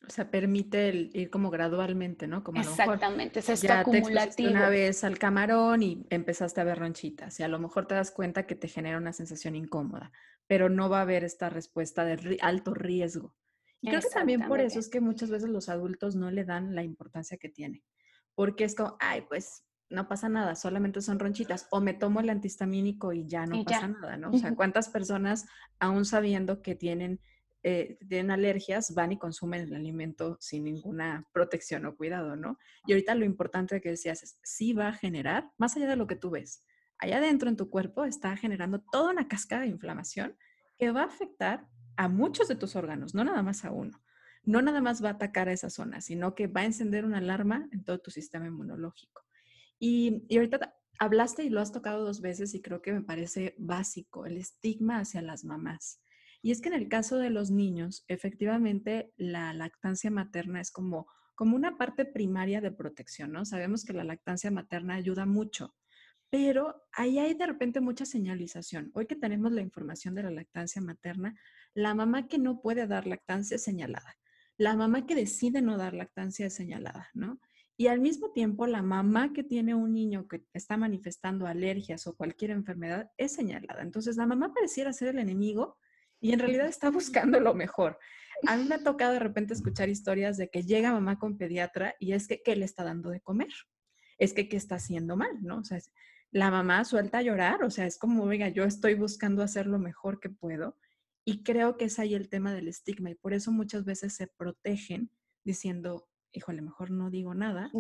O 0.07 0.09
sea, 0.09 0.31
permite 0.31 1.09
ir 1.13 1.29
como 1.29 1.51
gradualmente, 1.51 2.25
¿no? 2.25 2.43
Como 2.43 2.61
Exactamente, 2.61 3.39
es 3.39 3.49
esto 3.49 3.73
acumulativo. 3.73 4.49
una 4.49 4.69
vez 4.69 5.03
al 5.03 5.19
camarón 5.19 5.83
y 5.83 6.05
empezaste 6.09 6.61
a 6.61 6.63
ver 6.63 6.79
ronchitas 6.79 7.39
y 7.39 7.43
a 7.43 7.47
lo 7.47 7.59
mejor 7.59 7.85
te 7.85 7.95
das 7.95 8.11
cuenta 8.11 8.47
que 8.47 8.55
te 8.55 8.67
genera 8.67 8.97
una 8.97 9.13
sensación 9.13 9.55
incómoda, 9.55 10.11
pero 10.47 10.69
no 10.69 10.89
va 10.89 10.99
a 10.99 11.01
haber 11.01 11.23
esta 11.23 11.49
respuesta 11.49 12.05
de 12.05 12.37
alto 12.41 12.73
riesgo. 12.73 13.35
Y 13.81 13.89
creo 13.89 14.01
que 14.01 14.09
también 14.09 14.47
por 14.47 14.59
eso 14.59 14.79
es 14.79 14.89
que 14.89 14.99
muchas 14.99 15.29
veces 15.29 15.49
los 15.49 15.69
adultos 15.69 16.15
no 16.15 16.31
le 16.31 16.43
dan 16.43 16.75
la 16.75 16.83
importancia 16.83 17.37
que 17.37 17.49
tiene, 17.49 17.83
porque 18.35 18.63
es 18.63 18.75
como, 18.75 18.97
ay, 18.99 19.25
pues 19.27 19.65
no 19.89 20.07
pasa 20.07 20.29
nada, 20.29 20.55
solamente 20.55 21.01
son 21.01 21.19
ronchitas, 21.19 21.67
o 21.71 21.81
me 21.81 21.93
tomo 21.93 22.19
el 22.19 22.29
antihistamínico 22.29 23.11
y 23.11 23.25
ya 23.27 23.45
no 23.45 23.63
pasa 23.63 23.87
nada, 23.87 24.17
¿no? 24.17 24.31
O 24.31 24.37
sea, 24.37 24.55
¿cuántas 24.55 24.89
personas, 24.89 25.45
aún 25.79 26.05
sabiendo 26.05 26.61
que 26.61 26.75
tienen 26.75 27.19
eh, 27.62 27.97
tienen 28.07 28.32
alergias, 28.32 28.93
van 28.93 29.12
y 29.12 29.18
consumen 29.18 29.62
el 29.62 29.76
alimento 29.76 30.38
sin 30.39 30.64
ninguna 30.64 31.28
protección 31.34 31.86
o 31.86 31.95
cuidado, 31.97 32.38
¿no? 32.38 32.57
Y 32.86 32.93
ahorita 32.93 33.16
lo 33.16 33.26
importante 33.26 33.82
que 33.82 33.89
decías 33.89 34.24
es, 34.24 34.39
sí 34.43 34.72
va 34.72 34.88
a 34.88 34.93
generar, 34.93 35.51
más 35.57 35.76
allá 35.76 35.89
de 35.89 35.97
lo 35.97 36.07
que 36.07 36.16
tú 36.16 36.30
ves, 36.30 36.64
allá 36.99 37.18
adentro 37.18 37.49
en 37.49 37.57
tu 37.57 37.70
cuerpo 37.70 38.05
está 38.05 38.38
generando 38.38 38.82
toda 38.91 39.12
una 39.12 39.28
cascada 39.28 39.64
de 39.64 39.68
inflamación 39.68 40.38
que 40.78 40.91
va 40.91 41.01
a 41.01 41.07
afectar 41.07 41.68
a 41.97 42.07
muchos 42.07 42.47
de 42.47 42.55
tus 42.55 42.78
órganos, 42.78 43.14
no 43.14 43.26
nada 43.26 43.43
más 43.43 43.66
a 43.66 43.72
uno. 43.72 44.01
No 44.43 44.62
nada 44.62 44.80
más 44.80 45.03
va 45.03 45.10
a 45.10 45.14
atacar 45.14 45.49
a 45.49 45.51
esa 45.51 45.70
zona, 45.70 45.99
sino 45.99 46.34
que 46.34 46.47
va 46.47 46.62
a 46.62 46.66
encender 46.66 47.03
una 47.03 47.18
alarma 47.18 47.68
en 47.74 47.84
todo 47.84 47.99
tu 47.99 48.10
sistema 48.10 48.47
inmunológico. 48.47 49.22
Y, 49.78 50.24
y 50.30 50.38
ahorita 50.38 50.78
hablaste 50.97 51.43
y 51.43 51.49
lo 51.49 51.60
has 51.60 51.74
tocado 51.74 52.05
dos 52.05 52.22
veces 52.22 52.53
y 52.53 52.62
creo 52.62 52.82
que 52.82 52.93
me 52.93 53.01
parece 53.01 53.53
básico, 53.57 54.26
el 54.26 54.38
estigma 54.38 54.99
hacia 54.99 55.22
las 55.22 55.43
mamás 55.43 56.01
Y 56.41 56.51
es 56.51 56.61
que 56.61 56.69
en 56.69 56.75
el 56.75 56.87
caso 56.87 57.17
de 57.17 57.29
los 57.29 57.51
niños, 57.51 58.05
efectivamente, 58.07 59.13
la 59.17 59.53
lactancia 59.53 60.09
materna 60.09 60.61
es 60.61 60.71
como, 60.71 61.07
como 61.35 61.55
una 61.55 61.77
parte 61.77 62.05
primaria 62.05 62.61
de 62.61 62.71
protección, 62.71 63.31
¿no? 63.31 63.45
Sabemos 63.45 63.83
que 63.83 63.93
la 63.93 64.03
lactancia 64.03 64.49
materna 64.51 64.95
ayuda 64.95 65.25
mucho, 65.25 65.75
pero 66.29 66.83
ahí 66.93 67.19
hay 67.19 67.33
de 67.33 67.45
repente 67.47 67.81
mucha 67.81 68.05
señalización. 68.05 68.91
Hoy 68.93 69.07
que 69.07 69.15
tenemos 69.15 69.51
la 69.51 69.61
información 69.61 70.15
de 70.15 70.23
la 70.23 70.31
lactancia 70.31 70.81
materna, 70.81 71.35
la 71.73 71.93
mamá 71.93 72.27
que 72.27 72.37
no 72.37 72.61
puede 72.61 72.87
dar 72.87 73.07
lactancia 73.07 73.55
es 73.55 73.63
señalada. 73.63 74.15
La 74.57 74.75
mamá 74.75 75.05
que 75.05 75.15
decide 75.15 75.61
no 75.61 75.77
dar 75.77 75.93
lactancia 75.93 76.45
es 76.45 76.53
señalada, 76.53 77.09
¿no? 77.13 77.39
Y 77.77 77.87
al 77.87 78.01
mismo 78.01 78.31
tiempo, 78.31 78.67
la 78.67 78.81
mamá 78.81 79.31
que 79.31 79.41
tiene 79.41 79.73
un 79.73 79.93
niño 79.93 80.27
que 80.27 80.43
está 80.53 80.75
manifestando 80.75 81.47
alergias 81.47 82.07
o 82.07 82.15
cualquier 82.15 82.51
enfermedad 82.51 83.09
es 83.15 83.31
señalada. 83.31 83.81
Entonces, 83.81 84.17
la 84.17 84.27
mamá 84.27 84.53
pareciera 84.53 84.91
ser 84.91 85.09
el 85.09 85.19
enemigo 85.19 85.77
y 86.20 86.34
en 86.34 86.39
realidad 86.39 86.67
está 86.67 86.89
buscando 86.89 87.39
lo 87.39 87.53
mejor. 87.53 87.97
A 88.47 88.57
mí 88.57 88.65
me 88.65 88.76
ha 88.76 88.84
tocado 88.84 89.13
de 89.13 89.20
repente 89.20 89.53
escuchar 89.53 89.89
historias 89.89 90.38
de 90.38 90.49
que 90.49 90.63
llega 90.63 90.93
mamá 90.93 91.20
con 91.20 91.38
pediatra 91.38 91.95
y 91.99 92.13
es 92.13 92.28
que, 92.28 92.41
¿qué 92.41 92.55
le 92.55 92.65
está 92.65 92.84
dando 92.84 93.09
de 93.09 93.22
comer? 93.22 93.49
Es 94.17 94.34
que, 94.34 94.47
¿qué 94.47 94.57
está 94.57 94.76
haciendo 94.76 95.17
mal? 95.17 95.41
¿No? 95.41 95.59
O 95.59 95.63
sea, 95.63 95.80
la 96.32 96.51
mamá 96.51 96.86
suelta 96.86 97.20
a 97.20 97.22
llorar, 97.22 97.63
o 97.63 97.70
sea, 97.70 97.86
es 97.86 97.97
como, 97.97 98.24
oiga, 98.24 98.49
yo 98.49 98.63
estoy 98.63 98.93
buscando 98.93 99.43
hacer 99.43 99.65
lo 99.65 99.80
mejor 99.80 100.20
que 100.20 100.30
puedo 100.30 100.78
y 101.26 101.43
creo 101.43 101.78
que 101.78 101.86
es 101.86 101.99
ahí 101.99 102.15
el 102.15 102.30
tema 102.30 102.53
del 102.53 102.67
estigma 102.67 103.09
y 103.09 103.15
por 103.15 103.34
eso 103.34 103.51
muchas 103.51 103.84
veces 103.84 104.15
se 104.15 104.28
protegen 104.28 105.11
diciendo, 105.43 106.07
híjole, 106.32 106.61
mejor 106.61 106.91
no 106.91 107.09
digo 107.09 107.34
nada, 107.34 107.72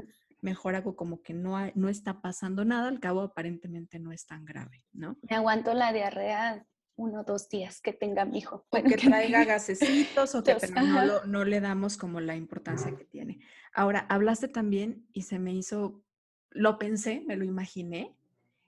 mejor 0.41 0.75
hago 0.75 0.95
como 0.95 1.21
que 1.21 1.33
no, 1.33 1.57
no 1.75 1.89
está 1.89 2.21
pasando 2.21 2.65
nada, 2.65 2.87
al 2.87 2.99
cabo 2.99 3.21
aparentemente 3.21 3.99
no 3.99 4.11
es 4.11 4.25
tan 4.25 4.45
grave, 4.45 4.85
¿no? 4.93 5.17
Me 5.29 5.35
aguanto 5.35 5.73
la 5.73 5.93
diarrea 5.93 6.65
uno 6.99 7.21
o 7.21 7.23
dos 7.23 7.49
días 7.49 7.81
que 7.81 7.93
tenga 7.93 8.25
mi 8.25 8.39
hijo. 8.39 8.65
O 8.69 8.83
que 8.83 8.97
traiga 8.97 9.45
gasecitos 9.45 10.35
o 10.35 10.43
que 10.43 10.55
no, 10.75 11.25
no, 11.25 11.45
le 11.45 11.61
damos 11.61 11.97
como 11.97 12.19
la 12.19 12.35
importancia 12.35 12.95
que 12.95 13.05
tiene. 13.05 13.39
Ahora, 13.73 14.05
hablaste 14.09 14.49
también 14.49 15.07
y 15.13 15.23
se 15.23 15.39
me 15.39 15.53
hizo, 15.53 16.03
lo 16.49 16.77
pensé, 16.77 17.23
me 17.25 17.37
lo 17.37 17.45
imaginé, 17.45 18.15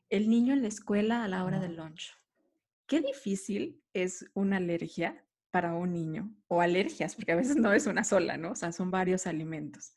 el 0.10 0.30
niño 0.30 0.54
en 0.54 0.62
la 0.62 0.70
escuela 0.70 1.24
a 1.24 1.28
la 1.28 1.44
hora 1.44 1.60
del 1.60 1.76
lunch. 1.76 2.16
Qué 2.88 3.02
difícil 3.02 3.82
es 3.94 4.26
una 4.34 4.58
alergia 4.58 5.26
para 5.52 5.74
un 5.74 5.92
niño 5.92 6.34
o 6.48 6.62
alergias, 6.62 7.16
porque 7.16 7.34
a 7.34 7.36
veces 7.36 7.58
no 7.58 7.74
es 7.74 7.86
una 7.86 8.06
sola, 8.06 8.38
¿no? 8.38 8.52
O 8.52 8.56
sea, 8.56 8.72
son 8.72 8.92
varios 8.92 9.28
alimentos. 9.28 9.94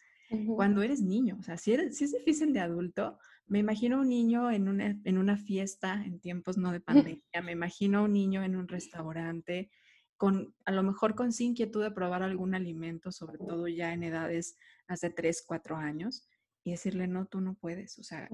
Cuando 0.55 0.83
eres 0.83 1.01
niño, 1.03 1.37
o 1.39 1.43
sea, 1.43 1.57
si, 1.57 1.73
eres, 1.73 1.97
si 1.97 2.05
es 2.05 2.13
difícil 2.13 2.53
de 2.53 2.61
adulto, 2.61 3.19
me 3.47 3.59
imagino 3.59 4.01
un 4.01 4.09
niño 4.09 4.51
en 4.51 4.69
una, 4.69 4.99
en 5.05 5.19
una 5.19 5.37
fiesta 5.37 6.03
en 6.05 6.21
tiempos 6.21 6.57
no 6.57 6.73
de 6.73 6.81
pandemia, 7.21 7.43
me 7.43 7.53
imagino 7.53 8.05
un 8.05 8.13
niño 8.13 8.43
en 8.43 8.57
un 8.57 8.69
restaurante, 8.69 9.71
con, 10.17 10.55
a 10.65 10.73
lo 10.73 10.83
mejor 10.83 11.15
con 11.15 11.33
sin 11.33 11.51
inquietud 11.51 11.83
de 11.83 11.91
probar 11.91 12.23
algún 12.23 12.55
alimento, 12.55 13.11
sobre 13.11 13.39
todo 13.39 13.69
ya 13.69 13.93
en 13.93 14.05
edades 14.05 14.57
hace 14.87 15.11
3, 15.11 15.45
4 15.47 15.77
años, 15.77 16.29
y 16.63 16.71
decirle, 16.71 17.07
no, 17.09 17.27
tú 17.27 17.41
no 17.41 17.55
puedes. 17.55 17.99
O 17.99 18.03
sea, 18.03 18.29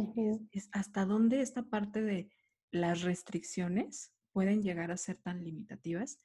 es 0.53 0.69
hasta 0.73 1.05
dónde 1.05 1.41
esta 1.41 1.65
parte 1.65 2.03
de 2.03 2.31
las 2.71 3.03
restricciones 3.03 4.13
pueden 4.33 4.63
llegar 4.63 4.93
a 4.93 4.97
ser 4.97 5.17
tan 5.17 5.43
limitativas 5.43 6.21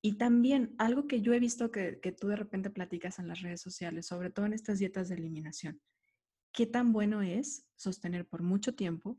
y 0.00 0.14
también 0.18 0.74
algo 0.78 1.06
que 1.06 1.20
yo 1.20 1.32
he 1.32 1.40
visto 1.40 1.70
que, 1.70 1.98
tú 2.18 2.28
de 2.28 2.36
repente 2.36 2.70
platicas 2.70 3.18
en 3.18 3.28
las 3.28 3.40
redes 3.40 3.60
sociales, 3.60 4.06
sobre 4.06 4.30
todo 4.30 4.46
en 4.46 4.52
estas 4.52 4.78
dietas 4.78 5.08
de 5.08 5.16
eliminación, 5.16 5.80
¿qué 6.52 6.66
tan 6.66 6.92
bueno 6.92 7.22
es 7.22 7.66
sostener 7.76 8.26
por 8.26 8.42
mucho 8.42 8.74
tiempo 8.74 9.18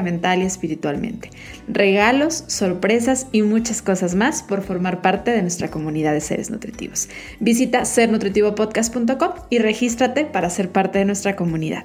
física, 0.01 0.11
mental 0.11 0.41
y 0.41 0.45
espiritualmente. 0.45 1.29
Regalos, 1.67 2.43
sorpresas, 2.47 3.27
y 3.31 3.41
muchas 3.41 3.81
cosas 3.81 4.15
más 4.15 4.43
por 4.43 4.61
formar 4.61 5.01
parte 5.01 5.31
de 5.31 5.41
nuestra 5.41 5.69
comunidad 5.69 6.13
de 6.13 6.21
seres 6.21 6.49
nutritivos. 6.49 7.09
Visita 7.39 7.85
sernutritivopodcast.com 7.85 9.31
y 9.49 9.59
regístrate 9.59 10.25
para 10.25 10.49
ser 10.49 10.71
parte 10.71 10.99
de 10.99 11.05
nuestra 11.05 11.35
comunidad. 11.35 11.83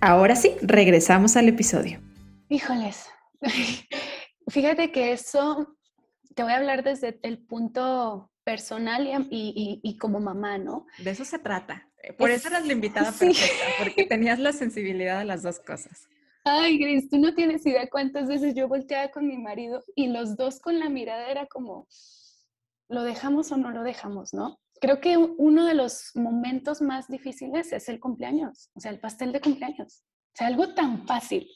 Ahora 0.00 0.36
sí, 0.36 0.52
regresamos 0.62 1.36
al 1.36 1.48
episodio. 1.48 2.00
Híjoles, 2.48 3.06
fíjate 4.48 4.90
que 4.90 5.12
eso 5.12 5.76
te 6.34 6.42
voy 6.42 6.52
a 6.52 6.56
hablar 6.56 6.82
desde 6.82 7.18
el 7.22 7.38
punto 7.38 8.30
personal 8.44 9.26
y, 9.30 9.96
como 10.00 10.18
mamá, 10.20 10.58
¿no? 10.58 10.86
De 10.98 11.10
eso 11.10 11.24
se 11.24 11.38
trata. 11.38 11.88
Por 12.18 12.30
eso 12.30 12.48
eras 12.48 12.66
la 12.66 12.72
invitada 12.72 13.12
perfecta, 13.18 13.64
porque 13.78 14.04
tenías 14.06 14.38
la 14.38 14.52
sensibilidad 14.52 15.20
de 15.20 15.24
las 15.24 15.42
dos 15.42 15.60
cosas. 15.60 16.08
Ay, 16.44 16.78
Gris, 16.78 17.08
tú 17.08 17.18
no 17.18 17.34
tienes 17.34 17.64
idea 17.66 17.88
cuántas 17.88 18.26
veces 18.28 18.54
yo 18.54 18.66
volteaba 18.66 19.12
con 19.12 19.28
mi 19.28 19.38
marido 19.38 19.82
y 19.94 20.08
los 20.08 20.36
dos 20.36 20.58
con 20.58 20.80
la 20.80 20.88
mirada 20.88 21.30
era 21.30 21.46
como, 21.46 21.86
¿lo 22.88 23.04
dejamos 23.04 23.52
o 23.52 23.56
no 23.56 23.70
lo 23.70 23.84
dejamos, 23.84 24.34
no? 24.34 24.58
Creo 24.80 25.00
que 25.00 25.16
uno 25.16 25.64
de 25.64 25.74
los 25.74 26.10
momentos 26.16 26.82
más 26.82 27.06
difíciles 27.06 27.72
es 27.72 27.88
el 27.88 28.00
cumpleaños, 28.00 28.70
o 28.74 28.80
sea, 28.80 28.90
el 28.90 28.98
pastel 28.98 29.30
de 29.30 29.40
cumpleaños. 29.40 30.02
O 30.02 30.36
sea, 30.36 30.48
algo 30.48 30.74
tan 30.74 31.06
fácil. 31.06 31.48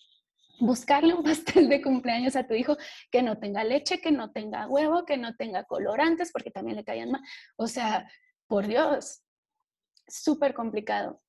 Buscarle 0.60 1.14
un 1.14 1.24
pastel 1.24 1.68
de 1.68 1.82
cumpleaños 1.82 2.36
a 2.36 2.46
tu 2.46 2.54
hijo 2.54 2.76
que 3.10 3.24
no 3.24 3.38
tenga 3.38 3.64
leche, 3.64 4.00
que 4.00 4.12
no 4.12 4.30
tenga 4.30 4.68
huevo, 4.68 5.04
que 5.04 5.16
no 5.16 5.34
tenga 5.34 5.64
colorantes, 5.64 6.30
porque 6.30 6.52
también 6.52 6.76
le 6.76 6.84
caían 6.84 7.10
mal. 7.10 7.22
O 7.56 7.66
sea, 7.66 8.08
por 8.46 8.68
Dios, 8.68 9.22
súper 10.06 10.54
complicado. 10.54 11.20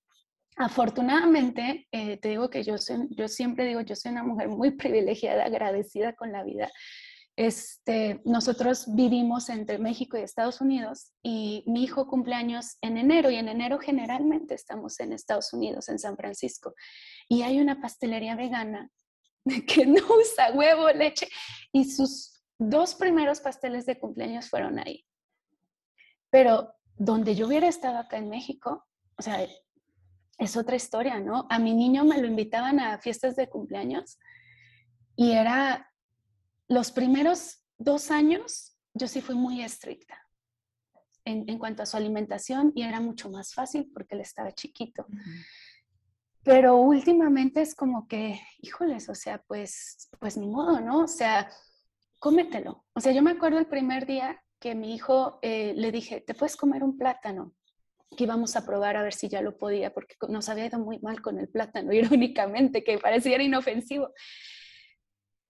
Afortunadamente, 0.60 1.88
eh, 1.92 2.18
te 2.18 2.30
digo 2.30 2.50
que 2.50 2.64
yo, 2.64 2.76
yo 3.12 3.28
siempre 3.28 3.66
digo, 3.66 3.82
yo 3.82 3.96
soy 3.96 4.12
una 4.12 4.24
mujer 4.24 4.50
muy 4.50 4.72
privilegiada, 4.72 5.46
agradecida 5.46 6.14
con 6.14 6.32
la 6.32 6.44
vida. 6.44 6.72
Este, 7.36 8.20
nosotros 8.26 8.86
vivimos 8.96 9.50
entre 9.50 9.78
México 9.78 10.18
y 10.18 10.22
Estados 10.22 10.60
Unidos 10.60 11.14
y 11.22 11.64
mi 11.68 11.84
hijo 11.84 12.08
cumpleaños 12.08 12.78
en 12.82 12.98
enero 12.98 13.30
y 13.30 13.36
en 13.36 13.48
enero 13.48 13.78
generalmente 13.78 14.56
estamos 14.56 15.00
en 15.00 15.14
Estados 15.14 15.54
Unidos, 15.54 15.90
en 15.90 16.00
San 16.00 16.18
Francisco. 16.18 16.74
Y 17.30 17.44
hay 17.44 17.60
una 17.60 17.80
pastelería 17.80 18.36
vegana 18.36 18.90
que 19.68 19.86
no 19.86 20.02
usa 20.20 20.52
huevo, 20.54 20.90
leche 20.90 21.28
y 21.72 21.86
sus 21.86 22.42
dos 22.58 22.96
primeros 22.96 23.40
pasteles 23.42 23.86
de 23.86 24.00
cumpleaños 24.00 24.50
fueron 24.50 24.80
ahí. 24.80 25.06
Pero 26.32 26.74
donde 26.96 27.36
yo 27.36 27.46
hubiera 27.46 27.68
estado 27.68 28.00
acá 28.00 28.18
en 28.18 28.30
México, 28.30 28.88
o 29.16 29.22
sea, 29.22 29.48
es 30.38 30.56
otra 30.56 30.76
historia, 30.76 31.20
¿no? 31.20 31.48
A 31.50 31.60
mi 31.60 31.74
niño 31.74 32.04
me 32.04 32.20
lo 32.20 32.28
invitaban 32.28 32.80
a 32.80 32.98
fiestas 33.00 33.36
de 33.36 33.50
cumpleaños 33.50 34.20
y 35.16 35.32
era 35.32 35.92
los 36.68 36.92
primeros 36.92 37.64
dos 37.78 38.12
años, 38.12 38.78
yo 38.94 39.08
sí 39.08 39.22
fui 39.22 39.36
muy 39.36 39.62
estricta 39.62 40.22
en, 41.26 41.58
cuanto 41.58 41.84
a 41.84 41.86
su 41.86 41.98
alimentación 41.98 42.72
y 42.76 42.84
era 42.84 43.02
mucho 43.02 43.30
más 43.30 43.54
fácil 43.54 43.90
porque 43.94 44.16
él 44.16 44.22
estaba 44.22 44.54
chiquito. 44.54 45.06
Pero 46.44 46.78
últimamente 46.78 47.62
es 47.62 47.76
como 47.76 48.08
que, 48.08 48.40
híjoles, 48.60 49.10
o 49.10 49.16
sea, 49.16 49.44
pues, 49.44 50.10
pues 50.20 50.38
ni 50.38 50.48
modo, 50.48 50.80
¿no? 50.80 51.00
O 51.00 51.08
sea, 51.08 51.50
cómetelo. 52.20 52.86
O 52.94 53.02
sea, 53.02 53.12
yo 53.12 53.22
me 53.22 53.32
acuerdo 53.32 53.60
el 53.60 53.68
primer 53.68 54.06
día 54.06 54.42
que 54.60 54.74
mi 54.74 54.96
hijo 54.96 55.40
eh, 55.42 55.74
le 55.76 55.92
dije, 55.92 56.22
¿te 56.22 56.34
puedes 56.34 56.56
comer 56.56 56.84
un 56.84 56.98
plátano? 56.98 57.54
Que 58.16 58.24
íbamos 58.24 58.56
a 58.56 58.66
probar 58.66 58.96
a 58.98 59.04
ver 59.04 59.14
si 59.14 59.28
ya 59.28 59.42
lo 59.42 59.58
podía, 59.58 59.94
porque 59.94 60.16
nos 60.30 60.50
había 60.50 60.66
ido 60.66 60.80
muy 60.80 61.00
mal 61.00 61.22
con 61.22 61.40
el 61.40 61.50
plátano, 61.50 61.94
irónicamente, 61.94 62.84
que 62.84 62.98
pareciera 62.98 63.44
inofensivo. 63.44 64.14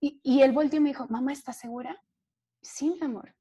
Y, 0.00 0.20
y 0.22 0.42
él 0.42 0.52
volteó 0.52 0.78
y 0.78 0.82
me 0.82 0.90
dijo, 0.90 1.06
mamá, 1.08 1.32
¿estás 1.32 1.58
segura? 1.58 2.02
Sí, 2.62 2.90
mi 2.90 3.04
amor. 3.04 3.34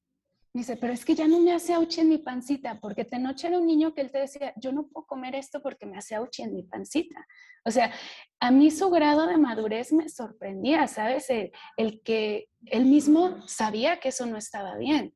Me 0.53 0.61
dice, 0.61 0.77
pero 0.77 0.93
es 0.93 1.05
que 1.05 1.13
ya 1.13 1.27
no 1.27 1.39
me 1.39 1.53
hace 1.53 1.73
auchi 1.73 2.01
en 2.01 2.09
mi 2.09 2.17
pancita, 2.17 2.79
porque 2.79 3.05
te 3.05 3.19
noche 3.19 3.47
era 3.47 3.59
un 3.59 3.67
niño 3.67 3.93
que 3.93 4.01
él 4.01 4.11
te 4.11 4.19
decía, 4.19 4.53
yo 4.55 4.71
no 4.71 4.87
puedo 4.87 5.05
comer 5.05 5.35
esto 5.35 5.61
porque 5.61 5.85
me 5.85 5.97
hace 5.97 6.15
auchi 6.15 6.41
en 6.41 6.55
mi 6.55 6.63
pancita. 6.63 7.27
O 7.63 7.69
sea, 7.69 7.91
a 8.39 8.49
mí 8.49 8.71
su 8.71 8.89
grado 8.89 9.27
de 9.27 9.37
madurez 9.37 9.93
me 9.93 10.09
sorprendía, 10.09 10.87
¿sabes? 10.87 11.29
El, 11.29 11.51
el 11.75 12.01
que 12.01 12.49
él 12.65 12.85
mismo 12.85 13.47
sabía 13.47 13.99
que 13.99 14.09
eso 14.09 14.25
no 14.25 14.37
estaba 14.37 14.77
bien. 14.77 15.13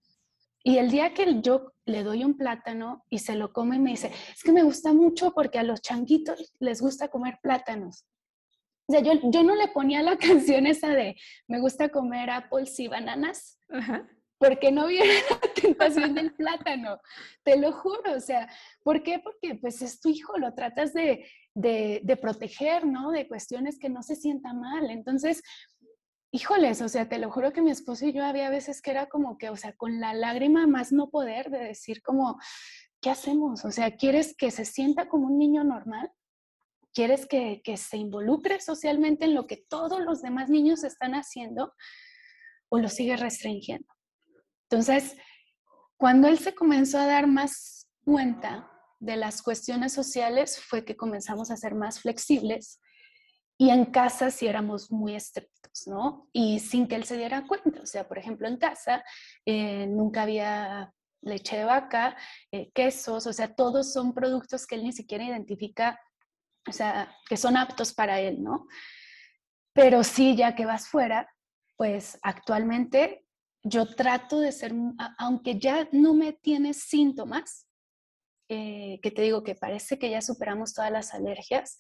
Y 0.64 0.78
el 0.78 0.92
día 0.92 1.14
que 1.14 1.42
yo 1.42 1.72
le 1.92 2.04
doy 2.04 2.24
un 2.24 2.38
plátano 2.38 3.06
y 3.10 3.20
se 3.20 3.36
lo 3.36 3.54
come 3.54 3.76
y 3.76 3.80
me 3.80 3.92
dice, 3.92 4.12
es 4.34 4.44
que 4.44 4.52
me 4.52 4.64
gusta 4.64 4.94
mucho 4.94 5.32
porque 5.34 5.60
a 5.60 5.64
los 5.64 5.82
changuitos 5.82 6.54
les 6.60 6.82
gusta 6.82 7.10
comer 7.10 7.40
plátanos. 7.42 8.06
O 8.88 8.94
sea, 8.94 9.02
yo, 9.02 9.14
yo 9.24 9.44
no 9.44 9.56
le 9.56 9.68
ponía 9.70 10.02
la 10.02 10.18
canción 10.18 10.66
esa 10.66 10.90
de, 10.90 11.16
me 11.48 11.60
gusta 11.60 11.90
comer 11.90 12.30
apples 12.30 12.80
y 12.80 12.88
bananas. 12.88 13.60
porque 14.38 14.72
no 14.72 14.88
viene 14.88 15.14
la 15.30 15.40
tentación 15.62 16.16
del 16.16 16.34
plátano, 16.34 17.00
te 17.44 17.58
lo 17.58 17.72
juro, 17.72 18.16
o 18.16 18.20
sea, 18.20 18.50
¿por 18.84 19.04
qué? 19.04 19.20
Porque 19.20 19.54
pues 19.54 19.84
es 19.84 20.02
tu 20.02 20.10
hijo, 20.10 20.36
lo 20.40 20.56
tratas 20.56 20.94
de, 20.94 21.28
de, 21.54 22.02
de 22.04 22.18
proteger, 22.18 22.88
¿no? 22.88 23.12
De 23.12 23.28
cuestiones 23.28 23.78
que 23.78 23.90
no 23.90 24.02
se 24.02 24.16
sienta 24.16 24.52
mal. 24.52 24.90
Entonces, 24.90 25.44
híjoles, 26.32 26.82
o 26.82 26.90
sea, 26.90 27.08
te 27.10 27.20
lo 27.20 27.30
juro 27.30 27.52
que 27.52 27.62
mi 27.62 27.72
esposo 27.72 28.06
y 28.06 28.14
yo 28.14 28.26
había 28.26 28.50
veces 28.50 28.82
que 28.82 28.92
era 28.92 29.10
como 29.10 29.38
que, 29.38 29.50
o 29.50 29.58
sea, 29.58 29.74
con 29.74 30.00
la 30.00 30.14
lágrima 30.14 30.66
más 30.68 30.92
no 30.92 31.10
poder 31.10 31.50
de 31.50 31.60
decir 31.60 32.02
como, 32.02 32.40
¿qué 33.02 33.10
hacemos? 33.10 33.66
O 33.66 33.72
sea, 33.72 33.96
¿quieres 33.98 34.36
que 34.36 34.52
se 34.52 34.66
sienta 34.66 35.08
como 35.10 35.28
un 35.28 35.38
niño 35.38 35.64
normal? 35.64 36.12
¿Quieres 36.94 37.26
que, 37.26 37.62
que 37.64 37.78
se 37.78 37.98
involucre 37.98 38.60
socialmente 38.60 39.26
en 39.26 39.36
lo 39.36 39.48
que 39.48 39.58
todos 39.58 40.02
los 40.02 40.22
demás 40.22 40.50
niños 40.50 40.84
están 40.84 41.14
haciendo? 41.14 41.74
¿O 42.70 42.80
lo 42.80 42.90
sigue 42.90 43.18
restringiendo? 43.18 43.88
Entonces, 44.70 45.18
cuando 45.98 46.28
él 46.28 46.40
se 46.40 46.56
comenzó 46.56 46.98
a 46.98 47.06
dar 47.06 47.28
más 47.28 47.90
cuenta 48.04 48.72
de 49.00 49.18
las 49.18 49.42
cuestiones 49.42 49.94
sociales, 49.94 50.60
fue 50.60 50.86
que 50.86 50.96
comenzamos 50.96 51.52
a 51.52 51.58
ser 51.58 51.76
más 51.76 52.00
flexibles 52.00 52.80
y 53.62 53.70
en 53.70 53.86
casa 53.86 54.32
sí 54.32 54.48
éramos 54.48 54.92
muy 54.92 55.16
estrictos, 55.16 55.61
¿no? 55.88 56.30
Y 56.34 56.60
sin 56.60 56.88
que 56.88 56.96
él 56.96 57.04
se 57.06 57.18
diera 57.18 57.46
cuenta. 57.48 57.82
O 57.82 57.86
sea, 57.86 58.08
por 58.08 58.18
ejemplo, 58.18 58.48
en 58.48 58.58
casa 58.58 59.04
eh, 59.46 59.88
nunca 59.88 60.24
había 60.24 60.94
leche 61.22 61.58
de 61.58 61.66
vaca, 61.66 62.18
eh, 62.52 62.72
quesos, 62.74 63.28
o 63.28 63.34
sea, 63.34 63.54
todos 63.54 63.94
son 63.94 64.14
productos 64.14 64.66
que 64.66 64.76
él 64.76 64.84
ni 64.84 64.92
siquiera 64.92 65.24
identifica, 65.24 66.00
o 66.68 66.72
sea, 66.72 67.16
que 67.30 67.38
son 67.38 67.58
aptos 67.58 67.94
para 67.94 68.20
él, 68.20 68.42
¿no? 68.42 68.68
Pero 69.74 70.04
sí, 70.04 70.36
ya 70.36 70.56
que 70.56 70.66
vas 70.66 70.88
fuera, 70.88 71.32
pues 71.78 72.20
actualmente 72.24 73.26
yo 73.64 73.86
trato 73.96 74.40
de 74.40 74.52
ser, 74.52 74.74
aunque 75.18 75.60
ya 75.60 75.88
no 75.92 76.14
me 76.14 76.34
tienes 76.34 76.84
síntomas, 76.84 77.68
eh, 78.50 79.00
que 79.02 79.12
te 79.12 79.22
digo 79.22 79.44
que 79.44 79.56
parece 79.56 79.98
que 79.98 80.10
ya 80.10 80.22
superamos 80.22 80.74
todas 80.74 80.92
las 80.92 81.14
alergias, 81.14 81.78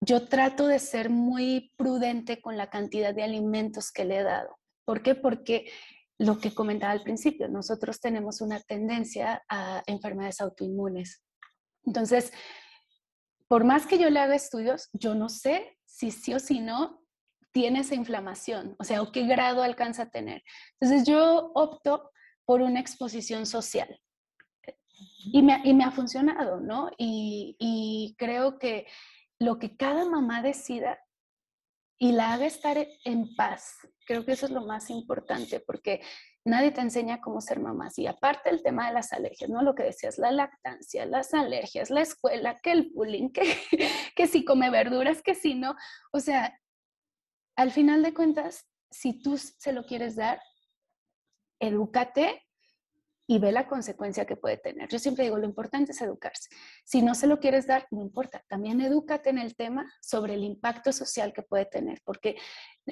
yo 0.00 0.28
trato 0.28 0.66
de 0.66 0.78
ser 0.78 1.10
muy 1.10 1.72
prudente 1.76 2.40
con 2.40 2.56
la 2.56 2.70
cantidad 2.70 3.14
de 3.14 3.24
alimentos 3.24 3.90
que 3.90 4.04
le 4.04 4.18
he 4.18 4.22
dado. 4.22 4.58
¿Por 4.84 5.02
qué? 5.02 5.14
Porque 5.14 5.70
lo 6.18 6.38
que 6.38 6.54
comentaba 6.54 6.92
al 6.92 7.02
principio, 7.02 7.48
nosotros 7.48 8.00
tenemos 8.00 8.40
una 8.40 8.60
tendencia 8.60 9.42
a 9.48 9.82
enfermedades 9.86 10.40
autoinmunes. 10.40 11.22
Entonces, 11.84 12.32
por 13.48 13.64
más 13.64 13.86
que 13.86 13.98
yo 13.98 14.10
le 14.10 14.20
haga 14.20 14.34
estudios, 14.34 14.88
yo 14.92 15.14
no 15.14 15.28
sé 15.28 15.78
si 15.84 16.10
sí 16.10 16.34
o 16.34 16.38
si 16.38 16.60
no 16.60 17.02
tiene 17.52 17.80
esa 17.80 17.94
inflamación, 17.94 18.76
o 18.78 18.84
sea, 18.84 19.02
o 19.02 19.10
qué 19.10 19.26
grado 19.26 19.62
alcanza 19.62 20.04
a 20.04 20.10
tener. 20.10 20.42
Entonces 20.78 21.06
yo 21.08 21.50
opto 21.54 22.10
por 22.44 22.60
una 22.60 22.80
exposición 22.80 23.46
social. 23.46 24.00
Y 25.32 25.42
me, 25.42 25.84
ha 25.84 25.90
funcionado, 25.90 26.60
¿no? 26.60 26.90
Y, 26.96 28.14
creo 28.18 28.58
que 28.58 28.86
lo 29.40 29.58
que 29.58 29.76
cada 29.76 30.04
mamá 30.04 30.42
decida 30.42 30.98
y 32.00 32.12
la 32.12 32.32
haga 32.32 32.46
estar 32.46 32.76
en 33.04 33.34
paz, 33.34 33.76
creo 34.06 34.24
que 34.24 34.32
eso 34.32 34.46
es 34.46 34.52
lo 34.52 34.64
más 34.64 34.88
importante, 34.90 35.60
porque 35.60 36.00
nadie 36.44 36.70
te 36.70 36.80
enseña 36.80 37.20
cómo 37.20 37.40
ser 37.40 37.60
mamá. 37.60 37.88
Y 37.96 38.06
aparte 38.06 38.50
el 38.50 38.62
tema 38.62 38.86
de 38.88 38.94
las 38.94 39.12
alergias, 39.12 39.50
¿no? 39.50 39.62
Lo 39.62 39.74
que 39.74 39.82
decías, 39.82 40.18
la 40.18 40.30
lactancia, 40.30 41.06
las 41.06 41.34
alergias, 41.34 41.90
la 41.90 42.02
escuela, 42.02 42.60
que 42.60 42.72
el 42.72 42.90
bullying, 42.94 43.30
que, 43.32 43.42
que 44.14 44.26
si 44.26 44.44
come 44.44 44.70
verduras, 44.70 45.22
que 45.22 45.34
si 45.34 45.54
no. 45.54 45.74
O 46.12 46.20
sea, 46.20 46.58
al 47.56 47.72
final 47.72 48.02
de 48.02 48.14
cuentas, 48.14 48.66
si 48.90 49.20
tú 49.20 49.36
se 49.36 49.72
lo 49.72 49.84
quieres 49.84 50.16
dar, 50.16 50.40
edúcate 51.60 52.47
y 53.30 53.38
ve 53.38 53.52
la 53.52 53.68
consecuencia 53.68 54.24
que 54.24 54.36
puede 54.36 54.56
tener. 54.56 54.88
Yo 54.88 54.98
siempre 54.98 55.24
digo, 55.24 55.36
lo 55.36 55.44
importante 55.44 55.92
es 55.92 56.00
educarse. 56.00 56.48
Si 56.82 57.02
no 57.02 57.14
se 57.14 57.26
lo 57.26 57.38
quieres 57.38 57.66
dar, 57.66 57.86
no 57.90 58.00
importa, 58.00 58.42
también 58.48 58.80
edúcate 58.80 59.28
en 59.28 59.36
el 59.36 59.54
tema 59.54 59.86
sobre 60.00 60.32
el 60.32 60.44
impacto 60.44 60.94
social 60.94 61.34
que 61.34 61.42
puede 61.42 61.66
tener, 61.66 62.00
porque 62.06 62.36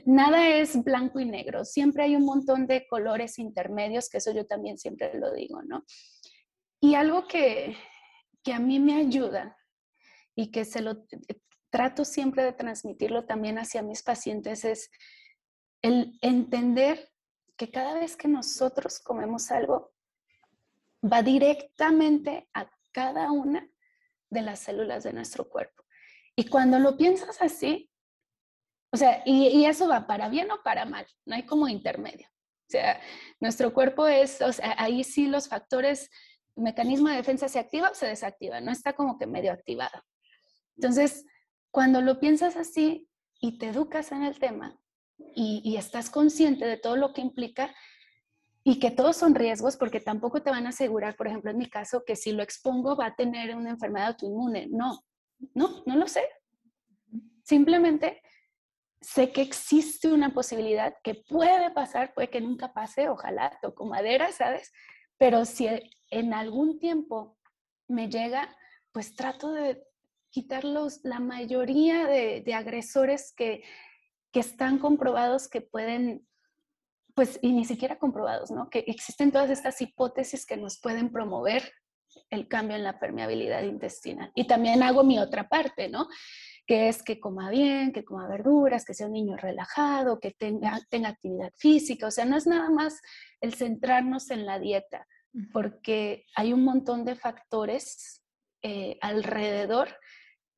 nada 0.05 0.47
es 0.51 0.85
blanco 0.85 1.21
y 1.21 1.25
negro, 1.25 1.65
siempre 1.65 2.05
hay 2.05 2.17
un 2.17 2.27
montón 2.27 2.67
de 2.67 2.87
colores 2.87 3.39
intermedios, 3.39 4.11
que 4.11 4.19
eso 4.19 4.31
yo 4.31 4.47
también 4.47 4.77
siempre 4.77 5.11
lo 5.15 5.33
digo, 5.33 5.63
¿no? 5.63 5.85
Y 6.81 6.97
algo 6.97 7.27
que, 7.27 7.75
que 8.45 8.53
a 8.53 8.59
mí 8.59 8.79
me 8.79 8.97
ayuda 8.97 9.57
y 10.35 10.51
que 10.51 10.67
se 10.67 10.83
lo 10.83 11.07
trato 11.71 12.05
siempre 12.05 12.45
de 12.45 12.53
transmitirlo 12.53 13.25
también 13.25 13.59
hacia 13.59 13.81
mis 13.81 14.03
pacientes 14.03 14.67
es 14.67 14.91
el 15.81 16.19
entender 16.21 17.11
que 17.57 17.71
cada 17.71 17.95
vez 17.95 18.19
que 18.19 18.29
nosotros 18.29 18.99
comemos 18.99 19.51
algo, 19.51 19.96
va 21.11 21.23
directamente 21.23 22.49
a 22.55 22.71
cada 22.93 23.31
una 23.33 23.69
de 24.31 24.43
las 24.43 24.61
células 24.61 25.05
de 25.05 25.13
nuestro 25.13 25.49
cuerpo. 25.49 25.85
Y 26.35 26.49
cuando 26.49 26.79
lo 26.79 26.97
piensas 26.97 27.41
así, 27.41 27.91
o 28.93 28.97
sea, 28.97 29.23
y, 29.25 29.65
eso 29.65 29.89
va 29.89 30.07
para 30.07 30.29
bien 30.29 30.51
o 30.51 30.63
para 30.63 30.85
mal, 30.85 31.07
no 31.25 31.35
hay 31.35 31.45
como 31.45 31.69
intermedio. 31.69 32.29
O 32.29 32.71
sea, 32.71 33.01
nuestro 33.41 33.73
cuerpo 33.73 34.07
es, 34.07 34.41
o 34.43 34.53
sea, 34.53 34.75
ahí 34.79 35.05
sí 35.05 35.29
los 35.29 35.49
factores, 35.49 36.11
mecanismo 36.57 37.09
de 37.09 37.17
defensa 37.17 37.49
se 37.49 37.59
activa 37.59 37.91
o 37.91 37.95
se 37.95 38.07
desactiva, 38.07 38.61
no 38.61 38.73
está 38.73 38.95
como 38.95 39.19
que 39.19 39.27
medio 39.27 39.53
activado. 39.53 40.03
Entonces, 40.77 41.25
cuando 41.71 42.01
lo 42.01 42.19
piensas 42.21 42.57
así 42.57 43.09
y 43.41 43.59
te 43.59 43.69
educas 43.69 44.13
en 44.13 44.23
el 44.23 44.39
tema 44.39 44.81
y, 45.35 45.77
estás 45.77 46.11
consciente 46.11 46.67
de 46.67 46.77
todo 46.77 46.97
lo 46.97 47.13
que 47.13 47.21
implica 47.21 47.75
y 48.69 48.81
que 48.81 48.91
todos 48.91 49.17
son 49.17 49.37
riesgos 49.37 49.77
porque 49.77 50.01
tampoco 50.01 50.43
te 50.43 50.51
van 50.51 50.67
a 50.67 50.71
asegurar, 50.71 51.15
por 51.15 51.29
ejemplo, 51.29 51.53
en 51.53 51.57
mi 51.57 51.71
caso, 51.71 52.03
que 52.05 52.17
si 52.17 52.33
lo 52.33 52.43
expongo 52.43 52.97
va 52.97 53.07
a 53.07 53.15
tener 53.15 53.55
una 53.55 53.71
enfermedad 53.71 54.09
autoinmune. 54.09 54.67
No, 54.67 55.05
no, 55.55 55.85
no 55.87 55.95
lo 55.95 56.09
sé. 56.09 56.29
Simplemente 57.45 58.21
sé 59.01 59.31
que 59.31 59.41
existe 59.41 60.13
una 60.13 60.35
posibilidad 60.35 60.97
que 61.05 61.15
puede 61.15 61.71
pasar, 61.71 62.13
puede 62.13 62.29
que 62.29 62.41
nunca 62.41 62.73
pase, 62.73 63.09
ojalá 63.09 63.57
toco 63.63 63.87
madera, 63.87 64.33
¿sabes? 64.33 64.73
Pero 65.17 65.45
si 65.45 65.69
en 66.11 66.35
algún 66.35 66.81
tiempo 66.81 67.39
me 67.87 68.09
llega, 68.09 68.53
pues 68.91 69.15
trato 69.15 69.53
de 69.53 69.81
quitar 70.29 70.65
la 70.65 71.21
mayoría 71.21 72.09
de, 72.09 72.53
agresores 72.53 73.33
que, 73.33 73.63
que, 74.33 74.41
están 74.41 74.81
comprobados 74.81 75.47
que 75.47 75.61
pueden, 75.61 76.27
pues, 77.17 77.39
y 77.41 77.53
ni 77.53 77.65
siquiera 77.65 77.99
comprobados, 77.99 78.51
¿no? 78.51 78.69
Que 78.69 78.81
existen 78.87 79.33
todas 79.33 79.49
estas 79.49 79.81
hipótesis 79.81 80.45
que 80.45 80.59
nos 80.59 80.79
pueden 80.79 81.11
promover 81.11 81.73
el 82.29 82.47
cambio 82.47 82.77
en 82.77 82.85
la 82.85 82.99
permeabilidad 82.99 83.63
intestinal. 83.63 84.31
Y 84.35 84.47
también 84.47 84.83
hago 84.83 85.03
mi 85.03 85.19
otra 85.19 85.49
parte, 85.49 85.89
¿no? 85.89 86.09
Que 86.67 86.91
es 86.91 87.03
que 87.03 87.19
coma 87.19 87.49
bien, 87.49 87.93
que 87.95 88.05
coma 88.05 88.29
verduras, 88.29 88.85
que 88.85 88.93
sea 88.93 89.07
un 89.07 89.15
niño 89.15 89.39
relajado, 89.39 90.21
que 90.21 90.33
tenga, 90.33 90.79
tenga 90.91 91.09
actividad 91.09 91.53
física. 91.57 92.07
O 92.07 92.11
sea, 92.11 92.27
no 92.27 92.37
es 92.37 92.47
nada 92.47 92.69
más 92.69 93.01
el 93.41 93.55
centrarnos 93.55 94.31
en 94.31 94.45
la 94.45 94.59
dieta, 94.59 95.07
porque 95.55 96.27
hay 96.35 96.53
un 96.53 96.65
montón 96.65 97.07
de 97.07 97.17
factores 97.17 98.23
eh, 98.61 98.99
alrededor 99.01 99.89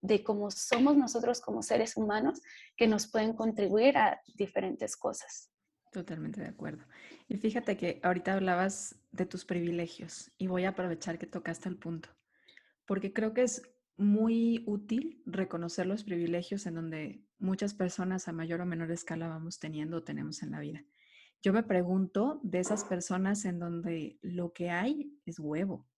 de 0.00 0.24
cómo 0.24 0.50
somos 0.50 0.96
nosotros 0.96 1.40
como 1.40 1.62
seres 1.62 1.96
humanos 1.96 2.40
que 2.76 2.88
nos 2.88 3.08
pueden 3.08 3.34
contribuir 3.34 3.96
a 3.96 4.20
diferentes 4.34 4.96
cosas. 4.96 5.47
Totalmente 5.92 6.40
de 6.40 6.48
acuerdo. 6.48 6.84
Y 7.28 7.36
fíjate 7.36 7.76
que 7.76 8.00
ahorita 8.02 8.34
hablabas 8.34 8.96
de 9.10 9.26
tus 9.26 9.44
privilegios 9.44 10.30
y 10.38 10.46
voy 10.46 10.64
a 10.64 10.70
aprovechar 10.70 11.18
que 11.18 11.26
tocaste 11.26 11.68
el 11.68 11.76
punto, 11.76 12.10
porque 12.86 13.12
creo 13.12 13.32
que 13.32 13.42
es 13.42 13.62
muy 13.96 14.62
útil 14.66 15.22
reconocer 15.26 15.86
los 15.86 16.04
privilegios 16.04 16.66
en 16.66 16.74
donde 16.74 17.24
muchas 17.38 17.74
personas 17.74 18.28
a 18.28 18.32
mayor 18.32 18.60
o 18.60 18.66
menor 18.66 18.90
escala 18.90 19.28
vamos 19.28 19.58
teniendo 19.58 19.98
o 19.98 20.04
tenemos 20.04 20.42
en 20.42 20.52
la 20.52 20.60
vida. 20.60 20.84
Yo 21.42 21.52
me 21.52 21.62
pregunto 21.62 22.40
de 22.42 22.60
esas 22.60 22.84
personas 22.84 23.44
en 23.44 23.58
donde 23.58 24.18
lo 24.22 24.52
que 24.52 24.70
hay 24.70 25.18
es 25.24 25.38
huevo, 25.38 25.88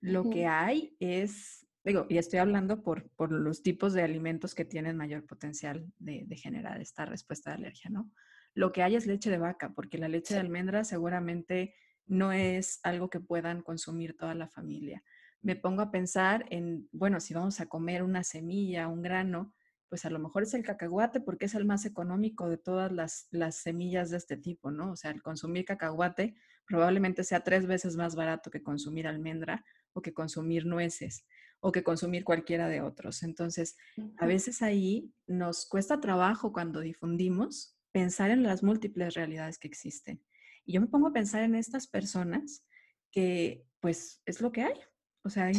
lo 0.00 0.28
que 0.28 0.46
hay 0.46 0.96
es 1.00 1.66
digo, 1.84 2.06
y 2.08 2.18
estoy 2.18 2.38
hablando 2.38 2.82
por, 2.82 3.10
por, 3.10 3.30
los 3.30 3.62
tipos 3.62 3.92
de 3.92 4.02
alimentos 4.02 4.54
que 4.54 4.64
tienen 4.64 4.96
mayor 4.96 5.26
potencial 5.26 5.86
de, 5.98 6.24
de, 6.26 6.36
generar 6.36 6.80
esta 6.80 7.04
respuesta 7.04 7.50
de 7.50 7.56
alergia, 7.56 7.90
¿no? 7.90 8.10
Lo 8.54 8.72
que 8.72 8.82
hay 8.82 8.96
es 8.96 9.06
leche 9.06 9.30
de 9.30 9.38
vaca, 9.38 9.72
porque 9.74 9.98
la 9.98 10.08
leche 10.08 10.34
de 10.34 10.40
almendra 10.40 10.84
seguramente 10.84 11.74
no 12.06 12.32
es 12.32 12.80
algo 12.82 13.10
que 13.10 13.20
puedan 13.20 13.62
consumir 13.62 14.16
toda 14.16 14.34
la 14.34 14.48
familia. 14.48 15.02
Me 15.42 15.56
pongo 15.56 15.82
a 15.82 15.90
pensar 15.90 16.46
en, 16.50 16.88
bueno, 16.92 17.20
si 17.20 17.34
vamos 17.34 17.60
a 17.60 17.66
comer 17.66 18.02
una 18.02 18.24
semilla, 18.24 18.88
un 18.88 19.02
grano, 19.02 19.52
pues 19.88 20.04
a 20.04 20.10
lo 20.10 20.18
mejor 20.18 20.42
es 20.42 20.54
el 20.54 20.64
cacahuate 20.64 21.20
porque 21.20 21.46
es 21.46 21.54
el 21.54 21.64
más 21.64 21.84
económico 21.84 22.48
de 22.48 22.56
todas 22.56 22.90
las, 22.90 23.28
las 23.30 23.56
semillas 23.56 24.10
de 24.10 24.16
este 24.16 24.36
tipo, 24.36 24.70
¿no? 24.70 24.92
O 24.92 24.96
sea, 24.96 25.10
el 25.10 25.22
consumir 25.22 25.64
cacahuate 25.64 26.34
probablemente 26.66 27.24
sea 27.24 27.44
tres 27.44 27.66
veces 27.66 27.96
más 27.96 28.16
barato 28.16 28.50
que 28.50 28.62
consumir 28.62 29.06
almendra 29.06 29.64
o 29.92 30.02
que 30.02 30.12
consumir 30.12 30.66
nueces 30.66 31.26
o 31.60 31.72
que 31.72 31.82
consumir 31.82 32.24
cualquiera 32.24 32.68
de 32.68 32.80
otros. 32.80 33.22
Entonces, 33.22 33.76
a 34.18 34.26
veces 34.26 34.62
ahí 34.62 35.12
nos 35.26 35.66
cuesta 35.66 36.00
trabajo 36.00 36.52
cuando 36.52 36.80
difundimos 36.80 37.73
pensar 37.94 38.32
en 38.32 38.42
las 38.42 38.64
múltiples 38.64 39.14
realidades 39.14 39.56
que 39.56 39.68
existen. 39.68 40.20
Y 40.64 40.72
yo 40.72 40.80
me 40.80 40.88
pongo 40.88 41.06
a 41.06 41.12
pensar 41.12 41.44
en 41.44 41.54
estas 41.54 41.86
personas 41.86 42.66
que 43.12 43.64
pues 43.78 44.20
es 44.26 44.40
lo 44.40 44.50
que 44.50 44.62
hay. 44.62 44.74
O 45.22 45.30
sea, 45.30 45.52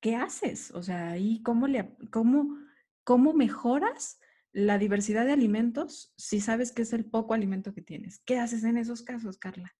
¿qué 0.00 0.14
haces? 0.14 0.70
O 0.70 0.84
sea, 0.84 1.18
¿y 1.18 1.42
cómo, 1.42 1.66
le, 1.66 1.96
cómo, 2.12 2.56
cómo 3.02 3.32
mejoras 3.32 4.20
la 4.52 4.78
diversidad 4.78 5.26
de 5.26 5.32
alimentos 5.32 6.14
si 6.16 6.40
sabes 6.40 6.70
que 6.70 6.82
es 6.82 6.92
el 6.92 7.06
poco 7.06 7.34
alimento 7.34 7.74
que 7.74 7.82
tienes? 7.82 8.20
¿Qué 8.24 8.38
haces 8.38 8.62
en 8.62 8.78
esos 8.78 9.02
casos, 9.02 9.36
Carla? 9.36 9.74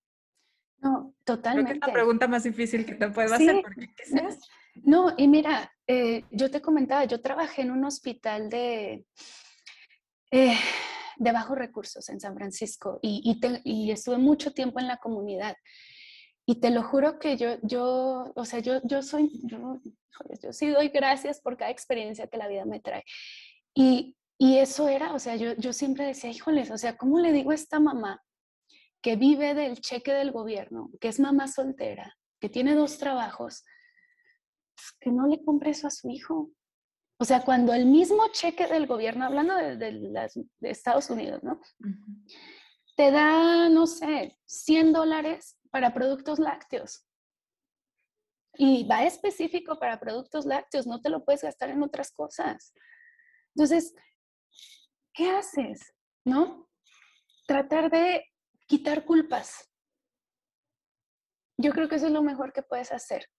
No, 0.78 1.14
totalmente. 1.22 1.70
Creo 1.70 1.80
que 1.80 1.86
es 1.86 1.88
la 1.88 1.94
pregunta 1.94 2.26
más 2.26 2.42
difícil 2.42 2.84
que 2.84 2.96
te 2.96 3.08
puedo 3.10 3.32
hacer, 3.32 3.62
porque 3.62 3.94
¿qué 3.96 4.04
seas? 4.04 4.40
No, 4.82 5.14
y 5.16 5.28
mira, 5.28 5.72
eh, 5.86 6.24
yo 6.32 6.50
te 6.50 6.60
comentaba, 6.60 7.04
yo 7.04 7.20
trabajé 7.22 7.62
en 7.62 7.70
un 7.70 7.84
hospital 7.84 8.50
de, 8.50 9.06
eh, 10.32 10.58
de 11.16 11.32
bajos 11.32 11.56
recursos 11.56 12.08
en 12.08 12.20
San 12.20 12.34
Francisco 12.34 12.98
y, 13.02 13.38
estuve 13.90 14.18
mucho 14.18 14.52
tiempo 14.52 14.80
en 14.80 14.88
la 14.88 14.98
comunidad. 14.98 15.56
Y 16.46 16.56
te 16.56 16.70
lo 16.70 16.82
juro 16.82 17.18
que 17.18 17.36
yo, 17.36 17.56
yo 17.62 18.32
o 18.34 18.44
sea, 18.44 18.60
yo, 18.60 18.80
yo 18.84 19.02
soy, 19.02 19.30
yo, 19.44 19.80
yo 20.42 20.52
sí 20.52 20.68
doy 20.68 20.88
gracias 20.88 21.40
por 21.40 21.56
cada 21.56 21.70
experiencia 21.70 22.26
que 22.26 22.36
la 22.36 22.48
vida 22.48 22.64
me 22.64 22.80
trae. 22.80 23.04
Y, 23.74 24.16
y 24.38 24.58
eso 24.58 24.88
era, 24.88 25.14
o 25.14 25.18
sea, 25.18 25.36
yo, 25.36 25.54
yo 25.56 25.72
siempre 25.72 26.06
decía, 26.06 26.30
híjoles, 26.30 26.70
o 26.70 26.78
sea, 26.78 26.96
¿cómo 26.96 27.18
le 27.18 27.32
digo 27.32 27.50
a 27.50 27.54
esta 27.54 27.80
mamá 27.80 28.22
que 29.00 29.16
vive 29.16 29.54
del 29.54 29.80
cheque 29.80 30.12
del 30.12 30.32
gobierno, 30.32 30.90
que 31.00 31.08
es 31.08 31.20
mamá 31.20 31.48
soltera, 31.48 32.16
que 32.40 32.48
tiene 32.48 32.74
dos 32.74 32.98
trabajos, 32.98 33.64
pues, 34.74 34.92
que 35.00 35.10
no 35.10 35.26
le 35.26 35.42
compre 35.44 35.70
eso 35.70 35.86
a 35.86 35.90
su 35.90 36.10
hijo? 36.10 36.50
O 37.24 37.26
sea, 37.26 37.40
cuando 37.40 37.72
el 37.72 37.86
mismo 37.86 38.28
cheque 38.32 38.66
del 38.66 38.86
gobierno, 38.86 39.24
hablando 39.24 39.56
de, 39.56 39.92
las, 39.92 40.34
de 40.34 40.70
Estados 40.70 41.08
Unidos, 41.08 41.42
¿no? 41.42 41.58
Te 42.98 43.10
da, 43.10 43.70
no 43.70 43.86
sé, 43.86 44.38
100 44.44 44.92
dólares 44.92 45.58
para 45.70 45.94
productos 45.94 46.38
lácteos. 46.38 47.08
Y 48.58 48.86
va 48.86 49.04
específico 49.04 49.78
para 49.78 49.98
productos 49.98 50.44
lácteos, 50.44 50.86
no 50.86 51.00
te 51.00 51.08
lo 51.08 51.24
puedes 51.24 51.40
gastar 51.40 51.70
en 51.70 51.82
otras 51.82 52.12
cosas. 52.12 52.74
Entonces, 53.54 53.94
¿qué 55.14 55.30
haces? 55.30 55.94
¿No? 56.26 56.68
Tratar 57.46 57.90
de 57.90 58.22
quitar 58.66 59.06
culpas. 59.06 59.72
Yo 61.56 61.72
creo 61.72 61.88
que 61.88 61.96
eso 61.96 62.08
es 62.08 62.12
lo 62.12 62.22
mejor 62.22 62.52
que 62.52 62.62
puedes 62.62 62.92
hacer. 62.92 63.30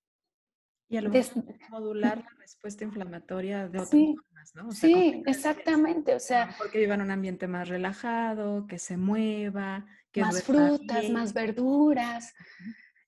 Y 0.88 0.98
a 0.98 1.02
lo 1.02 1.10
mejor 1.10 1.44
modular 1.70 2.18
la 2.20 2.40
respuesta 2.40 2.84
inflamatoria 2.84 3.68
de 3.68 3.80
otras 3.80 3.90
formas, 3.90 4.56
¿no? 4.56 4.72
sí, 4.72 5.24
exactamente. 5.26 6.14
O 6.14 6.20
sea, 6.20 6.56
porque 6.58 6.80
viva 6.80 6.94
en 6.94 7.02
un 7.02 7.12
ambiente 7.12 7.48
más 7.48 7.68
relajado, 7.70 8.68
que 8.68 8.78
se 8.78 8.96
mueva, 8.96 9.86
que 10.12 10.22
más 10.22 10.44
frutas, 10.44 11.10
más 11.10 11.34
verduras. 11.34 12.34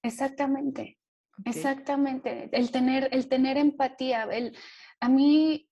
Exactamente. 0.01 0.97
Exactamente. 1.45 2.49
El 2.51 2.71
tener, 2.71 3.09
el 3.11 3.29
tener 3.29 3.57
empatía. 3.57 4.23
El, 4.23 4.57
a 4.99 5.09
mí, 5.09 5.69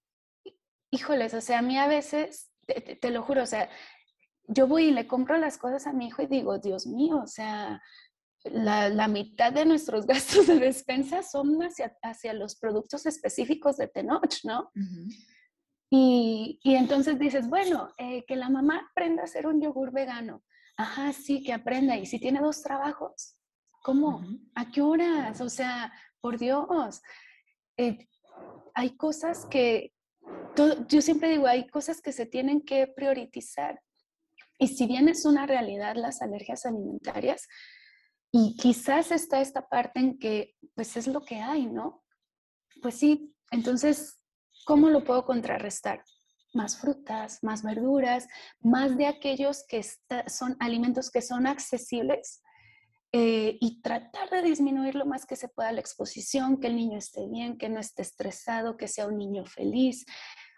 híjoles, 0.91 1.33
o 1.33 1.41
sea, 1.41 1.59
a 1.59 1.63
mí 1.63 1.77
a 1.77 1.87
veces, 1.87 2.51
te 2.65 3.09
lo 3.09 3.23
juro, 3.23 3.43
o 3.43 3.47
sea, 3.47 3.69
yo 4.47 4.67
voy 4.67 4.85
y 4.85 4.91
le 4.91 5.07
compro 5.07 5.37
las 5.37 5.57
cosas 5.57 5.87
a 5.87 5.93
mi 5.93 6.07
hijo 6.07 6.21
y 6.21 6.27
digo, 6.27 6.59
Dios 6.59 6.85
mío, 6.85 7.21
o 7.23 7.27
sea, 7.27 7.81
la, 8.51 9.07
mitad 9.07 9.51
de 9.51 9.65
nuestros 9.65 10.05
gastos 10.07 10.47
de 10.47 10.59
despensa 10.59 11.23
son 11.23 11.61
hacia, 11.61 11.95
hacia 12.01 12.33
los 12.33 12.55
productos 12.55 13.05
específicos 13.05 13.77
de 13.77 13.87
Tenoch, 13.87 14.43
¿no? 14.43 14.71
y, 15.89 16.59
y, 16.63 16.75
entonces 16.75 17.19
dices, 17.19 17.49
bueno, 17.49 17.89
eh, 17.97 18.25
que 18.25 18.35
la 18.35 18.49
mamá 18.49 18.87
aprenda 18.91 19.21
a 19.21 19.25
hacer 19.25 19.47
un 19.47 19.61
yogur 19.61 19.91
vegano. 19.91 20.43
Ajá, 20.77 21.13
sí, 21.13 21.41
que 21.41 21.53
aprenda. 21.53 21.97
Y 21.97 22.05
si 22.05 22.19
tiene 22.19 22.41
dos 22.41 22.61
trabajos, 22.61 23.37
¿cómo? 23.81 24.21
¿A 24.55 24.71
qué 24.71 24.81
horas? 24.81 25.39
O 25.39 25.49
sea, 25.49 25.93
por 26.19 26.37
Dios. 26.37 27.01
Eh, 27.77 28.09
hay 28.73 28.97
cosas 28.97 29.45
que, 29.45 29.93
yo 30.89 31.01
siempre 31.01 31.29
digo, 31.29 31.47
hay 31.47 31.67
cosas 31.67 32.01
que 32.01 32.11
se 32.11 32.25
tienen 32.25 32.61
que 32.61 32.87
priorizar. 32.87 33.79
Y 34.57 34.69
si 34.69 34.87
bien 34.87 35.07
es 35.07 35.25
una 35.25 35.45
realidad 35.45 35.95
las 35.95 36.21
alergias 36.21 36.65
alimentarias, 36.65 37.47
y 38.37 38.57
quizás 38.57 39.11
está 39.11 39.39
esta 39.39 39.69
parte 39.69 40.01
en 40.01 40.19
que, 40.19 40.57
pues 40.73 40.97
es 40.97 41.07
lo 41.07 41.21
que 41.21 41.37
hay, 41.37 41.67
¿no? 41.67 42.03
Pues 42.81 42.95
sí, 42.95 43.33
entonces, 43.49 44.21
¿cómo 44.65 44.89
lo 44.89 45.05
puedo 45.05 45.23
contrarrestar? 45.23 46.03
Más 46.53 46.77
frutas, 46.77 47.41
más 47.43 47.63
verduras, 47.63 48.27
más 48.59 48.97
de 48.97 49.07
aquellos 49.07 49.63
que 49.65 49.81
son 50.27 50.57
alimentos 50.59 51.11
que 51.11 51.21
son 51.21 51.47
accesibles 51.47 52.43
eh, 53.13 53.57
y 53.61 53.81
tratar 53.81 54.29
de 54.29 54.41
disminuir 54.41 54.95
lo 54.95 55.05
más 55.05 55.25
que 55.25 55.37
se 55.37 55.47
pueda 55.47 55.71
la 55.71 55.79
exposición, 55.79 56.59
que 56.59 56.67
el 56.67 56.75
niño 56.75 56.97
esté 56.97 57.29
bien, 57.29 57.57
que 57.57 57.69
no 57.69 57.79
esté 57.79 58.01
estresado, 58.01 58.75
que 58.75 58.89
sea 58.89 59.07
un 59.07 59.17
niño 59.17 59.45
feliz. 59.45 60.05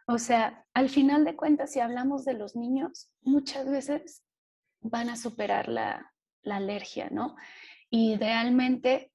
O 0.08 0.18
sea, 0.18 0.66
al 0.74 0.90
final 0.90 1.26
de 1.26 1.36
cuentas, 1.36 1.74
si 1.74 1.80
hablamos 1.80 2.26
de 2.26 2.34
los 2.34 2.56
niños, 2.56 3.12
muchas 3.22 3.70
veces 3.70 4.24
van 4.82 5.12
a 5.12 5.16
superar 5.16 5.68
la, 5.68 6.12
la 6.48 6.56
alergia, 6.56 7.10
¿no? 7.12 7.36
Y 7.90 8.14
idealmente, 8.14 9.12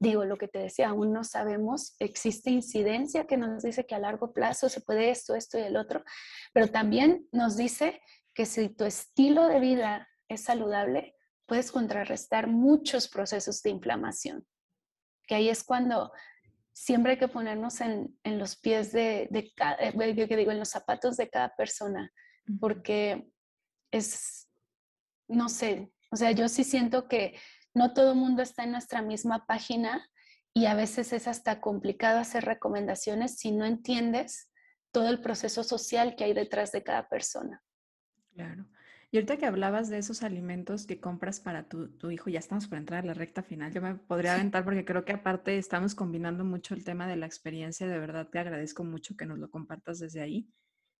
digo 0.00 0.24
lo 0.24 0.36
que 0.36 0.48
te 0.48 0.58
decía, 0.58 0.88
aún 0.88 1.12
no 1.12 1.24
sabemos, 1.24 1.94
existe 1.98 2.50
incidencia 2.50 3.26
que 3.26 3.36
nos 3.36 3.62
dice 3.62 3.86
que 3.86 3.94
a 3.94 3.98
largo 3.98 4.32
plazo 4.32 4.68
se 4.68 4.80
puede 4.80 5.10
esto, 5.10 5.34
esto 5.34 5.58
y 5.58 5.62
el 5.62 5.76
otro, 5.76 6.02
pero 6.52 6.68
también 6.68 7.28
nos 7.32 7.56
dice 7.56 8.00
que 8.34 8.46
si 8.46 8.68
tu 8.70 8.84
estilo 8.84 9.46
de 9.46 9.60
vida 9.60 10.08
es 10.28 10.44
saludable, 10.44 11.14
puedes 11.46 11.72
contrarrestar 11.72 12.46
muchos 12.46 13.08
procesos 13.08 13.62
de 13.62 13.70
inflamación, 13.70 14.46
que 15.26 15.34
ahí 15.34 15.48
es 15.48 15.64
cuando 15.64 16.12
siempre 16.72 17.12
hay 17.12 17.18
que 17.18 17.28
ponernos 17.28 17.80
en, 17.80 18.18
en 18.22 18.38
los 18.38 18.56
pies 18.56 18.92
de, 18.92 19.28
de 19.30 19.52
cada, 19.54 19.76
eh, 19.80 20.14
yo 20.14 20.28
que 20.28 20.36
digo, 20.36 20.50
en 20.50 20.58
los 20.58 20.70
zapatos 20.70 21.16
de 21.16 21.28
cada 21.28 21.54
persona, 21.56 22.12
porque 22.58 23.30
es, 23.90 24.48
no 25.28 25.48
sé, 25.48 25.92
o 26.10 26.16
sea, 26.16 26.32
yo 26.32 26.48
sí 26.48 26.64
siento 26.64 27.08
que 27.08 27.38
no 27.74 27.92
todo 27.94 28.12
el 28.12 28.18
mundo 28.18 28.42
está 28.42 28.64
en 28.64 28.72
nuestra 28.72 29.02
misma 29.02 29.46
página 29.46 30.08
y 30.54 30.66
a 30.66 30.74
veces 30.74 31.12
es 31.12 31.28
hasta 31.28 31.60
complicado 31.60 32.18
hacer 32.18 32.44
recomendaciones 32.44 33.38
si 33.38 33.52
no 33.52 33.64
entiendes 33.64 34.50
todo 34.92 35.08
el 35.08 35.20
proceso 35.20 35.62
social 35.62 36.16
que 36.16 36.24
hay 36.24 36.34
detrás 36.34 36.72
de 36.72 36.82
cada 36.82 37.08
persona. 37.08 37.62
Claro. 38.32 38.66
Y 39.12 39.16
ahorita 39.16 39.38
que 39.38 39.46
hablabas 39.46 39.88
de 39.88 39.98
esos 39.98 40.22
alimentos 40.22 40.86
que 40.86 41.00
compras 41.00 41.40
para 41.40 41.68
tu, 41.68 42.10
hijo, 42.10 42.30
ya 42.30 42.38
estamos 42.38 42.68
por 42.68 42.78
entrar 42.78 43.02
a 43.02 43.06
la 43.06 43.14
recta 43.14 43.42
final. 43.42 43.72
Yo 43.72 43.82
me 43.82 43.96
podría 43.96 44.34
aventar 44.34 44.64
porque 44.64 44.84
creo 44.84 45.04
que 45.04 45.12
aparte 45.12 45.58
estamos 45.58 45.96
combinando 45.96 46.44
mucho 46.44 46.74
el 46.74 46.84
tema 46.84 47.08
de 47.08 47.16
la 47.16 47.26
experiencia. 47.26 47.88
De 47.88 47.98
verdad 47.98 48.28
te 48.28 48.38
agradezco 48.38 48.84
mucho 48.84 49.16
que 49.16 49.26
nos 49.26 49.38
lo 49.38 49.50
compartas 49.50 49.98
desde 49.98 50.20
ahí, 50.20 50.48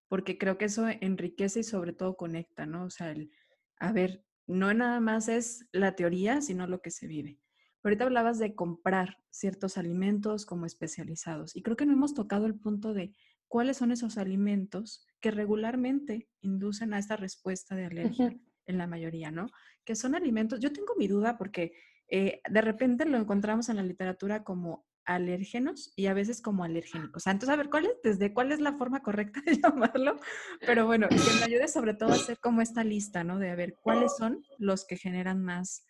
porque 0.08 0.38
creo 0.38 0.58
que 0.58 0.64
eso 0.64 0.88
enriquece 0.88 1.60
y 1.60 1.64
sobre 1.64 1.92
todo 1.92 2.16
conecta, 2.16 2.66
¿no? 2.66 2.86
O 2.86 2.90
sea, 2.90 3.12
el, 3.12 3.30
a 3.78 3.92
ver, 3.92 4.24
no 4.50 4.74
nada 4.74 5.00
más 5.00 5.28
es 5.28 5.66
la 5.72 5.94
teoría, 5.94 6.40
sino 6.40 6.66
lo 6.66 6.82
que 6.82 6.90
se 6.90 7.06
vive. 7.06 7.38
Ahorita 7.82 8.04
hablabas 8.04 8.38
de 8.38 8.54
comprar 8.54 9.18
ciertos 9.30 9.78
alimentos 9.78 10.44
como 10.44 10.66
especializados 10.66 11.56
y 11.56 11.62
creo 11.62 11.76
que 11.76 11.86
no 11.86 11.92
hemos 11.92 12.14
tocado 12.14 12.46
el 12.46 12.54
punto 12.54 12.92
de 12.92 13.14
cuáles 13.48 13.78
son 13.78 13.90
esos 13.90 14.18
alimentos 14.18 15.06
que 15.20 15.30
regularmente 15.30 16.28
inducen 16.40 16.92
a 16.92 16.98
esta 16.98 17.16
respuesta 17.16 17.74
de 17.74 17.86
alergia 17.86 18.36
en 18.66 18.78
la 18.78 18.86
mayoría, 18.86 19.30
¿no? 19.30 19.46
Que 19.84 19.94
son 19.94 20.14
alimentos, 20.14 20.60
yo 20.60 20.72
tengo 20.72 20.94
mi 20.96 21.08
duda 21.08 21.38
porque 21.38 21.72
eh, 22.08 22.40
de 22.48 22.60
repente 22.60 23.06
lo 23.06 23.16
encontramos 23.16 23.68
en 23.68 23.76
la 23.76 23.82
literatura 23.82 24.44
como 24.44 24.86
alérgenos 25.14 25.92
y 25.96 26.06
a 26.06 26.14
veces 26.14 26.40
como 26.40 26.64
alergénicos. 26.64 27.26
entonces, 27.26 27.48
a 27.48 27.56
ver, 27.56 27.70
¿cuál 27.70 27.86
es, 27.86 27.92
desde 28.02 28.32
cuál 28.32 28.52
es 28.52 28.60
la 28.60 28.74
forma 28.74 29.02
correcta 29.02 29.40
de 29.44 29.56
llamarlo? 29.62 30.16
Pero 30.60 30.86
bueno, 30.86 31.08
que 31.08 31.16
me 31.16 31.44
ayude 31.44 31.68
sobre 31.68 31.94
todo 31.94 32.10
a 32.10 32.14
hacer 32.14 32.38
como 32.38 32.60
esta 32.60 32.84
lista, 32.84 33.24
¿no? 33.24 33.38
De 33.38 33.50
a 33.50 33.54
ver 33.54 33.76
cuáles 33.82 34.16
son 34.16 34.42
los 34.58 34.86
que 34.86 34.96
generan 34.96 35.42
más. 35.42 35.84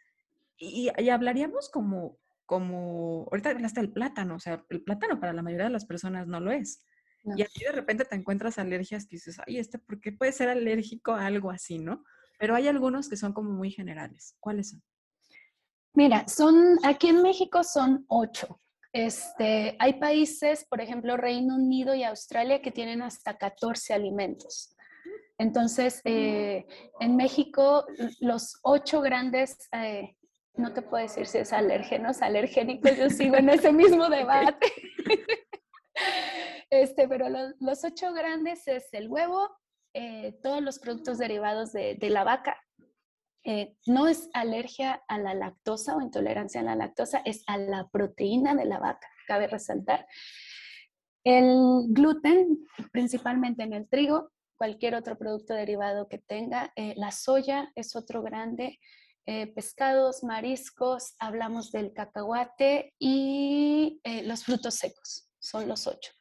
Y, 0.57 0.91
hablaríamos 1.09 1.71
como, 1.71 2.19
como, 2.45 3.27
ahorita 3.31 3.51
hablaste 3.51 3.81
del 3.81 3.93
plátano, 3.93 4.37
o 4.37 4.41
sea, 4.41 4.65
el 4.69 4.83
plátano 4.83 5.19
para 5.19 5.33
la 5.33 5.43
mayoría 5.43 5.67
de 5.67 5.73
las 5.73 5.87
personas 5.87 6.27
no 6.27 6.41
lo 6.41 6.51
es. 6.51 6.85
Y 7.37 7.43
aquí 7.43 7.65
de 7.65 7.73
repente 7.73 8.05
te 8.05 8.17
encuentras 8.17 8.59
alergias 8.59 9.05
que 9.05 9.17
dices, 9.17 9.39
ay, 9.47 9.59
este, 9.59 9.79
¿por 9.79 10.01
qué 10.01 10.13
puede 10.13 10.33
ser 10.33 10.49
alérgico 10.49 11.13
a 11.13 11.27
algo 11.27 11.51
así, 11.51 11.79
no? 11.79 12.05
Pero 12.39 12.55
hay 12.55 12.69
algunos 12.69 13.09
que 13.09 13.17
son 13.17 13.35
como 13.35 13.51
muy 13.51 13.71
generales. 13.71 14.37
¿Cuáles 14.41 14.71
son? 14.71 14.83
Mira, 15.95 16.27
son, 16.29 16.79
aquí 16.85 17.09
en 17.09 17.23
México 17.23 17.65
son 17.65 18.05
ocho. 18.09 18.61
Este, 18.93 19.77
hay 19.79 19.95
países, 20.01 20.67
por 20.69 20.81
ejemplo, 20.81 21.17
Reino 21.17 21.55
Unido 21.55 21.95
y 21.95 22.03
Australia, 22.03 22.61
que 22.61 22.73
tienen 22.73 23.03
hasta 23.03 23.39
14 23.39 23.95
alimentos. 23.95 24.77
Entonces, 25.39 26.03
eh, 26.05 26.67
en 26.99 27.17
México, 27.17 27.87
los 28.21 28.59
ocho 28.63 29.01
grandes, 29.01 29.69
eh, 29.73 30.17
no 30.55 30.75
te 30.75 30.83
puedo 30.83 31.03
decir 31.03 31.27
si 31.27 31.39
es 31.39 31.53
alérgenos, 31.53 32.21
alergénicos, 32.21 32.97
yo 32.97 33.09
sigo 33.09 33.37
en 33.37 33.49
ese 33.49 33.73
mismo 33.73 34.09
debate. 34.11 34.73
este, 36.69 37.09
pero 37.09 37.29
los, 37.59 37.85
ocho 37.85 38.13
grandes 38.13 38.67
es 38.69 38.93
el 38.93 39.09
huevo, 39.09 39.49
eh, 39.95 40.39
todos 40.43 40.61
los 40.63 40.79
productos 40.79 41.17
derivados 41.17 41.73
de, 41.73 41.95
de 41.95 42.11
la 42.11 42.25
vaca, 42.25 42.57
eh, 43.43 43.75
no 43.87 44.07
es 44.07 44.29
alergia 44.35 45.03
a 45.09 45.19
la 45.19 45.33
lactosa 45.33 45.97
o 45.97 46.03
intolerancia 46.03 46.61
a 46.61 46.65
la 46.65 46.77
lactosa, 46.77 47.23
es 47.25 47.43
a 47.47 47.57
la 47.57 47.89
proteína 47.89 48.55
de 48.55 48.67
la 48.67 48.79
vaca, 48.79 49.09
cabe 49.27 49.47
resaltar. 49.47 50.07
El 51.25 51.87
gluten, 51.89 52.67
principalmente 52.93 53.63
en 53.63 53.73
el 53.73 53.89
trigo, 53.89 54.31
cualquier 54.57 54.95
otro 54.95 55.17
producto 55.17 55.55
derivado 55.55 56.07
que 56.09 56.19
tenga, 56.19 56.73
eh, 56.77 56.95
la 56.97 57.13
soya 57.13 57.73
es 57.75 57.97
otro 57.97 58.23
grande, 58.23 58.79
eh, 59.27 59.47
pescados, 59.47 60.23
mariscos, 60.23 61.15
hablamos 61.19 61.73
del 61.73 61.93
cacahuate 61.93 62.95
y 62.99 64.01
los 64.25 64.45
frutos 64.45 64.75
secos, 64.75 65.31
son 65.39 65.69
los 65.69 65.87
ocho. 65.87 66.13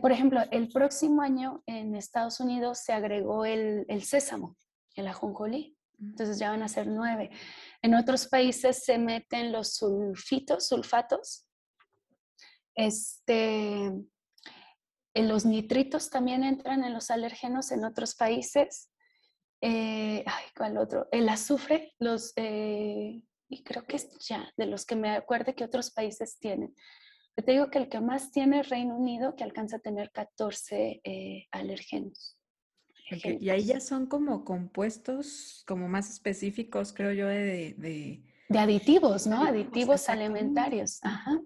por 0.00 0.10
ejemplo, 0.10 0.40
el 0.50 0.68
próximo 0.68 1.22
año 1.22 1.62
en 1.66 1.94
Estados 1.94 2.40
Unidos 2.40 2.78
se 2.78 2.92
agregó 2.92 3.44
el, 3.44 3.84
el 3.88 4.02
sésamo, 4.02 4.56
el 5.00 5.08
ajonjolí. 5.08 5.76
Entonces 6.00 6.38
ya 6.38 6.50
van 6.50 6.62
a 6.62 6.68
ser 6.68 6.86
nueve. 6.86 7.30
En 7.82 7.94
otros 7.94 8.26
países 8.26 8.84
se 8.84 8.98
meten 8.98 9.52
los 9.52 9.74
sulfitos, 9.74 10.66
sulfatos. 10.66 11.46
Este, 12.74 13.92
en 15.14 15.28
los 15.28 15.44
nitritos 15.44 16.08
también 16.08 16.44
entran 16.44 16.84
en 16.84 16.94
los 16.94 17.10
alérgenos 17.10 17.72
en 17.72 17.84
otros 17.84 18.14
países. 18.14 18.90
Eh, 19.60 20.24
ay, 20.26 20.44
¿cuál 20.56 20.78
otro? 20.78 21.08
El 21.12 21.28
azufre, 21.28 21.92
los, 21.98 22.32
eh, 22.36 23.22
y 23.48 23.62
creo 23.62 23.84
que 23.84 23.96
es 23.96 24.08
ya 24.26 24.50
de 24.56 24.66
los 24.66 24.86
que 24.86 24.96
me 24.96 25.10
acuerdo 25.10 25.54
que 25.54 25.64
otros 25.64 25.90
países 25.90 26.38
tienen. 26.38 26.74
te 27.36 27.52
digo 27.52 27.70
que 27.70 27.78
el 27.78 27.88
que 27.88 28.00
más 28.00 28.30
tiene 28.30 28.60
es 28.60 28.68
Reino 28.68 28.96
Unido, 28.96 29.34
que 29.34 29.44
alcanza 29.44 29.76
a 29.76 29.80
tener 29.80 30.10
14 30.12 31.00
eh, 31.02 31.46
alérgenos. 31.50 32.39
Y 33.10 33.50
ahí 33.50 33.64
ya 33.64 33.80
son 33.80 34.06
como 34.06 34.44
compuestos 34.44 35.64
como 35.66 35.88
más 35.88 36.10
específicos, 36.10 36.92
creo 36.92 37.12
yo, 37.12 37.26
de... 37.26 37.74
De, 38.48 38.58
aditivos, 38.58 39.26
¿no? 39.26 39.44
Aditivos 39.44 40.08
alimentarios. 40.08 40.98
Ajá. 41.02 41.40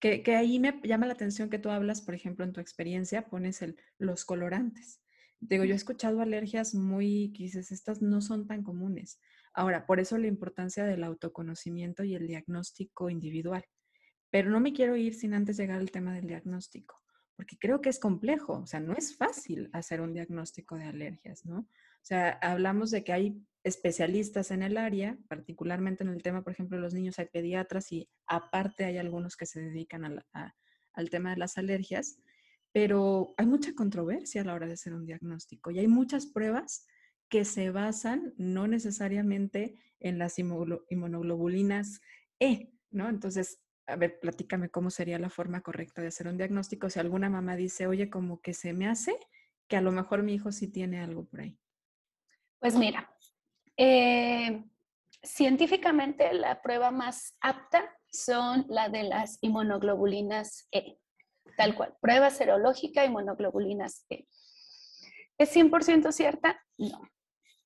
Que, 0.00 0.22
que, 0.22 0.34
ahí 0.34 0.58
me 0.58 0.80
llama 0.82 1.06
la 1.06 1.12
atención 1.12 1.50
que 1.50 1.58
tú 1.58 1.70
hablas, 1.70 2.00
por 2.00 2.14
ejemplo, 2.14 2.44
en 2.44 2.52
tu 2.52 2.60
experiencia, 2.60 3.28
pones 3.28 3.62
el, 3.62 3.76
los 3.98 4.24
colorantes. 4.24 5.00
Digo, 5.40 5.64
yo 5.64 5.74
he 5.74 5.76
escuchado 5.76 6.20
alergias 6.20 6.74
muy, 6.74 7.32
que 7.36 7.44
dices, 7.44 7.70
estas 7.70 8.02
no 8.02 8.20
son 8.20 8.46
tan 8.46 8.62
comunes. 8.62 9.20
Ahora, 9.52 9.86
por 9.86 10.00
eso 10.00 10.18
la 10.18 10.26
importancia 10.26 10.84
del 10.84 11.04
autoconocimiento 11.04 12.02
y 12.02 12.14
el 12.14 12.26
diagnóstico 12.26 13.10
individual. 13.10 13.64
Pero 14.30 14.50
no 14.50 14.60
me 14.60 14.72
quiero 14.72 14.96
ir 14.96 15.14
sin 15.14 15.34
antes 15.34 15.56
llegar 15.56 15.78
al 15.78 15.90
tema 15.90 16.14
del 16.14 16.26
diagnóstico 16.26 17.00
porque 17.40 17.56
creo 17.56 17.80
que 17.80 17.88
es 17.88 17.98
complejo, 17.98 18.58
o 18.58 18.66
sea, 18.66 18.80
no 18.80 18.92
es 18.92 19.16
fácil 19.16 19.70
hacer 19.72 20.02
un 20.02 20.12
diagnóstico 20.12 20.76
de 20.76 20.84
alergias, 20.84 21.46
¿no? 21.46 21.60
O 21.60 22.02
sea, 22.02 22.32
hablamos 22.42 22.90
de 22.90 23.02
que 23.02 23.14
hay 23.14 23.42
especialistas 23.64 24.50
en 24.50 24.62
el 24.62 24.76
área, 24.76 25.16
particularmente 25.26 26.04
en 26.04 26.10
el 26.10 26.22
tema, 26.22 26.44
por 26.44 26.52
ejemplo, 26.52 26.76
de 26.76 26.82
los 26.82 26.92
niños, 26.92 27.18
hay 27.18 27.28
pediatras 27.32 27.92
y 27.92 28.10
aparte 28.26 28.84
hay 28.84 28.98
algunos 28.98 29.38
que 29.38 29.46
se 29.46 29.58
dedican 29.58 30.22
al 30.92 31.08
tema 31.08 31.30
de 31.30 31.38
las 31.38 31.56
alergias, 31.56 32.18
pero 32.72 33.32
hay 33.38 33.46
mucha 33.46 33.72
controversia 33.74 34.42
a 34.42 34.44
la 34.44 34.52
hora 34.52 34.66
de 34.66 34.74
hacer 34.74 34.92
un 34.92 35.06
diagnóstico 35.06 35.70
y 35.70 35.78
hay 35.78 35.88
muchas 35.88 36.26
pruebas 36.26 36.84
que 37.30 37.46
se 37.46 37.70
basan 37.70 38.34
no 38.36 38.66
necesariamente 38.66 39.76
en 39.98 40.18
las 40.18 40.38
inmunoglobulinas 40.38 42.02
E, 42.38 42.70
¿no? 42.90 43.08
Entonces, 43.08 43.62
a 43.86 43.96
ver, 43.96 44.20
platícame 44.20 44.70
cómo 44.70 44.90
sería 44.90 45.18
la 45.18 45.30
forma 45.30 45.62
correcta 45.62 46.00
de 46.02 46.08
hacer 46.08 46.28
un 46.28 46.36
diagnóstico. 46.36 46.90
Si 46.90 46.98
alguna 46.98 47.28
mamá 47.28 47.56
dice, 47.56 47.86
oye, 47.86 48.10
como 48.10 48.40
que 48.40 48.54
se 48.54 48.72
me 48.72 48.88
hace 48.88 49.18
que 49.68 49.76
a 49.76 49.80
lo 49.80 49.92
mejor 49.92 50.22
mi 50.22 50.34
hijo 50.34 50.52
sí 50.52 50.68
tiene 50.68 51.00
algo 51.00 51.24
por 51.24 51.40
ahí. 51.40 51.58
Pues 52.58 52.76
mira, 52.76 53.14
eh, 53.76 54.64
científicamente 55.22 56.32
la 56.34 56.60
prueba 56.60 56.90
más 56.90 57.36
apta 57.40 57.96
son 58.10 58.66
la 58.68 58.88
de 58.88 59.04
las 59.04 59.38
inmunoglobulinas 59.40 60.68
E, 60.72 60.98
tal 61.56 61.74
cual, 61.74 61.96
prueba 62.00 62.30
serológica 62.30 63.04
inmunoglobulinas 63.04 64.06
E. 64.10 64.26
¿Es 65.38 65.54
100% 65.54 66.12
cierta? 66.12 66.60
No 66.76 67.00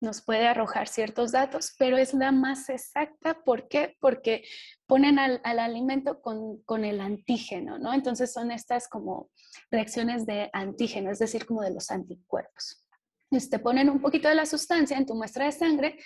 nos 0.05 0.23
puede 0.23 0.47
arrojar 0.47 0.87
ciertos 0.87 1.33
datos, 1.33 1.75
pero 1.79 1.97
es 1.97 2.15
la 2.15 2.31
más 2.31 2.69
exacta. 2.69 3.43
¿Por 3.43 3.67
qué? 3.69 3.97
Porque 3.99 4.45
ponen 4.87 5.19
al, 5.19 5.41
alimento 5.43 6.21
con, 6.21 6.85
el 6.85 7.01
antígeno, 7.01 7.79
¿no? 7.79 7.93
Entonces 7.93 8.33
son 8.33 8.53
estas 8.53 8.89
como 8.89 9.31
reacciones 9.71 10.27
de 10.27 10.51
antígeno, 10.53 11.11
es 11.11 11.19
decir, 11.19 11.47
como 11.47 11.63
de 11.63 11.73
los 11.73 11.91
anticuerpos. 11.91 12.85
Entonces 13.25 13.51
te 13.51 13.59
ponen 13.59 13.91
un 13.91 14.01
poquito 14.01 14.29
de 14.29 14.37
la 14.37 14.47
sustancia 14.47 14.97
en 14.97 15.07
tu 15.07 15.15
muestra 15.15 15.47
de 15.47 15.53
sangre, 15.53 15.99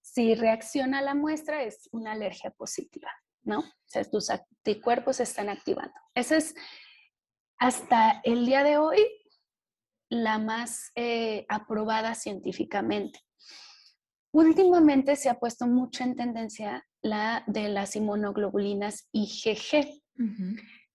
si 0.00 0.34
reacciona 0.34 1.02
la 1.02 1.14
muestra 1.14 1.62
es 1.62 1.88
una 1.92 2.12
alergia 2.12 2.50
positiva, 2.50 3.10
¿no? 3.42 3.58
O 3.58 3.84
sea, 3.84 4.02
tus 4.04 4.30
anticuerpos 4.30 5.16
se 5.16 5.24
están 5.24 5.50
activando. 5.50 5.94
Esa 6.14 6.38
es 6.38 6.54
hasta 7.58 8.22
el 8.24 8.46
día 8.46 8.64
de 8.64 8.78
hoy 8.78 8.98
la 10.08 10.38
más 10.38 10.90
eh, 10.94 11.46
aprobada 11.48 12.14
científicamente. 12.14 13.20
Últimamente 14.32 15.16
se 15.16 15.28
ha 15.28 15.38
puesto 15.38 15.66
mucho 15.66 16.04
en 16.04 16.16
tendencia 16.16 16.86
la 17.02 17.42
de 17.46 17.68
las 17.68 17.96
inmunoglobulinas 17.96 19.08
IgG. 19.12 20.02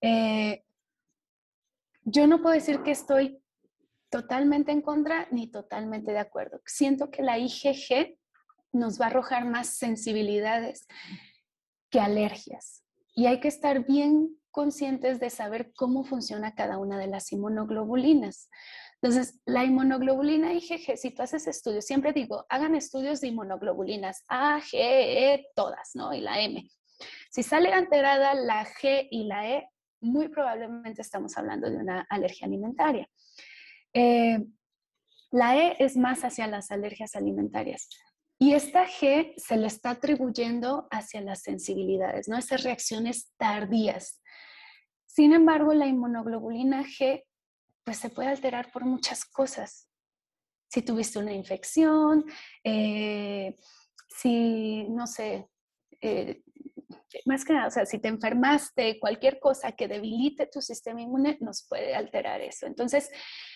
Eh, 0.01 0.63
yo 2.03 2.27
no 2.27 2.41
puedo 2.41 2.53
decir 2.53 2.81
que 2.83 2.91
estoy 2.91 3.41
totalmente 4.09 4.71
en 4.71 4.81
contra 4.81 5.27
ni 5.31 5.47
totalmente 5.47 6.11
de 6.11 6.19
acuerdo. 6.19 6.61
Siento 6.65 7.09
que 7.09 7.23
la 7.23 7.37
IgG 7.37 8.17
nos 8.71 8.99
va 8.99 9.05
a 9.05 9.09
arrojar 9.09 9.45
más 9.45 9.69
sensibilidades 9.69 10.87
que 11.89 11.99
alergias. 11.99 12.83
Y 13.15 13.25
hay 13.25 13.39
que 13.39 13.47
estar 13.47 13.85
bien 13.85 14.37
conscientes 14.51 15.19
de 15.19 15.29
saber 15.29 15.73
cómo 15.75 16.03
funciona 16.03 16.55
cada 16.55 16.77
una 16.77 16.97
de 16.97 17.07
las 17.07 17.31
inmunoglobulinas. 17.31 18.49
Entonces, 19.05 19.39
la 19.45 19.63
inmunoglobulina 19.63 20.51
IgG, 20.53 20.97
si 20.97 21.11
tú 21.11 21.21
haces 21.21 21.45
estudios, 21.45 21.85
siempre 21.85 22.11
digo, 22.11 22.43
hagan 22.49 22.73
estudios 22.73 23.21
de 23.21 23.27
inmunoglobulinas 23.27 24.23
A, 24.27 24.59
G, 24.59 24.71
E, 24.73 25.45
todas, 25.55 25.91
¿no? 25.93 26.11
Y 26.11 26.21
la 26.21 26.41
M. 26.41 26.67
Si 27.29 27.43
sale 27.43 27.71
alterada 27.71 28.33
la 28.33 28.65
G 28.65 29.07
y 29.11 29.25
la 29.25 29.47
E, 29.47 29.69
muy 30.01 30.29
probablemente 30.29 31.03
estamos 31.03 31.37
hablando 31.37 31.69
de 31.69 31.77
una 31.77 32.07
alergia 32.09 32.47
alimentaria. 32.47 33.07
Eh, 33.93 34.43
la 35.29 35.55
E 35.55 35.75
es 35.77 35.95
más 35.97 36.25
hacia 36.25 36.47
las 36.47 36.71
alergias 36.71 37.15
alimentarias. 37.15 37.87
Y 38.39 38.55
esta 38.55 38.87
G 38.87 39.35
se 39.37 39.55
le 39.55 39.67
está 39.67 39.91
atribuyendo 39.91 40.87
hacia 40.89 41.21
las 41.21 41.43
sensibilidades, 41.43 42.27
¿no? 42.27 42.39
Esas 42.39 42.63
reacciones 42.63 43.31
tardías. 43.37 44.19
Sin 45.05 45.31
embargo, 45.31 45.75
la 45.75 45.85
inmunoglobulina 45.85 46.83
G 46.85 47.23
pues 47.85 47.97
se 47.97 48.09
puede 48.09 48.29
alterar 48.29 48.71
por 48.71 48.83
muchas 48.83 49.23
cosas. 49.23 49.87
Si 50.67 50.81
tuviste 50.81 51.19
una 51.19 51.31
infección, 51.31 52.25
eh, 52.63 53.55
si, 54.09 54.85
no 54.89 55.07
sé, 55.07 55.47
eh, 56.01 56.41
más 57.25 57.45
que 57.45 57.53
nada, 57.53 57.67
o 57.67 57.71
sea, 57.71 57.85
si 57.85 57.99
te 57.99 58.07
enfermaste, 58.07 58.99
cualquier 58.99 59.39
cosa 59.39 59.71
que 59.71 59.87
debilite 59.87 60.47
tu 60.47 60.61
sistema 60.61 61.01
inmune 61.01 61.37
nos 61.39 61.65
puede 61.67 61.95
alterar 61.95 62.41
eso. 62.41 62.65
Entonces, 62.65 63.09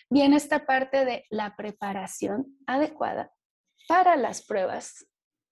viene 0.09 0.38
esta 0.38 0.65
parte 0.65 1.03
de 1.03 1.25
la 1.30 1.55
preparación 1.55 2.57
adecuada 2.67 3.34
para 3.88 4.15
las 4.15 4.45
pruebas 4.45 5.07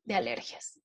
de 0.06 0.16
alergias. 0.16 0.80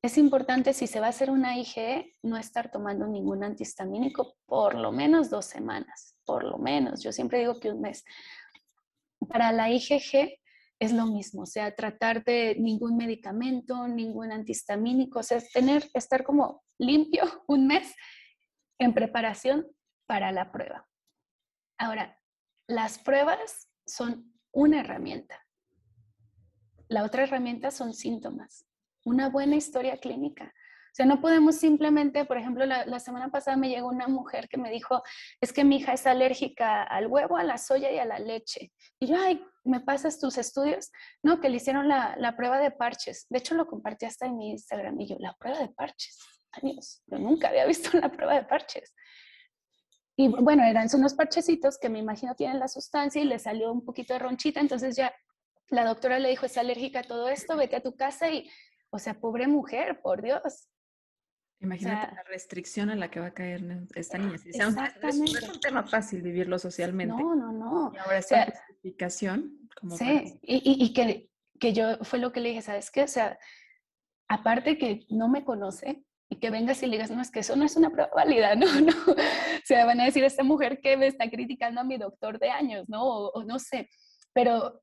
Es 0.00 0.16
importante 0.16 0.72
si 0.74 0.86
se 0.86 1.00
va 1.00 1.06
a 1.06 1.10
hacer 1.10 1.28
una 1.28 1.58
IgE 1.58 2.16
no 2.22 2.36
estar 2.36 2.70
tomando 2.70 3.08
ningún 3.08 3.42
antihistamínico 3.42 4.36
por 4.46 4.74
lo 4.76 4.92
menos 4.92 5.28
dos 5.28 5.46
semanas, 5.46 6.16
por 6.24 6.44
lo 6.44 6.56
menos. 6.56 7.02
Yo 7.02 7.10
siempre 7.10 7.40
digo 7.40 7.58
que 7.58 7.72
un 7.72 7.80
mes. 7.80 8.04
Para 9.28 9.50
la 9.50 9.70
IgG 9.70 10.38
es 10.78 10.92
lo 10.92 11.06
mismo, 11.06 11.42
o 11.42 11.46
sea, 11.46 11.74
tratar 11.74 12.22
de 12.22 12.54
ningún 12.60 12.96
medicamento, 12.96 13.88
ningún 13.88 14.30
antihistamínico, 14.30 15.18
o 15.18 15.22
sea, 15.24 15.40
tener, 15.52 15.90
estar 15.92 16.22
como 16.22 16.62
limpio 16.78 17.24
un 17.48 17.66
mes 17.66 17.92
en 18.78 18.94
preparación 18.94 19.66
para 20.06 20.30
la 20.30 20.52
prueba. 20.52 20.86
Ahora, 21.76 22.16
las 22.68 23.00
pruebas 23.00 23.68
son 23.84 24.32
una 24.52 24.78
herramienta. 24.80 25.44
La 26.86 27.02
otra 27.02 27.24
herramienta 27.24 27.72
son 27.72 27.92
síntomas 27.92 28.67
una 29.08 29.28
buena 29.28 29.56
historia 29.56 29.96
clínica. 29.96 30.52
O 30.88 30.94
sea, 30.98 31.06
no 31.06 31.20
podemos 31.20 31.56
simplemente, 31.56 32.24
por 32.24 32.38
ejemplo, 32.38 32.66
la, 32.66 32.98
semana 32.98 33.30
pasada 33.30 33.56
me 33.56 33.68
llegó 33.68 33.88
una 33.88 34.08
mujer 34.08 34.48
que 34.48 34.56
me 34.56 34.70
dijo, 34.70 35.02
es 35.40 35.52
que 35.52 35.64
mi 35.64 35.76
hija 35.76 35.92
es 35.92 36.06
alérgica 36.06 36.82
al 36.82 37.06
huevo, 37.06 37.36
a 37.36 37.44
la 37.44 37.56
soya 37.58 37.92
y 37.92 37.98
a 37.98 38.04
la 38.04 38.18
leche. 38.18 38.72
Y 38.98 39.06
yo, 39.06 39.16
ay, 39.16 39.44
¿me 39.64 39.80
pasas 39.80 40.18
tus 40.18 40.38
estudios? 40.38 40.90
No, 41.22 41.40
que 41.40 41.50
le 41.50 41.56
hicieron 41.56 41.88
la, 41.88 42.16
la 42.18 42.36
prueba 42.36 42.58
de 42.58 42.70
parches. 42.70 43.26
De 43.28 43.38
hecho, 43.38 43.54
lo 43.54 43.66
compartí 43.66 44.06
hasta 44.06 44.26
en 44.26 44.36
mi 44.36 44.50
Instagram 44.50 45.00
y 45.00 45.08
yo, 45.08 45.16
la 45.20 45.34
prueba 45.34 45.60
de 45.60 45.68
parches. 45.68 46.18
Adiós, 46.52 47.02
yo 47.06 47.18
nunca 47.18 47.48
había 47.48 47.66
visto 47.66 47.96
una 47.96 48.10
prueba 48.10 48.34
de 48.34 48.44
parches. 48.44 48.92
Y 50.16 50.26
bueno, 50.26 50.64
eran 50.64 50.88
unos 50.94 51.14
parchecitos 51.14 51.78
que 51.78 51.88
me 51.88 52.00
imagino 52.00 52.34
tienen 52.34 52.58
la 52.58 52.66
sustancia 52.66 53.22
y 53.22 53.24
le 53.24 53.38
salió 53.38 53.70
un 53.70 53.84
poquito 53.84 54.14
de 54.14 54.18
ronchita, 54.18 54.58
entonces 54.58 54.96
ya 54.96 55.14
la 55.70 55.84
doctora 55.84 56.18
le 56.18 56.30
dijo, 56.30 56.46
es 56.46 56.56
alérgica 56.58 57.00
a 57.00 57.04
todo 57.04 57.28
esto, 57.28 57.56
vete 57.56 57.76
a 57.76 57.82
tu 57.82 57.94
casa 57.94 58.28
y, 58.30 58.50
o 58.90 58.98
sea, 58.98 59.14
pobre 59.20 59.46
mujer, 59.46 60.00
por 60.00 60.22
Dios. 60.22 60.68
Imagínate 61.60 62.14
la 62.14 62.22
restricción 62.22 62.88
a 62.90 62.96
la 62.96 63.10
que 63.10 63.18
va 63.18 63.26
a 63.26 63.34
caer 63.34 63.64
esta 63.94 64.16
niña. 64.18 64.38
Si 64.38 64.50
no 64.50 64.68
es 64.68 65.48
un 65.48 65.60
tema 65.60 65.82
fácil 65.82 66.22
vivirlo 66.22 66.58
socialmente. 66.58 67.20
No, 67.20 67.34
no, 67.34 67.52
no. 67.52 67.92
Y 67.94 67.98
ahora 67.98 68.18
esta 68.18 68.46
justificación. 68.46 69.68
Como 69.78 69.96
sí, 69.96 70.38
y, 70.42 70.84
y, 70.84 70.92
que, 70.92 71.30
que 71.58 71.72
yo 71.72 71.98
fue 72.02 72.18
lo 72.20 72.32
que 72.32 72.40
le 72.40 72.50
dije, 72.50 72.62
¿sabes 72.62 72.90
qué? 72.90 73.02
O 73.02 73.08
sea, 73.08 73.38
aparte 74.28 74.78
que 74.78 75.06
no 75.08 75.28
me 75.28 75.44
conoce, 75.44 76.04
y 76.30 76.36
que 76.36 76.50
vengas 76.50 76.82
y 76.82 76.86
le 76.86 76.92
digas, 76.92 77.10
no, 77.10 77.22
es 77.22 77.30
que 77.30 77.40
eso 77.40 77.56
no 77.56 77.64
es 77.64 77.76
una 77.76 77.90
prueba 77.90 78.10
válida, 78.14 78.54
no, 78.56 78.80
no. 78.80 78.92
O 78.92 79.64
sea, 79.64 79.86
van 79.86 80.00
a 80.00 80.04
decir, 80.04 80.24
esta 80.24 80.42
mujer 80.42 80.80
que 80.80 80.96
me 80.96 81.06
está 81.06 81.28
criticando 81.30 81.80
a 81.80 81.84
mi 81.84 81.96
doctor 81.96 82.38
de 82.38 82.50
años, 82.50 82.88
¿no? 82.88 83.02
O, 83.04 83.44
no 83.44 83.58
sé. 83.58 83.88
Pero 84.32 84.82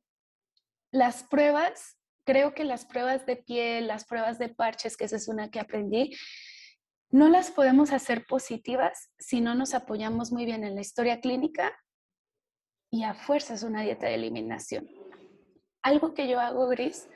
las 0.91 1.23
pruebas, 1.23 1.97
creo 2.25 2.53
que 2.53 2.63
las 2.63 2.85
pruebas 2.85 3.25
de 3.25 3.37
piel, 3.37 3.87
las 3.87 4.05
pruebas 4.05 4.37
de 4.39 4.49
parches, 4.49 4.97
que 4.97 5.05
esa 5.05 5.15
es 5.15 5.27
una 5.27 5.49
que 5.49 5.59
aprendí, 5.59 6.15
no 7.09 7.29
las 7.29 7.51
podemos 7.51 7.91
hacer 7.91 8.25
positivas 8.25 9.11
si 9.17 9.41
no 9.41 9.55
nos 9.55 9.73
apoyamos 9.73 10.31
muy 10.31 10.45
bien 10.45 10.63
en 10.63 10.75
la 10.75 10.81
historia 10.81 11.21
clínica 11.21 11.73
y 12.91 13.03
a 13.03 13.13
fuerzas 13.13 13.63
una 13.63 13.81
dieta 13.81 14.07
de 14.07 14.15
eliminación. 14.15 14.89
Algo 15.81 16.13
que 16.13 16.27
yo 16.27 16.39
hago, 16.39 16.67
Gris, 16.67 17.07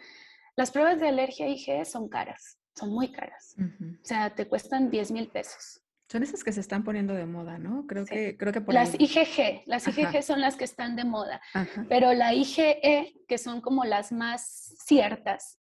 las 0.56 0.72
pruebas 0.72 1.00
de 1.00 1.08
alergia 1.08 1.48
IgE 1.48 1.84
son 1.86 2.08
caras 2.08 2.60
son 2.80 2.92
muy 2.92 3.12
caras. 3.12 3.56
O 3.60 4.06
sea, 4.06 4.34
te 4.34 4.48
cuestan 4.48 4.90
10 4.90 5.12
mil 5.12 5.30
pesos. 5.30 5.82
Son 6.12 6.24
esas 6.24 6.44
que 6.44 6.52
se 6.52 6.60
están 6.60 6.84
poniendo 6.84 7.14
de 7.14 7.28
moda, 7.28 7.60
¿no? 7.60 7.86
Creo 7.86 8.04
que, 8.04 8.36
creo 8.36 8.52
que 8.52 8.64
Las 8.74 8.96
IgG, 9.00 9.62
las 9.68 9.88
IgG 9.88 10.24
son 10.24 10.42
las 10.42 10.56
que 10.56 10.64
están 10.64 10.96
de 10.96 11.04
moda, 11.04 11.40
pero 11.88 12.14
la 12.14 12.34
IgE, 12.34 13.14
que 13.28 13.38
son 13.38 13.62
como 13.62 13.86
las 13.86 14.12
más 14.12 14.74
ciertas, 14.86 15.60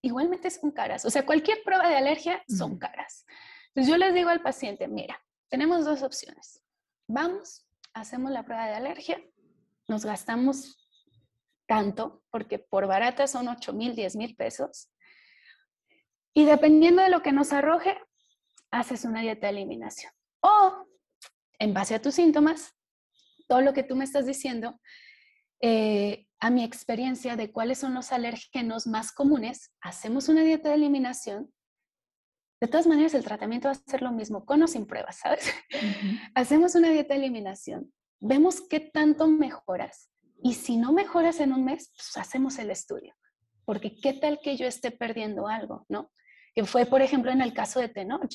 igualmente 0.00 0.48
son 0.50 0.70
caras. 0.70 1.04
O 1.04 1.10
sea, 1.10 1.26
cualquier 1.26 1.64
prueba 1.64 1.88
de 1.88 1.96
alergia 1.96 2.40
son 2.46 2.78
caras. 2.78 3.26
Entonces 3.68 3.90
yo 3.90 3.98
les 3.98 4.14
digo 4.14 4.28
al 4.28 4.42
paciente, 4.42 4.86
mira, 4.86 5.20
tenemos 5.48 5.84
dos 5.84 6.02
opciones. 6.02 6.62
Vamos, 7.08 7.66
hacemos 7.92 8.30
la 8.30 8.44
prueba 8.44 8.66
de 8.66 8.74
alergia, 8.74 9.20
nos 9.88 10.04
gastamos 10.04 10.88
tanto, 11.66 12.22
porque 12.30 12.60
por 12.60 12.86
barata 12.86 13.26
son 13.26 13.48
8 13.48 13.72
mil, 13.72 13.96
10 13.96 14.14
mil 14.14 14.36
pesos, 14.36 14.88
y 16.32 16.44
dependiendo 16.44 17.02
de 17.02 17.10
lo 17.10 17.22
que 17.22 17.32
nos 17.32 17.52
arroje, 17.52 17.98
haces 18.70 19.04
una 19.04 19.20
dieta 19.20 19.46
de 19.46 19.52
eliminación. 19.52 20.12
O, 20.40 20.86
en 21.58 21.74
base 21.74 21.94
a 21.94 22.02
tus 22.02 22.14
síntomas, 22.14 22.72
todo 23.48 23.60
lo 23.60 23.72
que 23.72 23.82
tú 23.82 23.96
me 23.96 24.04
estás 24.04 24.26
diciendo, 24.26 24.80
eh, 25.60 26.26
a 26.38 26.50
mi 26.50 26.64
experiencia 26.64 27.36
de 27.36 27.52
cuáles 27.52 27.78
son 27.78 27.94
los 27.94 28.12
alérgenos 28.12 28.86
más 28.86 29.12
comunes, 29.12 29.72
hacemos 29.80 30.28
una 30.28 30.42
dieta 30.42 30.70
de 30.70 30.76
eliminación. 30.76 31.52
De 32.60 32.68
todas 32.68 32.86
maneras, 32.86 33.14
el 33.14 33.24
tratamiento 33.24 33.68
va 33.68 33.72
a 33.72 33.90
ser 33.90 34.02
lo 34.02 34.12
mismo, 34.12 34.44
con 34.44 34.62
o 34.62 34.66
sin 34.66 34.86
pruebas, 34.86 35.18
¿sabes? 35.18 35.52
hacemos 36.34 36.74
una 36.74 36.90
dieta 36.90 37.14
de 37.14 37.20
eliminación, 37.20 37.92
vemos 38.20 38.62
qué 38.62 38.80
tanto 38.80 39.26
mejoras. 39.26 40.10
Y 40.42 40.54
si 40.54 40.78
no 40.78 40.92
mejoras 40.92 41.40
en 41.40 41.52
un 41.52 41.64
mes, 41.64 41.92
pues 41.94 42.16
hacemos 42.16 42.58
el 42.58 42.70
estudio. 42.70 43.14
Porque 43.66 43.94
qué 44.00 44.14
tal 44.14 44.40
que 44.42 44.56
yo 44.56 44.66
esté 44.66 44.90
perdiendo 44.90 45.48
algo, 45.48 45.84
¿no? 45.88 46.10
que 46.54 46.64
fue, 46.64 46.86
por 46.86 47.02
ejemplo, 47.02 47.30
en 47.30 47.40
el 47.40 47.52
caso 47.52 47.80
de 47.80 47.88
Tenoch. 47.88 48.32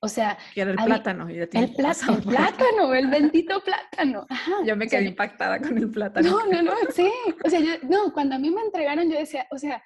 O 0.00 0.08
sea, 0.08 0.38
que 0.54 0.60
era 0.60 0.70
el 0.70 0.76
plátano. 0.76 1.28
el, 1.28 1.48
plátano, 1.74 2.16
el 2.16 2.22
plátano, 2.22 2.94
el 2.94 3.08
bendito 3.08 3.60
plátano. 3.62 4.26
yo 4.64 4.76
me 4.76 4.86
quedé 4.86 5.06
impactada 5.06 5.60
con 5.60 5.76
el 5.76 5.90
plátano. 5.90 6.30
No, 6.30 6.46
no, 6.46 6.62
no, 6.62 6.72
sí. 6.94 7.10
O 7.44 7.50
sea, 7.50 7.58
yo, 7.58 7.72
no, 7.88 8.12
cuando 8.12 8.36
a 8.36 8.38
mí 8.38 8.50
me 8.50 8.60
entregaron, 8.60 9.10
yo 9.10 9.18
decía, 9.18 9.48
o 9.50 9.58
sea, 9.58 9.82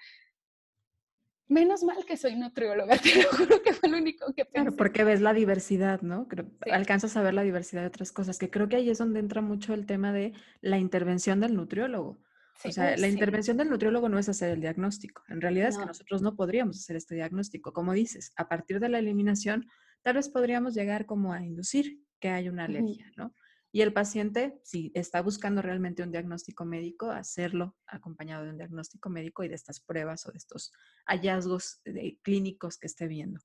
menos 1.48 1.82
mal 1.82 2.04
que 2.04 2.18
soy 2.18 2.36
nutrióloga, 2.36 2.96
te 3.02 3.22
lo 3.22 3.30
juro 3.30 3.62
que 3.62 3.72
fue 3.72 3.88
lo 3.88 3.96
único 3.96 4.26
que 4.34 4.44
pensé. 4.44 4.64
Claro, 4.64 4.76
porque 4.76 5.04
ves 5.04 5.22
la 5.22 5.32
diversidad, 5.32 6.02
¿no? 6.02 6.28
Alcanzas 6.70 7.16
a 7.16 7.22
ver 7.22 7.32
la 7.32 7.42
diversidad 7.42 7.80
de 7.80 7.88
otras 7.88 8.12
cosas, 8.12 8.38
que 8.38 8.50
creo 8.50 8.68
que 8.68 8.76
ahí 8.76 8.90
es 8.90 8.98
donde 8.98 9.20
entra 9.20 9.40
mucho 9.40 9.72
el 9.72 9.86
tema 9.86 10.12
de 10.12 10.34
la 10.60 10.76
intervención 10.76 11.40
del 11.40 11.54
nutriólogo 11.54 12.20
o 12.64 12.72
sea, 12.72 12.96
la 12.96 13.08
intervención 13.08 13.56
del 13.56 13.70
nutriólogo 13.70 14.08
no 14.08 14.18
es 14.18 14.28
hacer 14.28 14.50
el 14.50 14.60
diagnóstico. 14.60 15.22
En 15.28 15.40
realidad 15.40 15.68
es 15.68 15.78
que 15.78 15.86
nosotros 15.86 16.22
no 16.22 16.36
podríamos 16.36 16.78
hacer 16.78 16.96
este 16.96 17.14
diagnóstico. 17.14 17.72
Como 17.72 17.92
dices, 17.92 18.32
a 18.36 18.48
partir 18.48 18.78
de 18.78 18.88
la 18.88 18.98
eliminación, 18.98 19.66
tal 20.02 20.16
vez 20.16 20.28
podríamos 20.28 20.74
llegar 20.74 21.06
como 21.06 21.32
a 21.32 21.44
inducir 21.44 22.00
que 22.20 22.28
hay 22.28 22.48
una 22.48 22.64
alergia, 22.64 23.10
¿no? 23.16 23.34
Y 23.74 23.80
el 23.80 23.94
paciente, 23.94 24.60
si 24.62 24.92
está 24.94 25.22
buscando 25.22 25.62
realmente 25.62 26.02
un 26.02 26.12
diagnóstico 26.12 26.66
médico, 26.66 27.10
hacerlo 27.10 27.74
acompañado 27.86 28.44
de 28.44 28.50
un 28.50 28.58
diagnóstico 28.58 29.08
médico 29.08 29.44
y 29.44 29.48
de 29.48 29.54
estas 29.54 29.80
pruebas 29.80 30.26
o 30.26 30.30
de 30.30 30.36
estos 30.36 30.72
hallazgos 31.06 31.80
clínicos 32.22 32.76
que 32.76 32.86
esté 32.86 33.08
viendo. 33.08 33.40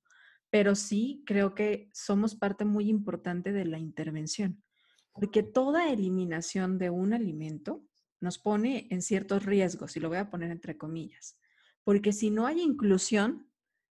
Pero 0.50 0.74
sí 0.74 1.22
creo 1.26 1.54
que 1.54 1.88
somos 1.94 2.34
parte 2.34 2.66
muy 2.66 2.90
importante 2.90 3.52
de 3.52 3.64
la 3.64 3.78
intervención, 3.78 4.62
porque 5.12 5.42
toda 5.42 5.90
eliminación 5.90 6.78
de 6.78 6.90
un 6.90 7.14
alimento 7.14 7.86
nos 8.20 8.38
pone 8.38 8.86
en 8.90 9.00
ciertos 9.00 9.46
riesgos, 9.46 9.96
y 9.96 10.00
lo 10.00 10.08
voy 10.10 10.18
a 10.18 10.28
poner 10.28 10.50
entre 10.50 10.76
comillas, 10.76 11.38
porque 11.84 12.12
si 12.12 12.30
no 12.30 12.46
hay 12.46 12.60
inclusión 12.60 13.47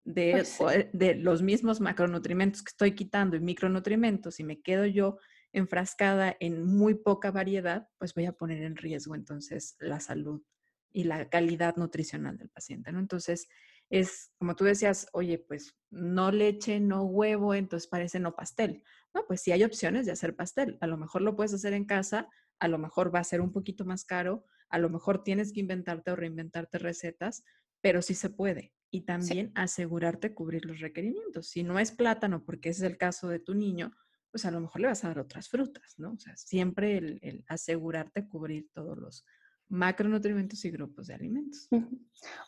de, 0.06 0.46
pues 0.58 0.88
de 0.94 1.16
los 1.16 1.42
mismos 1.42 1.82
macronutrientes 1.82 2.62
que 2.62 2.70
estoy 2.70 2.96
quitando 2.96 3.36
y 3.36 3.42
micronutrientes 3.42 4.40
y 4.40 4.44
me 4.44 4.62
quedo 4.62 4.86
yo 4.86 5.18
enfrascada 5.52 6.36
en 6.40 6.64
muy 6.64 6.96
poca 6.96 7.32
variedad, 7.32 7.90
pues 7.98 8.14
voy 8.14 8.26
a 8.26 8.34
poner 8.34 8.62
en 8.64 8.76
riesgo 8.76 9.16
entonces 9.16 9.76
la 9.80 10.00
salud 10.00 10.44
y 10.92 11.06
la 11.06 11.30
calidad 11.30 11.76
nutricional 11.76 12.38
del 12.38 12.50
paciente, 12.50 12.92
¿no? 12.92 13.00
Entonces, 13.00 13.48
es 13.90 14.32
como 14.38 14.56
tú 14.56 14.64
decías, 14.64 15.08
oye, 15.12 15.40
pues 15.40 15.76
no 15.90 16.32
leche, 16.32 16.80
no 16.80 17.04
huevo, 17.04 17.54
entonces 17.54 17.88
parece 17.88 18.20
no 18.20 18.36
pastel. 18.36 18.84
No, 19.14 19.26
pues 19.28 19.42
sí 19.42 19.52
hay 19.52 19.64
opciones 19.64 20.06
de 20.06 20.12
hacer 20.12 20.36
pastel. 20.36 20.78
A 20.82 20.88
lo 20.88 20.98
mejor 20.98 21.22
lo 21.22 21.36
puedes 21.36 21.54
hacer 21.54 21.74
en 21.74 21.86
casa, 21.86 22.30
a 22.60 22.68
lo 22.68 22.78
mejor 22.78 23.14
va 23.14 23.20
a 23.20 23.24
ser 23.24 23.42
un 23.42 23.52
poquito 23.52 23.86
más 23.86 24.06
caro, 24.06 24.46
a 24.70 24.78
lo 24.78 24.90
mejor 24.90 25.24
tienes 25.24 25.52
que 25.52 25.62
inventarte 25.62 26.12
o 26.12 26.16
reinventarte 26.16 26.78
recetas, 26.78 27.44
pero 27.82 28.02
sí 28.02 28.14
se 28.14 28.30
puede. 28.30 28.75
Y 28.96 29.02
también 29.02 29.52
asegurarte 29.56 30.34
cubrir 30.34 30.66
los 30.66 30.80
requerimientos. 30.80 31.50
Si 31.50 31.64
no 31.64 31.80
es 31.80 31.92
plátano, 31.92 32.44
porque 32.44 32.70
ese 32.70 32.86
es 32.86 32.92
el 32.92 32.98
caso 32.98 33.28
de 33.28 33.40
tu 33.40 33.54
niño, 33.54 33.92
pues 34.32 34.46
a 34.46 34.52
lo 34.52 34.62
mejor 34.62 34.82
le 34.82 34.88
vas 34.88 35.04
a 35.04 35.10
dar 35.10 35.20
otras 35.20 35.50
frutas, 35.50 35.96
¿no? 35.98 36.14
O 36.14 36.18
sea, 36.18 36.36
siempre 36.38 36.98
el, 36.98 37.44
asegurarte 37.48 38.28
cubrir 38.28 38.70
todos 38.74 38.98
los 38.98 39.26
macronutrientes 39.68 40.64
y 40.64 40.72
grupos 40.72 41.08
de 41.08 41.16
alimentos. 41.16 41.68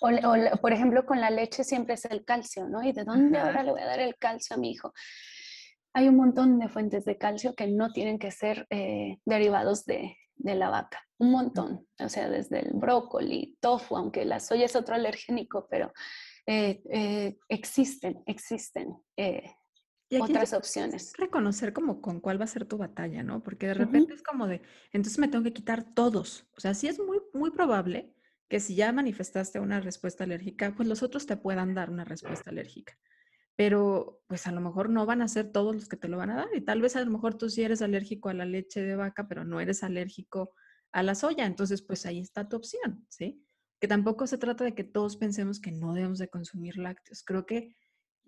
O, 0.01 0.09
por 0.61 0.71
ejemplo, 0.71 1.05
con 1.05 1.19
la 1.19 1.29
leche 1.29 1.63
siempre 1.63 1.95
es 1.95 2.05
el 2.05 2.23
calcio, 2.23 2.67
¿no? 2.69 2.83
¿Y 2.83 2.93
de 2.93 3.03
dónde 3.03 3.39
ahora 3.39 3.63
le 3.63 3.71
voy 3.71 3.81
a 3.81 3.85
dar 3.85 3.99
el 3.99 4.15
calcio 4.17 4.55
a 4.55 4.59
mi 4.59 4.71
hijo? 4.71 4.93
hay 5.97 6.07
un 6.09 6.15
montón 6.15 6.59
de 6.59 6.69
fuentes 6.69 7.05
de 7.05 7.17
calcio 7.17 7.55
que 7.55 7.65
no 7.65 7.91
tienen 7.91 8.19
que 8.19 8.29
ser 8.29 8.67
eh, 8.69 9.17
derivados 9.25 9.83
de, 9.85 10.15
la 10.35 10.69
vaca. 10.69 11.03
Un 11.17 11.31
montón. 11.31 11.87
O 11.99 12.07
sea, 12.07 12.29
desde 12.29 12.59
el 12.59 12.73
brócoli, 12.73 13.57
tofu, 13.59 13.97
aunque 13.97 14.23
la 14.23 14.39
soya 14.39 14.65
es 14.65 14.75
otro 14.75 14.93
alergénico, 14.95 15.67
pero 15.71 15.91
eh, 16.47 16.81
eh, 16.89 17.37
existen, 17.49 18.23
existen. 18.25 18.97
otras 20.19 20.53
opciones. 20.53 21.13
Reconocer 21.17 21.73
como 21.73 22.01
con 22.01 22.19
cuál 22.19 22.39
va 22.39 22.45
a 22.45 22.47
ser 22.47 22.65
tu 22.65 22.77
batalla, 22.77 23.21
¿no? 23.21 23.43
Porque 23.43 23.67
de 23.67 23.75
repente 23.75 24.13
es 24.13 24.23
como 24.23 24.47
de, 24.47 24.61
entonces 24.91 25.19
me 25.19 25.27
tengo 25.27 25.43
que 25.43 25.53
quitar 25.53 25.93
todos. 25.93 26.47
O 26.57 26.59
sea, 26.59 26.73
sí 26.73 26.87
es 26.87 26.99
muy, 26.99 27.19
muy 27.33 27.51
probable 27.51 28.15
que 28.49 28.59
si 28.59 28.75
ya 28.75 28.91
manifestaste 28.91 29.59
una 29.59 29.81
respuesta 29.81 30.23
alérgica, 30.23 30.73
pues 30.75 30.87
los 30.89 31.03
otros 31.03 31.27
te 31.27 31.37
puedan 31.37 31.75
dar 31.75 31.91
una 31.91 32.05
respuesta 32.05 32.49
alérgica 32.49 32.97
pero 33.57 34.21
pues 34.27 34.45
a 34.45 34.51
lo 34.51 34.61
mejor 34.61 34.89
no 34.89 35.05
van 35.07 35.23
a 35.23 35.27
ser 35.27 35.51
todos 35.51 35.73
los 35.75 35.89
que 35.89 35.97
te 35.97 36.07
lo 36.07 36.17
van 36.17 36.29
a 36.29 36.35
dar 36.35 36.47
y 36.53 36.61
tal 36.61 36.79
vez 36.79 36.95
a 36.95 37.03
lo 37.03 37.09
mejor 37.09 37.35
tú 37.35 37.49
sí 37.49 37.63
eres 37.63 37.81
alérgico 37.81 38.29
a 38.29 38.35
la 38.35 38.45
leche 38.45 38.83
de 38.83 38.95
vaca, 38.95 39.27
pero 39.27 39.43
no 39.43 39.59
eres 39.59 39.83
alérgico 39.83 40.53
a 40.91 41.01
la 41.01 41.15
soya, 41.15 41.45
entonces 41.45 41.81
pues 41.81 42.05
ahí 42.05 42.19
está 42.19 42.47
tu 42.47 42.55
opción, 42.55 43.05
¿sí? 43.09 43.43
Que 43.79 43.87
tampoco 43.87 44.27
se 44.27 44.37
trata 44.37 44.63
de 44.63 44.73
que 44.73 44.83
todos 44.83 45.17
pensemos 45.17 45.59
que 45.59 45.71
no 45.71 45.93
debemos 45.93 46.19
de 46.19 46.29
consumir 46.29 46.77
lácteos. 46.77 47.23
Creo 47.23 47.45
que 47.45 47.75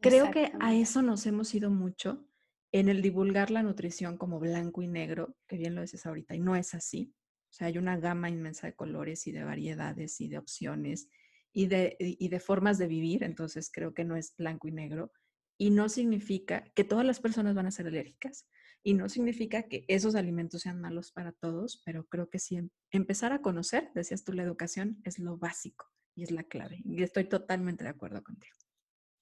creo 0.02 0.32
que 0.32 0.52
a 0.60 0.76
eso 0.76 1.02
nos 1.02 1.26
hemos 1.26 1.54
ido 1.54 1.70
mucho 1.70 2.26
en 2.72 2.90
el 2.90 3.02
divulgar 3.02 3.52
la 3.52 3.64
nutrición 3.64 4.18
como 4.18 4.40
blanco 4.40 4.82
y 4.82 4.88
negro, 4.88 5.36
que 5.48 5.58
bien 5.58 5.76
lo 5.76 5.82
dices 5.82 6.06
ahorita, 6.06 6.36
y 6.36 6.40
no 6.40 6.56
es 6.56 6.74
así. 6.74 7.14
O 7.50 7.54
sea, 7.54 7.68
hay 7.68 7.78
una 7.78 7.98
gama 7.98 8.30
inmensa 8.30 8.68
de 8.68 8.76
colores 8.76 9.26
y 9.26 9.32
de 9.32 9.44
variedades 9.44 10.22
y 10.22 10.30
de 10.30 10.38
opciones 10.38 11.10
y 11.52 11.66
de, 11.66 11.96
y 12.00 12.30
de 12.30 12.40
formas 12.40 12.78
de 12.78 12.88
vivir, 12.88 13.24
entonces 13.24 13.72
creo 13.74 13.94
que 13.94 14.06
no 14.06 14.16
es 14.16 14.36
blanco 14.38 14.68
y 14.68 14.72
negro. 14.72 15.12
Y 15.58 15.72
no 15.72 15.90
significa 15.90 16.64
que 16.76 16.84
todas 16.84 17.06
las 17.06 17.20
personas 17.20 17.56
van 17.56 17.66
a 17.66 17.72
ser 17.72 17.88
alérgicas 17.88 18.48
y 18.84 18.94
no 18.94 19.10
significa 19.10 19.64
que 19.64 19.86
esos 19.88 20.16
alimentos 20.16 20.62
sean 20.62 20.80
malos 20.80 21.12
para 21.12 21.32
todos, 21.32 21.82
pero 21.86 22.06
creo 22.06 22.30
que 22.30 22.40
sí 22.40 22.58
em, 22.58 22.70
empezar 22.92 23.34
a 23.34 23.42
conocer, 23.42 23.92
decías 23.94 24.24
tú, 24.24 24.34
la 24.34 24.44
educación 24.44 25.02
es 25.04 25.20
lo 25.20 25.38
básico 25.38 25.86
y 26.16 26.24
es 26.24 26.32
la 26.32 26.44
clave. 26.44 26.82
Y 26.86 27.04
estoy 27.04 27.26
totalmente 27.26 27.84
de 27.84 27.90
acuerdo 27.90 28.24
contigo. 28.24 28.56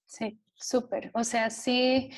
Sí, 0.06 0.40
súper. 0.56 1.12
O 1.14 1.24
sea, 1.24 1.50
sí, 1.50 2.12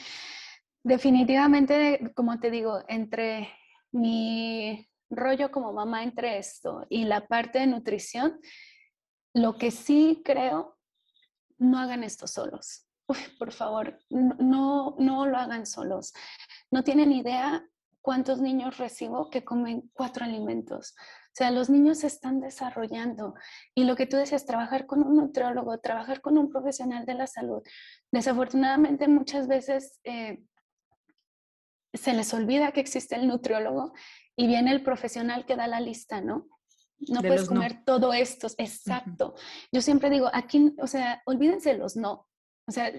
definitivamente, 0.83 2.11
como 2.15 2.39
te 2.39 2.51
digo, 2.51 2.83
entre 2.87 3.49
mi 3.91 4.87
rollo 5.09 5.49
como 5.49 5.73
mamá 5.73 6.03
entre 6.03 6.37
esto 6.37 6.85
y 6.89 7.05
la 7.05 7.27
parte 7.27 7.59
de 7.59 7.67
nutrición, 7.67 8.39
lo 9.33 9.57
que 9.57 9.71
sí 9.71 10.21
creo, 10.23 10.77
no 11.57 11.79
hagan 11.79 12.03
esto 12.03 12.27
solos. 12.27 12.85
por 13.39 13.51
favor, 13.51 13.97
no, 14.09 14.95
no 14.99 15.25
lo 15.25 15.37
hagan 15.37 15.65
solos. 15.65 16.13
No 16.71 16.83
tienen 16.83 17.11
idea 17.11 17.67
cuántos 18.01 18.39
niños 18.41 18.77
recibo 18.77 19.29
que 19.29 19.43
comen 19.43 19.89
cuatro 19.93 20.25
alimentos. 20.25 20.95
O 20.97 21.31
sea, 21.33 21.51
los 21.51 21.69
niños 21.69 21.99
se 21.99 22.07
están 22.07 22.39
desarrollando 22.39 23.35
y 23.75 23.83
lo 23.83 23.95
que 23.95 24.05
tú 24.05 24.17
decías, 24.17 24.45
trabajar 24.45 24.85
con 24.85 25.03
un 25.03 25.15
nutriólogo, 25.15 25.77
trabajar 25.79 26.21
con 26.21 26.37
un 26.37 26.49
profesional 26.49 27.05
de 27.05 27.13
la 27.13 27.27
salud. 27.27 27.61
Desafortunadamente 28.11 29.07
muchas 29.07 29.47
veces 29.47 29.99
eh, 30.03 30.43
se 31.93 32.13
les 32.13 32.33
olvida 32.33 32.71
que 32.71 32.81
existe 32.81 33.15
el 33.15 33.27
nutriólogo 33.27 33.93
y 34.35 34.47
viene 34.47 34.71
el 34.71 34.83
profesional 34.83 35.45
que 35.45 35.55
da 35.55 35.67
la 35.67 35.81
lista, 35.81 36.21
¿no? 36.21 36.47
No 37.07 37.21
puedes 37.21 37.47
comer 37.47 37.83
todo 37.85 38.11
esto, 38.13 38.47
exacto. 38.57 39.35
Yo 39.71 39.81
siempre 39.81 40.09
digo, 40.09 40.29
aquí, 40.33 40.75
o 40.81 40.87
sea, 40.87 41.21
olvídense 41.25 41.77
los 41.77 41.95
no. 41.95 42.28
O 42.69 42.71
sea, 42.71 42.93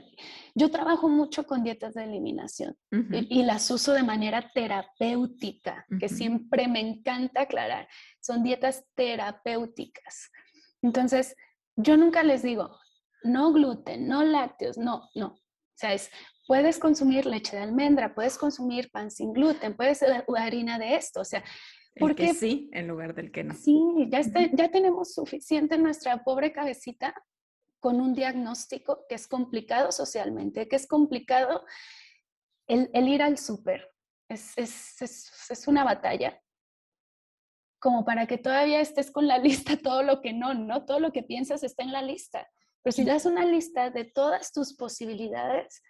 yo 0.56 0.68
trabajo 0.68 1.08
mucho 1.08 1.46
con 1.46 1.62
dietas 1.62 1.94
de 1.94 2.02
eliminación 2.02 2.76
y, 2.90 3.44
las 3.44 3.70
uso 3.70 3.92
de 3.92 4.02
manera 4.02 4.50
terapéutica, 4.52 5.86
que 6.00 6.08
siempre 6.08 6.66
me 6.66 6.80
encanta 6.80 7.42
aclarar. 7.42 7.86
Son 8.20 8.42
dietas 8.42 8.84
terapéuticas. 8.96 10.32
Entonces, 10.82 11.36
yo 11.76 11.96
nunca 11.96 12.24
les 12.24 12.42
digo, 12.42 12.76
no 13.22 13.52
gluten, 13.52 14.08
no 14.08 14.24
lácteos, 14.24 14.76
no, 14.76 15.08
no. 15.14 15.28
O 15.28 15.76
sea, 15.76 15.94
es, 15.94 16.10
puedes 16.48 16.80
consumir 16.80 17.26
leche 17.26 17.54
de 17.54 17.62
almendra, 17.62 18.12
puedes 18.12 18.36
consumir 18.38 18.90
pan 18.90 19.12
sin 19.12 19.32
gluten, 19.32 19.76
puedes 19.76 20.04
harina 20.36 20.80
de 20.80 20.96
esto. 20.96 21.20
O 21.20 21.24
sea, 21.24 21.44
porque 21.96 22.34
sí 22.34 22.68
en 22.72 22.88
lugar 22.88 23.14
del 23.14 23.30
que 23.30 23.44
no. 23.44 23.54
Sí, 23.54 23.80
ya, 24.08 24.18
está, 24.18 24.50
ya 24.52 24.68
tenemos 24.68 25.14
suficiente 25.14 25.76
en 25.76 25.84
nuestra 25.84 26.24
pobre 26.24 26.50
cabecita 26.50 27.14
con 27.80 28.00
un 28.00 28.14
diagnóstico 28.14 29.06
que 29.08 29.14
es 29.14 29.26
complicado 29.26 29.90
socialmente, 29.90 30.68
que 30.68 30.76
es 30.76 30.86
complicado 30.86 31.64
el, 32.66 33.08
ir 33.08 33.22
al 33.22 33.38
súper. 33.38 33.90
Es, 34.28 34.56
es, 34.56 35.66
una 35.66 35.82
batalla. 35.82 36.40
Como 37.80 38.04
para 38.04 38.26
que 38.26 38.38
todavía 38.38 38.80
estés 38.80 39.10
con 39.10 39.26
la 39.26 39.38
lista 39.46 39.76
todo 39.76 40.02
lo 40.02 40.20
que 40.20 40.32
no, 40.32 40.54
no 40.54 40.84
todo 40.84 41.00
lo 41.00 41.10
que 41.10 41.22
piensas 41.22 41.62
está 41.62 41.82
en 41.82 41.92
la 41.92 42.02
lista. 42.02 42.48
Pero 42.82 42.92
si 42.92 43.04
das 43.04 43.26
una 43.26 43.44
lista 43.44 43.90
de 43.90 44.04
todas 44.04 44.52
tus 44.52 44.74
posibilidades, 44.76 45.82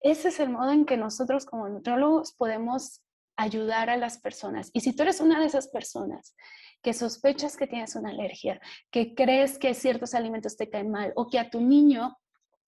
ese 0.00 0.28
es 0.28 0.40
el 0.40 0.50
modo 0.50 0.70
en 0.70 0.84
que 0.84 0.96
nosotros 0.96 1.46
como 1.46 1.68
nutrólogos 1.68 2.32
podemos 2.34 3.02
ayudar 3.36 3.90
a 3.90 3.96
las 3.96 4.18
personas. 4.18 4.70
Y 4.72 4.80
si 4.80 4.94
tú 4.94 5.02
eres 5.02 5.20
una 5.20 5.40
de 5.40 5.46
esas 5.46 5.68
personas 5.68 6.34
que 6.82 6.92
sospechas 6.92 7.56
que 7.56 7.66
tienes 7.66 7.94
una 7.94 8.10
alergia, 8.10 8.60
que 8.90 9.14
crees 9.14 9.58
que 9.58 9.74
ciertos 9.74 10.14
alimentos 10.14 10.56
te 10.56 10.68
caen 10.68 10.90
mal 10.90 11.12
o 11.16 11.28
que 11.30 11.38
a 11.38 11.48
tu 11.48 11.60
niño 11.60 12.18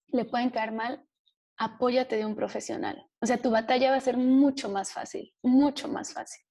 le 0.07 0.25
pueden 0.25 0.49
caer 0.49 0.71
mal, 0.71 1.03
apóyate 1.57 2.17
de 2.17 2.25
un 2.25 2.35
profesional. 2.35 3.05
O 3.19 3.25
sea, 3.25 3.37
tu 3.37 3.51
batalla 3.51 3.91
va 3.91 3.97
a 3.97 4.01
ser 4.01 4.17
mucho 4.17 4.69
más 4.69 4.93
fácil, 4.93 5.33
mucho 5.41 5.87
más 5.87 6.13
fácil. 6.13 6.43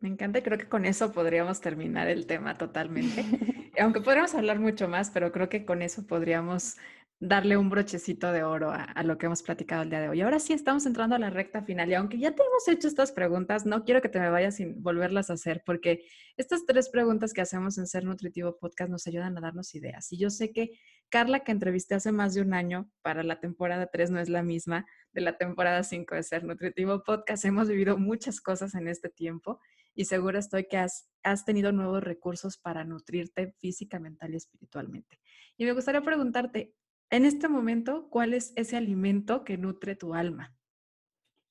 Me 0.00 0.08
encanta, 0.08 0.42
creo 0.42 0.58
que 0.58 0.68
con 0.68 0.84
eso 0.84 1.12
podríamos 1.12 1.60
terminar 1.60 2.08
el 2.08 2.26
tema 2.26 2.56
totalmente. 2.58 3.24
Aunque 3.80 4.00
podríamos 4.00 4.34
hablar 4.34 4.58
mucho 4.58 4.88
más, 4.88 5.10
pero 5.10 5.32
creo 5.32 5.48
que 5.48 5.64
con 5.64 5.82
eso 5.82 6.06
podríamos 6.06 6.76
darle 7.18 7.56
un 7.56 7.70
brochecito 7.70 8.30
de 8.30 8.42
oro 8.42 8.70
a, 8.70 9.02
lo 9.02 9.16
que 9.16 9.26
hemos 9.26 9.42
platicado 9.42 9.82
el 9.82 9.90
día 9.90 10.00
de 10.00 10.08
hoy. 10.10 10.20
Ahora 10.20 10.38
sí 10.38 10.52
estamos 10.52 10.84
entrando 10.84 11.16
a 11.16 11.18
la 11.18 11.30
recta 11.30 11.62
final 11.62 11.88
y 11.88 11.94
aunque 11.94 12.18
ya 12.18 12.34
te 12.34 12.42
hemos 12.42 12.68
hecho 12.68 12.88
estas 12.88 13.10
preguntas, 13.12 13.64
no 13.64 13.84
quiero 13.84 14.02
que 14.02 14.10
te 14.10 14.20
me 14.20 14.28
vayas 14.28 14.56
sin 14.56 14.82
volverlas 14.82 15.30
a 15.30 15.34
hacer 15.34 15.62
porque 15.64 16.04
estas 16.36 16.66
tres 16.66 16.90
preguntas 16.90 17.32
que 17.32 17.40
hacemos 17.40 17.78
en 17.78 17.86
Ser 17.86 18.04
Nutritivo 18.04 18.58
Podcast 18.58 18.90
nos 18.90 19.06
ayudan 19.06 19.36
a 19.38 19.40
darnos 19.40 19.74
ideas. 19.74 20.12
Y 20.12 20.18
yo 20.18 20.28
sé 20.28 20.52
que 20.52 20.78
Carla, 21.08 21.40
que 21.40 21.52
entrevisté 21.52 21.94
hace 21.94 22.12
más 22.12 22.34
de 22.34 22.42
un 22.42 22.52
año 22.52 22.90
para 23.00 23.22
la 23.22 23.40
temporada 23.40 23.86
3, 23.86 24.10
no 24.10 24.20
es 24.20 24.28
la 24.28 24.42
misma 24.42 24.84
de 25.12 25.20
la 25.22 25.38
temporada 25.38 25.84
5 25.84 26.14
de 26.14 26.22
Ser 26.22 26.44
Nutritivo 26.44 27.02
Podcast. 27.02 27.44
Hemos 27.44 27.68
vivido 27.68 27.96
muchas 27.96 28.40
cosas 28.40 28.74
en 28.74 28.88
este 28.88 29.08
tiempo 29.08 29.60
y 29.94 30.04
seguro 30.04 30.38
estoy 30.38 30.66
que 30.68 30.76
has, 30.76 31.08
has 31.22 31.44
tenido 31.46 31.72
nuevos 31.72 32.04
recursos 32.04 32.58
para 32.58 32.84
nutrirte 32.84 33.54
física, 33.58 33.98
mental 33.98 34.34
y 34.34 34.36
espiritualmente. 34.36 35.18
Y 35.56 35.64
me 35.64 35.72
gustaría 35.72 36.02
preguntarte, 36.02 36.74
en 37.10 37.24
este 37.24 37.48
momento, 37.48 38.08
¿cuál 38.10 38.34
es 38.34 38.52
ese 38.56 38.76
alimento 38.76 39.44
que 39.44 39.56
nutre 39.56 39.96
tu 39.96 40.14
alma? 40.14 40.54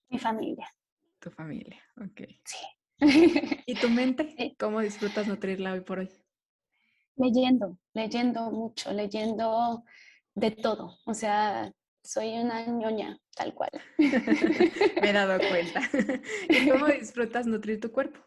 Mi 0.10 0.20
familia. 0.20 0.68
Tu 1.20 1.32
familia, 1.32 1.82
ok. 1.98 2.22
Sí. 2.44 2.66
¿Y 3.66 3.76
tu 3.76 3.90
mente? 3.90 4.36
¿Cómo 4.60 4.82
disfrutas 4.82 5.28
nutrirla 5.28 5.74
hoy 5.74 5.82
por 5.82 6.00
hoy? 6.00 6.10
Leyendo, 7.16 7.80
leyendo 7.94 8.52
mucho, 8.52 8.92
leyendo 8.92 9.84
de 10.34 10.52
todo. 10.52 10.98
O 11.06 11.14
sea, 11.14 11.72
soy 12.04 12.38
una 12.38 12.66
ñoña, 12.66 13.18
tal 13.36 13.54
cual. 13.54 13.72
Me 13.98 15.10
he 15.10 15.14
dado 15.14 15.40
cuenta. 15.50 15.82
¿Y 16.50 16.70
cómo 16.70 16.88
disfrutas 16.88 17.48
nutrir 17.48 17.80
tu 17.80 17.92
cuerpo? 17.92 18.20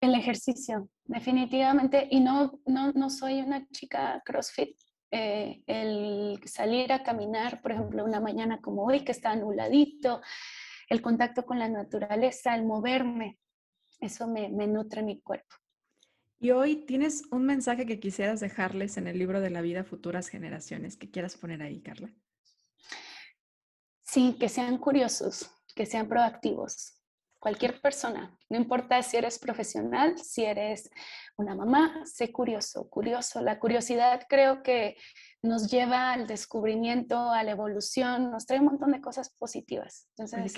El 0.00 0.14
ejercicio, 0.14 0.88
definitivamente. 1.04 2.08
Y 2.10 2.20
no, 2.20 2.60
no, 2.66 2.92
no 2.92 3.10
soy 3.10 3.40
una 3.40 3.66
chica 3.68 4.22
CrossFit, 4.24 4.76
eh, 5.10 5.62
el 5.66 6.40
salir 6.46 6.92
a 6.92 7.02
caminar, 7.02 7.60
por 7.62 7.72
ejemplo, 7.72 8.04
una 8.04 8.20
mañana 8.20 8.60
como 8.60 8.84
hoy 8.84 9.04
que 9.04 9.12
está 9.12 9.30
anuladito, 9.30 10.20
el 10.88 11.02
contacto 11.02 11.44
con 11.44 11.58
la 11.58 11.68
naturaleza, 11.68 12.54
el 12.54 12.64
moverme, 12.64 13.38
eso 14.00 14.26
me, 14.26 14.48
me 14.48 14.66
nutre 14.66 15.02
mi 15.02 15.20
cuerpo. 15.20 15.56
Y 16.38 16.52
hoy 16.52 16.86
tienes 16.86 17.24
un 17.30 17.44
mensaje 17.44 17.84
que 17.84 18.00
quisieras 18.00 18.40
dejarles 18.40 18.96
en 18.96 19.06
el 19.06 19.18
libro 19.18 19.40
de 19.40 19.50
la 19.50 19.60
vida 19.60 19.80
a 19.80 19.84
futuras 19.84 20.28
generaciones 20.28 20.96
que 20.96 21.10
quieras 21.10 21.36
poner 21.36 21.62
ahí, 21.62 21.82
Carla. 21.82 22.10
Sí, 24.02 24.36
que 24.40 24.48
sean 24.48 24.78
curiosos, 24.78 25.50
que 25.74 25.86
sean 25.86 26.08
proactivos, 26.08 26.99
cualquier 27.40 27.80
persona, 27.80 28.36
no 28.50 28.58
importa 28.58 29.02
si 29.02 29.16
eres 29.16 29.38
profesional, 29.38 30.18
si 30.18 30.44
eres 30.44 30.90
una 31.36 31.56
mamá, 31.56 32.04
sé 32.04 32.30
curioso, 32.30 32.88
curioso. 32.88 33.40
La 33.40 33.58
curiosidad 33.58 34.26
creo 34.28 34.62
que 34.62 34.96
nos 35.42 35.70
lleva 35.70 36.12
al 36.12 36.26
descubrimiento, 36.26 37.18
a 37.30 37.42
la 37.42 37.52
evolución, 37.52 38.30
nos 38.30 38.46
trae 38.46 38.60
un 38.60 38.66
montón 38.66 38.92
de 38.92 39.00
cosas 39.00 39.30
positivas. 39.30 40.06
Entonces, 40.16 40.54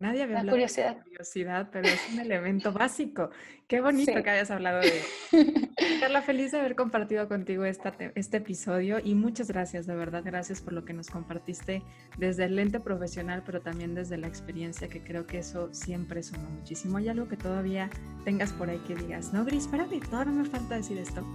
Nadie 0.00 0.22
había 0.22 0.38
hablado 0.38 0.56
curiosidad. 0.56 0.96
de 0.96 1.02
curiosidad, 1.02 1.68
pero 1.72 1.88
es 1.88 2.00
un 2.12 2.20
elemento 2.20 2.72
básico. 2.72 3.30
Qué 3.66 3.80
bonito 3.80 4.22
que 4.22 4.30
hayas 4.30 4.50
hablado 4.50 4.80
de 4.80 5.02
Carla, 6.00 6.22
feliz 6.22 6.52
de 6.52 6.60
haber 6.60 6.76
compartido 6.76 7.26
contigo 7.28 7.64
esta, 7.64 7.94
este 8.14 8.36
episodio 8.36 8.98
y 9.02 9.14
muchas 9.14 9.48
gracias, 9.48 9.86
de 9.86 9.96
verdad, 9.96 10.22
gracias 10.24 10.60
por 10.60 10.72
lo 10.72 10.84
que 10.84 10.92
nos 10.92 11.10
compartiste 11.10 11.82
desde 12.16 12.44
el 12.44 12.56
lente 12.56 12.78
profesional, 12.78 13.42
pero 13.44 13.60
también 13.60 13.94
desde 13.94 14.16
la 14.16 14.28
experiencia, 14.28 14.88
que 14.88 15.02
creo 15.02 15.26
que 15.26 15.38
eso 15.38 15.68
siempre 15.74 16.22
suma 16.22 16.48
muchísimo. 16.48 16.98
¿Hay 16.98 17.08
algo 17.08 17.28
que 17.28 17.36
todavía 17.36 17.90
tengas 18.24 18.52
por 18.52 18.70
ahí 18.70 18.78
que 18.86 18.94
digas? 18.94 19.32
No, 19.32 19.44
Gris, 19.44 19.64
espérame, 19.64 20.00
todavía 20.08 20.32
me 20.32 20.44
falta 20.44 20.76
decir 20.76 20.96
esto. 20.96 21.26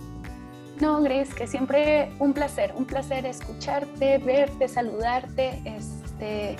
No, 0.79 1.03
Gris, 1.03 1.33
que 1.35 1.47
siempre 1.47 2.11
un 2.19 2.33
placer, 2.33 2.73
un 2.75 2.85
placer 2.85 3.25
escucharte, 3.25 4.17
verte, 4.19 4.67
saludarte, 4.67 5.61
este 5.65 6.55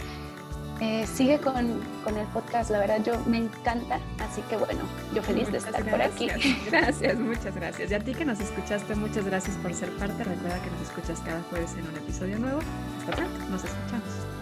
eh, 0.84 1.07
sigue 1.07 1.39
con, 1.39 1.55
el 1.55 2.27
podcast, 2.34 2.69
la 2.69 2.80
verdad 2.80 3.01
yo 3.05 3.14
me 3.26 3.38
encanta, 3.38 3.99
así 4.19 4.41
que 4.49 4.57
bueno, 4.57 4.81
yo 5.15 5.23
feliz 5.23 5.49
de 5.49 5.60
estar 5.60 5.81
por 5.81 6.01
aquí. 6.01 6.27
Gracias, 6.69 7.18
muchas 7.18 7.55
gracias. 7.55 7.89
Y 7.89 7.93
a 7.93 7.99
ti 7.99 8.14
que 8.14 8.26
nos 8.26 8.41
escuchaste, 8.41 8.93
muchas 8.95 9.23
gracias 9.23 9.55
por 9.57 9.73
ser 9.73 9.89
parte. 9.91 10.26
Recuerda 10.26 10.61
que 10.61 10.69
nos 10.72 10.81
escuchas 10.81 11.22
cada 11.22 11.41
jueves 11.43 11.73
en 11.76 11.88
un 11.88 11.95
episodio 11.95 12.38
nuevo. 12.38 12.60
Hasta 12.99 13.15
pronto, 13.15 13.39
nos 13.49 13.64
escuchamos. 13.64 14.32